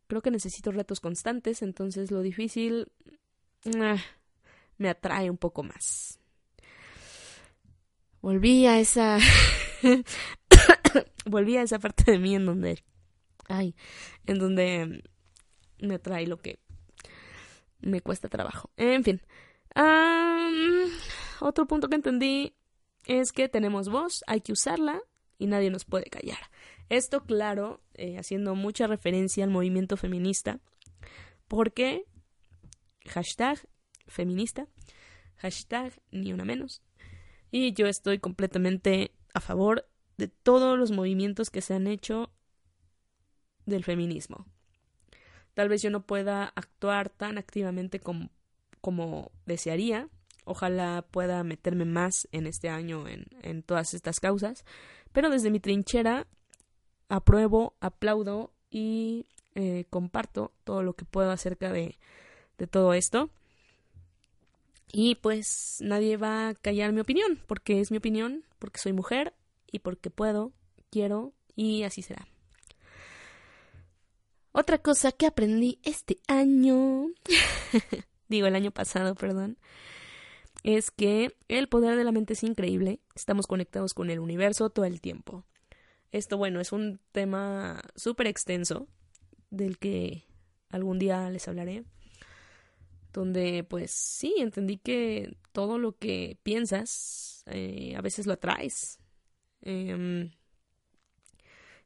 Creo 0.07 0.23
que 0.23 0.31
necesito 0.31 0.73
retos 0.73 1.01
constantes, 1.01 1.61
entonces 1.61 2.11
lo 2.11 2.23
difícil... 2.23 2.91
Ah, 3.79 3.99
me 4.79 4.89
atrae 4.89 5.29
un 5.29 5.37
poco 5.37 5.63
más. 5.63 6.19
Volví 8.23 8.65
a 8.65 8.79
esa 8.81 9.19
volví 11.27 11.59
a 11.59 11.63
esa 11.63 11.79
parte 11.79 12.11
de 12.11 12.19
mí 12.19 12.35
en 12.35 12.47
donde, 12.47 12.83
ay, 13.49 13.75
en 14.27 14.39
donde 14.39 15.03
me 15.81 15.95
atrae 15.95 16.27
lo 16.27 16.39
que 16.39 16.59
me 17.81 18.01
cuesta 18.01 18.29
trabajo. 18.29 18.71
En 18.77 19.05
fin, 19.05 19.21
otro 21.41 21.67
punto 21.67 21.89
que 21.89 21.97
entendí 21.97 22.55
es 23.05 23.33
que 23.33 23.49
tenemos 23.49 23.89
voz, 23.89 24.25
hay 24.27 24.41
que 24.41 24.53
usarla 24.53 25.01
y 25.39 25.47
nadie 25.47 25.71
nos 25.71 25.85
puede 25.85 26.07
callar. 26.07 26.39
Esto, 26.89 27.25
claro, 27.25 27.83
eh, 27.95 28.17
haciendo 28.19 28.55
mucha 28.55 28.87
referencia 28.87 29.45
al 29.45 29.51
movimiento 29.51 29.97
feminista, 29.97 30.61
porque 31.49 32.05
hashtag 33.07 33.59
feminista, 34.07 34.69
hashtag 35.37 35.93
ni 36.11 36.33
una 36.33 36.45
menos. 36.45 36.83
Y 37.51 37.75
yo 37.75 37.87
estoy 37.87 38.19
completamente 38.19 39.13
a 39.35 39.41
favor 39.41 39.89
de 40.17 40.29
todos 40.29 40.79
los 40.79 40.91
movimientos 40.91 41.51
que 41.51 41.61
se 41.61 41.75
han 41.75 41.87
hecho 41.87 42.31
del 43.67 43.85
feminismo. 43.85 44.47
Tal 45.55 45.69
vez 45.69 45.83
yo 45.83 45.91
no 45.91 46.03
pueda 46.07 46.53
actuar 46.55 47.11
tan 47.11 47.39
activamente 47.39 48.01
como, 48.01 48.31
como 48.81 49.33
desearía. 49.47 50.09
Ojalá 50.45 51.05
pueda 51.11 51.43
meterme 51.45 51.85
más 51.85 52.29
en 52.33 52.47
este 52.47 52.69
año 52.69 53.09
en, 53.09 53.27
en 53.43 53.63
todas 53.63 53.95
estas 53.95 54.21
causas. 54.21 54.65
Pero 55.13 55.31
desde 55.31 55.51
mi 55.51 55.61
trinchera 55.61 56.27
apruebo, 57.09 57.75
aplaudo 57.81 58.53
y 58.71 59.27
eh, 59.55 59.87
comparto 59.89 60.53
todo 60.65 60.83
lo 60.83 60.93
que 60.95 61.07
puedo 61.07 61.31
acerca 61.31 61.73
de, 61.73 61.99
de 62.59 62.67
todo 62.67 62.93
esto. 62.93 63.31
Y 64.93 65.17
pues 65.17 65.79
nadie 65.81 66.17
va 66.17 66.49
a 66.49 66.55
callar 66.55 66.93
mi 66.93 67.01
opinión, 67.01 67.41
porque 67.47 67.81
es 67.81 67.91
mi 67.91 67.97
opinión, 67.97 68.45
porque 68.59 68.79
soy 68.79 68.93
mujer 68.93 69.35
y 69.71 69.81
porque 69.81 70.11
puedo, 70.11 70.53
quiero 70.91 71.33
y 71.55 71.83
así 71.83 72.03
será. 72.03 72.29
Otra 74.59 74.79
cosa 74.79 75.13
que 75.13 75.27
aprendí 75.27 75.81
este 75.83 76.19
año, 76.29 77.09
digo 78.29 78.47
el 78.47 78.55
año 78.55 78.71
pasado, 78.71 79.15
perdón, 79.15 79.59
es 80.63 80.91
que 80.91 81.37
el 81.49 81.69
poder 81.69 81.95
de 81.95 82.05
la 82.05 82.11
mente 82.11 82.33
es 82.33 82.43
increíble. 82.43 83.01
Estamos 83.15 83.47
conectados 83.47 83.93
con 83.93 84.09
el 84.09 84.19
universo 84.19 84.71
todo 84.71 84.87
el 84.87 85.03
tiempo. 85.03 85.45
Esto, 86.11 86.39
bueno, 86.39 86.59
es 86.61 86.73
un 86.73 87.01
tema 87.13 87.83
súper 87.97 88.29
extenso 88.29 88.89
del 89.51 89.77
que 89.77 90.25
algún 90.71 90.99
día 90.99 91.29
les 91.29 91.47
hablaré. 91.49 91.85
Donde, 93.13 93.63
pues 93.63 93.91
sí, 93.91 94.37
entendí 94.39 94.79
que 94.79 95.37
todo 95.53 95.77
lo 95.77 95.99
que 95.99 96.39
piensas 96.43 97.43
eh, 97.45 97.93
a 97.95 98.01
veces 98.01 98.27
lo 98.27 98.33
atraes. 98.33 99.01
Em, 99.61 100.31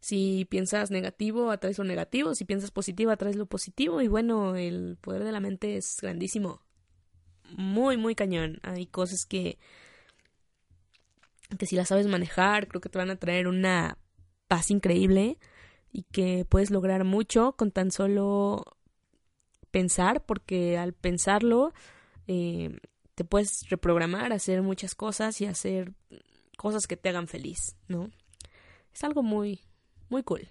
si 0.01 0.47
piensas 0.47 0.91
negativo, 0.91 1.51
atraes 1.51 1.79
lo 1.79 1.85
negativo. 1.85 2.35
Si 2.35 2.45
piensas 2.45 2.71
positivo, 2.71 3.11
atraes 3.11 3.37
lo 3.37 3.47
positivo. 3.47 4.01
Y 4.01 4.09
bueno, 4.09 4.57
el 4.57 4.97
poder 5.01 5.25
de 5.25 5.33
la 5.33 5.41
mente 5.41 5.77
es 5.77 5.99
grandísimo. 6.01 6.63
Muy, 7.51 7.97
muy 7.97 8.15
cañón. 8.15 8.61
Hay 8.63 8.87
cosas 8.87 9.27
que. 9.27 9.59
que 11.59 11.67
si 11.67 11.77
las 11.77 11.89
sabes 11.89 12.07
manejar, 12.07 12.67
creo 12.69 12.81
que 12.81 12.89
te 12.89 12.99
van 12.99 13.11
a 13.11 13.17
traer 13.17 13.47
una 13.47 13.99
paz 14.49 14.71
increíble. 14.71 15.39
Y 15.93 16.05
que 16.05 16.47
puedes 16.49 16.71
lograr 16.71 17.05
mucho 17.05 17.53
con 17.53 17.71
tan 17.71 17.91
solo 17.91 18.65
pensar, 19.71 20.25
porque 20.25 20.79
al 20.79 20.95
pensarlo. 20.95 21.75
Eh, 22.27 22.79
te 23.15 23.25
puedes 23.25 23.69
reprogramar, 23.69 24.33
hacer 24.33 24.63
muchas 24.63 24.95
cosas 24.95 25.43
y 25.43 25.47
hacer 25.47 25.93
cosas 26.57 26.87
que 26.87 26.97
te 26.97 27.11
hagan 27.11 27.29
feliz, 27.29 27.77
¿no? 27.87 28.09
Es 28.95 29.05
algo 29.05 29.23
muy, 29.23 29.61
muy 30.11 30.23
cool. 30.23 30.49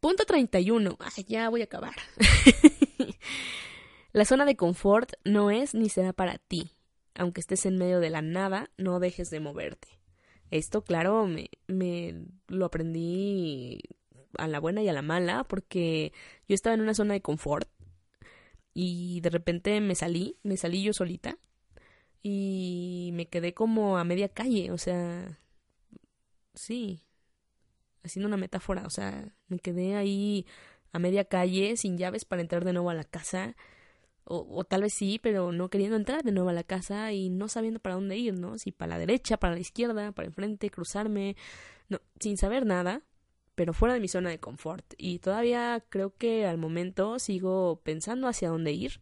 Punto 0.00 0.24
31. 0.24 0.96
Ay, 1.00 1.24
ya 1.24 1.48
voy 1.48 1.60
a 1.60 1.64
acabar. 1.64 1.94
la 4.12 4.24
zona 4.24 4.44
de 4.44 4.56
confort 4.56 5.12
no 5.24 5.50
es 5.50 5.74
ni 5.74 5.88
será 5.88 6.12
para 6.12 6.38
ti. 6.38 6.72
Aunque 7.14 7.40
estés 7.40 7.66
en 7.66 7.76
medio 7.76 8.00
de 8.00 8.10
la 8.10 8.22
nada, 8.22 8.70
no 8.76 9.00
dejes 9.00 9.30
de 9.30 9.40
moverte. 9.40 9.88
Esto, 10.50 10.82
claro, 10.82 11.26
me, 11.26 11.50
me 11.66 12.24
lo 12.46 12.66
aprendí 12.66 13.80
a 14.36 14.46
la 14.46 14.60
buena 14.60 14.82
y 14.82 14.88
a 14.88 14.92
la 14.92 15.02
mala, 15.02 15.44
porque 15.44 16.12
yo 16.46 16.54
estaba 16.54 16.74
en 16.74 16.80
una 16.80 16.94
zona 16.94 17.14
de 17.14 17.20
confort 17.20 17.68
y 18.72 19.20
de 19.20 19.30
repente 19.30 19.80
me 19.80 19.94
salí, 19.96 20.36
me 20.44 20.56
salí 20.56 20.82
yo 20.82 20.92
solita 20.92 21.36
y 22.22 23.10
me 23.14 23.26
quedé 23.26 23.52
como 23.52 23.98
a 23.98 24.04
media 24.04 24.28
calle, 24.28 24.70
o 24.70 24.78
sea, 24.78 25.40
sí, 26.54 27.02
haciendo 28.08 28.26
una 28.28 28.36
metáfora, 28.36 28.84
o 28.86 28.90
sea, 28.90 29.32
me 29.48 29.58
quedé 29.58 29.96
ahí 29.96 30.46
a 30.92 30.98
media 30.98 31.24
calle 31.24 31.76
sin 31.76 31.98
llaves 31.98 32.24
para 32.24 32.42
entrar 32.42 32.64
de 32.64 32.72
nuevo 32.72 32.90
a 32.90 32.94
la 32.94 33.04
casa. 33.04 33.56
O, 34.24 34.46
o, 34.50 34.64
tal 34.64 34.82
vez 34.82 34.92
sí, 34.94 35.18
pero 35.22 35.52
no 35.52 35.70
queriendo 35.70 35.96
entrar 35.96 36.22
de 36.22 36.32
nuevo 36.32 36.50
a 36.50 36.52
la 36.52 36.62
casa 36.62 37.12
y 37.12 37.30
no 37.30 37.48
sabiendo 37.48 37.80
para 37.80 37.94
dónde 37.94 38.18
ir, 38.18 38.34
¿no? 38.34 38.58
Si 38.58 38.72
para 38.72 38.90
la 38.90 38.98
derecha, 38.98 39.38
para 39.38 39.54
la 39.54 39.60
izquierda, 39.60 40.12
para 40.12 40.28
enfrente, 40.28 40.70
cruzarme, 40.70 41.34
no, 41.88 42.00
sin 42.20 42.36
saber 42.36 42.66
nada, 42.66 43.02
pero 43.54 43.72
fuera 43.72 43.94
de 43.94 44.00
mi 44.00 44.08
zona 44.08 44.30
de 44.30 44.38
confort. 44.38 44.84
Y 44.98 45.18
todavía 45.20 45.82
creo 45.88 46.14
que 46.16 46.46
al 46.46 46.58
momento 46.58 47.18
sigo 47.18 47.80
pensando 47.82 48.28
hacia 48.28 48.50
dónde 48.50 48.72
ir, 48.72 49.00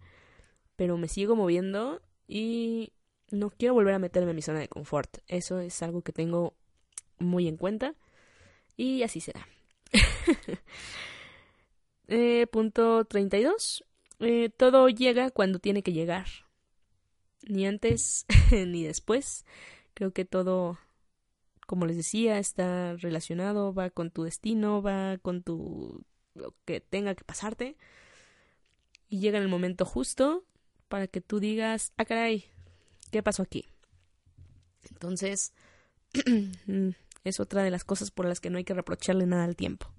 pero 0.76 0.96
me 0.96 1.08
sigo 1.08 1.34
moviendo 1.34 2.02
y 2.28 2.92
no 3.30 3.50
quiero 3.50 3.74
volver 3.74 3.94
a 3.94 3.98
meterme 3.98 4.30
en 4.30 4.36
mi 4.36 4.42
zona 4.42 4.60
de 4.60 4.68
confort. 4.68 5.18
Eso 5.26 5.58
es 5.58 5.82
algo 5.82 6.02
que 6.02 6.12
tengo 6.12 6.54
muy 7.18 7.48
en 7.48 7.56
cuenta 7.56 7.94
y 8.76 9.02
así 9.02 9.20
será. 9.20 9.46
eh, 12.08 12.46
punto 12.50 13.04
32. 13.04 13.84
Eh, 14.20 14.50
todo 14.56 14.88
llega 14.88 15.30
cuando 15.30 15.58
tiene 15.58 15.82
que 15.82 15.92
llegar. 15.92 16.26
Ni 17.48 17.66
antes 17.66 18.26
ni 18.50 18.84
después. 18.84 19.44
Creo 19.94 20.12
que 20.12 20.24
todo, 20.24 20.78
como 21.66 21.86
les 21.86 21.96
decía, 21.96 22.38
está 22.38 22.96
relacionado, 22.96 23.72
va 23.72 23.90
con 23.90 24.10
tu 24.10 24.24
destino, 24.24 24.82
va 24.82 25.18
con 25.18 25.42
tu 25.42 26.04
lo 26.34 26.54
que 26.64 26.80
tenga 26.80 27.14
que 27.14 27.24
pasarte. 27.24 27.76
Y 29.08 29.20
llega 29.20 29.38
en 29.38 29.44
el 29.44 29.48
momento 29.48 29.84
justo 29.84 30.44
para 30.88 31.06
que 31.06 31.20
tú 31.20 31.40
digas, 31.40 31.92
ah, 31.96 32.04
caray, 32.04 32.44
¿qué 33.10 33.22
pasó 33.22 33.42
aquí? 33.42 33.66
Entonces, 34.90 35.52
Es 37.26 37.40
otra 37.40 37.64
de 37.64 37.72
las 37.72 37.82
cosas 37.82 38.12
por 38.12 38.26
las 38.26 38.38
que 38.38 38.50
no 38.50 38.58
hay 38.58 38.64
que 38.64 38.72
reprocharle 38.72 39.26
nada 39.26 39.42
al 39.42 39.56
tiempo. 39.56 39.90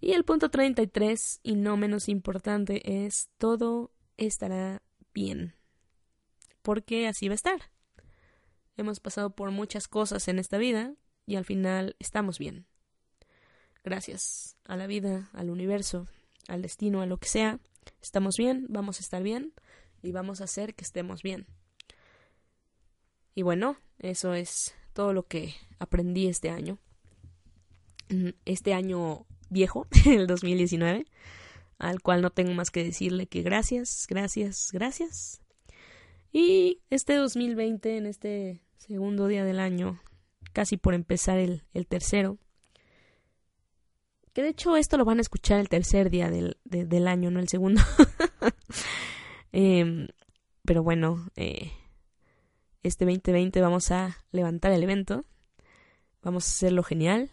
Y 0.00 0.12
el 0.12 0.24
punto 0.24 0.50
33, 0.50 1.38
y 1.44 1.54
no 1.54 1.76
menos 1.76 2.08
importante, 2.08 3.06
es 3.06 3.28
todo 3.38 3.92
estará 4.16 4.82
bien. 5.14 5.54
Porque 6.62 7.06
así 7.06 7.28
va 7.28 7.34
a 7.34 7.36
estar. 7.36 7.60
Hemos 8.76 8.98
pasado 8.98 9.30
por 9.30 9.52
muchas 9.52 9.86
cosas 9.86 10.26
en 10.26 10.40
esta 10.40 10.58
vida 10.58 10.94
y 11.24 11.36
al 11.36 11.44
final 11.44 11.94
estamos 12.00 12.40
bien. 12.40 12.66
Gracias 13.84 14.56
a 14.64 14.76
la 14.76 14.88
vida, 14.88 15.30
al 15.32 15.50
universo, 15.50 16.08
al 16.48 16.62
destino, 16.62 17.00
a 17.00 17.06
lo 17.06 17.18
que 17.18 17.28
sea, 17.28 17.60
estamos 18.02 18.36
bien, 18.36 18.66
vamos 18.68 18.98
a 18.98 19.02
estar 19.02 19.22
bien 19.22 19.52
y 20.02 20.10
vamos 20.10 20.40
a 20.40 20.44
hacer 20.44 20.74
que 20.74 20.84
estemos 20.84 21.22
bien. 21.22 21.46
Y 23.36 23.42
bueno, 23.42 23.76
eso 24.00 24.34
es 24.34 24.74
todo 24.98 25.12
lo 25.12 25.28
que 25.28 25.54
aprendí 25.78 26.26
este 26.26 26.50
año. 26.50 26.76
Mm, 28.08 28.30
este 28.46 28.74
año 28.74 29.26
viejo, 29.48 29.86
el 30.06 30.26
2019, 30.26 31.06
al 31.78 32.02
cual 32.02 32.20
no 32.20 32.30
tengo 32.30 32.52
más 32.52 32.72
que 32.72 32.82
decirle 32.82 33.28
que 33.28 33.42
gracias, 33.42 34.08
gracias, 34.10 34.70
gracias. 34.72 35.40
Y 36.32 36.80
este 36.90 37.14
2020, 37.14 37.96
en 37.96 38.06
este 38.06 38.60
segundo 38.76 39.28
día 39.28 39.44
del 39.44 39.60
año, 39.60 40.00
casi 40.52 40.76
por 40.76 40.94
empezar 40.94 41.38
el, 41.38 41.62
tercero, 41.86 42.36
que 44.32 44.42
de 44.42 44.48
hecho 44.48 44.76
esto 44.76 44.96
lo 44.96 45.04
van 45.04 45.18
a 45.18 45.20
escuchar 45.20 45.60
el 45.60 45.68
tercer 45.68 46.10
día 46.10 46.28
del, 46.28 46.56
del 46.64 47.06
año, 47.06 47.30
no 47.30 47.38
el 47.38 47.48
segundo. 47.48 47.80
Em, 49.52 50.08
pero 50.64 50.82
bueno, 50.82 51.30
eh, 51.36 51.70
este 52.82 53.04
2020 53.04 53.60
vamos 53.60 53.90
a 53.90 54.24
levantar 54.30 54.72
el 54.72 54.82
evento, 54.82 55.24
vamos 56.22 56.46
a 56.46 56.50
hacerlo 56.50 56.82
genial, 56.82 57.30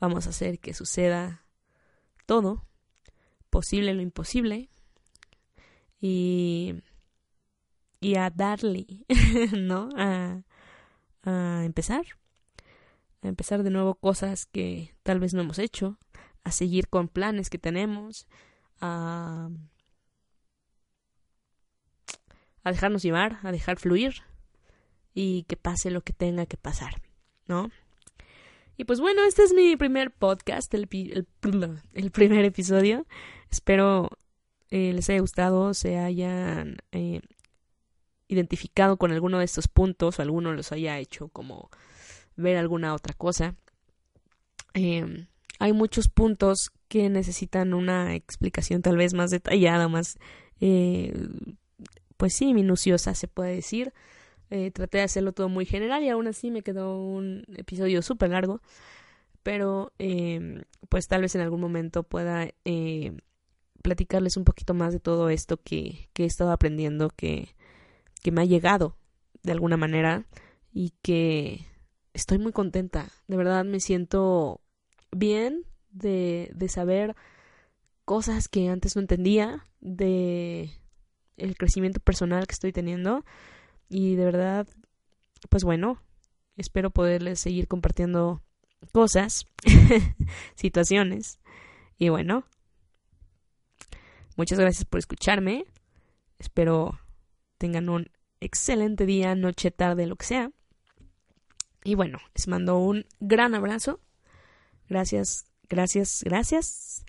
vamos 0.00 0.26
a 0.26 0.30
hacer 0.30 0.58
que 0.58 0.74
suceda 0.74 1.44
todo, 2.26 2.64
posible 3.50 3.94
lo 3.94 4.02
imposible, 4.02 4.70
y, 6.00 6.74
y 8.00 8.16
a 8.16 8.30
darle, 8.30 8.86
¿no? 9.56 9.88
A, 9.96 10.42
a 11.22 11.64
empezar, 11.64 12.04
a 13.22 13.28
empezar 13.28 13.62
de 13.62 13.70
nuevo 13.70 13.96
cosas 13.96 14.46
que 14.46 14.94
tal 15.02 15.18
vez 15.20 15.34
no 15.34 15.40
hemos 15.40 15.58
hecho, 15.58 15.98
a 16.44 16.52
seguir 16.52 16.88
con 16.88 17.08
planes 17.08 17.50
que 17.50 17.58
tenemos, 17.58 18.28
a, 18.80 19.50
a 22.62 22.70
dejarnos 22.70 23.02
llevar, 23.02 23.40
a 23.42 23.50
dejar 23.50 23.78
fluir 23.78 24.22
y 25.16 25.44
que 25.44 25.56
pase 25.56 25.90
lo 25.90 26.02
que 26.02 26.12
tenga 26.12 26.44
que 26.44 26.58
pasar, 26.58 27.00
¿no? 27.46 27.70
Y 28.76 28.84
pues 28.84 29.00
bueno, 29.00 29.24
este 29.24 29.44
es 29.44 29.54
mi 29.54 29.74
primer 29.74 30.10
podcast, 30.10 30.72
el, 30.74 30.86
el, 31.94 32.10
primer 32.10 32.44
episodio. 32.44 33.06
Espero 33.50 34.10
eh, 34.68 34.92
les 34.92 35.08
haya 35.08 35.20
gustado, 35.20 35.72
se 35.72 35.96
hayan 35.96 36.76
eh, 36.92 37.22
identificado 38.28 38.98
con 38.98 39.10
alguno 39.10 39.38
de 39.38 39.46
estos 39.46 39.68
puntos 39.68 40.18
o 40.18 40.22
alguno 40.22 40.52
los 40.52 40.70
haya 40.70 40.98
hecho 40.98 41.28
como 41.28 41.70
ver 42.36 42.58
alguna 42.58 42.92
otra 42.92 43.14
cosa. 43.14 43.54
Em, 44.74 45.28
hay 45.58 45.72
muchos 45.72 46.10
puntos 46.10 46.72
que 46.88 47.08
necesitan 47.08 47.72
una 47.72 48.14
explicación 48.14 48.82
tal 48.82 48.98
vez 48.98 49.14
más 49.14 49.30
detallada, 49.30 49.88
más, 49.88 50.18
eh, 50.60 51.14
pues 52.18 52.34
sí, 52.34 52.52
minuciosa 52.52 53.14
se 53.14 53.28
puede 53.28 53.54
decir. 53.54 53.94
Eh, 54.50 54.70
traté 54.70 54.98
de 54.98 55.04
hacerlo 55.04 55.32
todo 55.32 55.48
muy 55.48 55.66
general 55.66 56.02
y 56.04 56.08
aún 56.08 56.26
así 56.28 56.50
me 56.50 56.62
quedó 56.62 57.00
un 57.00 57.44
episodio 57.56 58.02
súper 58.02 58.30
largo. 58.30 58.60
Pero 59.42 59.92
em, 59.98 60.62
pues 60.88 61.08
tal 61.08 61.22
vez 61.22 61.34
en 61.34 61.40
algún 61.40 61.60
momento 61.60 62.02
pueda 62.02 62.48
eh, 62.64 63.16
platicarles 63.82 64.36
un 64.36 64.44
poquito 64.44 64.74
más 64.74 64.92
de 64.92 65.00
todo 65.00 65.28
esto 65.30 65.62
que, 65.62 66.08
que 66.12 66.24
he 66.24 66.26
estado 66.26 66.52
aprendiendo, 66.52 67.10
que, 67.10 67.54
que 68.22 68.32
me 68.32 68.42
ha 68.42 68.44
llegado 68.44 68.96
de 69.42 69.52
alguna 69.52 69.76
manera 69.76 70.26
y 70.72 70.92
que 71.02 71.64
estoy 72.12 72.38
muy 72.38 72.52
contenta. 72.52 73.08
De 73.28 73.36
verdad 73.36 73.64
me 73.64 73.80
siento 73.80 74.60
bien 75.12 75.64
de, 75.90 76.50
de 76.54 76.68
saber 76.68 77.14
cosas 78.04 78.48
que 78.48 78.68
antes 78.68 78.96
no 78.96 79.02
entendía, 79.02 79.64
de 79.80 80.70
el 81.36 81.56
crecimiento 81.56 82.00
personal 82.00 82.46
que 82.46 82.54
estoy 82.54 82.72
teniendo 82.72 83.24
y 83.88 84.16
de 84.16 84.24
verdad, 84.24 84.66
pues 85.48 85.64
bueno, 85.64 86.02
espero 86.56 86.90
poderles 86.90 87.40
seguir 87.40 87.68
compartiendo 87.68 88.42
cosas, 88.92 89.46
situaciones 90.54 91.38
y 91.98 92.08
bueno, 92.08 92.44
muchas 94.36 94.58
gracias 94.58 94.84
por 94.84 94.98
escucharme. 94.98 95.64
Espero 96.38 96.98
tengan 97.58 97.88
un 97.88 98.10
excelente 98.40 99.06
día, 99.06 99.34
noche, 99.34 99.70
tarde, 99.70 100.06
lo 100.06 100.16
que 100.16 100.26
sea. 100.26 100.50
Y 101.84 101.94
bueno, 101.94 102.18
les 102.34 102.48
mando 102.48 102.78
un 102.78 103.06
gran 103.20 103.54
abrazo. 103.54 104.00
Gracias, 104.88 105.46
gracias, 105.68 106.22
gracias. 106.24 107.04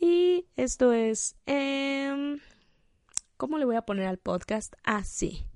Y 0.00 0.46
esto 0.56 0.92
es... 0.92 1.36
Eh, 1.46 2.38
¿Cómo 3.36 3.58
le 3.58 3.64
voy 3.64 3.76
a 3.76 3.82
poner 3.82 4.06
al 4.06 4.18
podcast? 4.18 4.74
Así. 4.84 5.46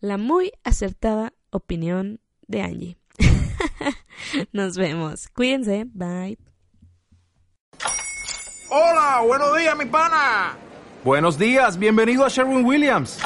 La 0.00 0.16
muy 0.16 0.52
acertada 0.64 1.32
opinión 1.50 2.20
de 2.46 2.62
Angie. 2.62 2.96
Nos 4.52 4.76
vemos. 4.76 5.28
Cuídense. 5.28 5.84
Bye. 5.86 6.38
Hola, 8.70 9.22
buenos 9.26 9.56
días, 9.56 9.76
mi 9.76 9.86
pana. 9.86 10.56
Buenos 11.04 11.38
días, 11.38 11.78
bienvenido 11.78 12.24
a 12.24 12.28
Sherwin 12.28 12.64
Williams. 12.64 13.18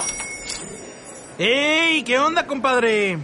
¡Ey! 1.39 2.03
¿Qué 2.05 2.18
onda, 2.18 2.47
compadre? 2.47 3.18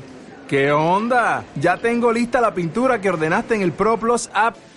¿Qué 0.48 0.72
onda? 0.72 1.44
Ya 1.54 1.76
tengo 1.76 2.12
lista 2.12 2.40
la 2.40 2.52
pintura 2.52 3.00
que 3.00 3.08
ordenaste 3.08 3.54
en 3.54 3.62
el 3.62 3.72
ProPlus 3.72 4.28
app. 4.34 4.56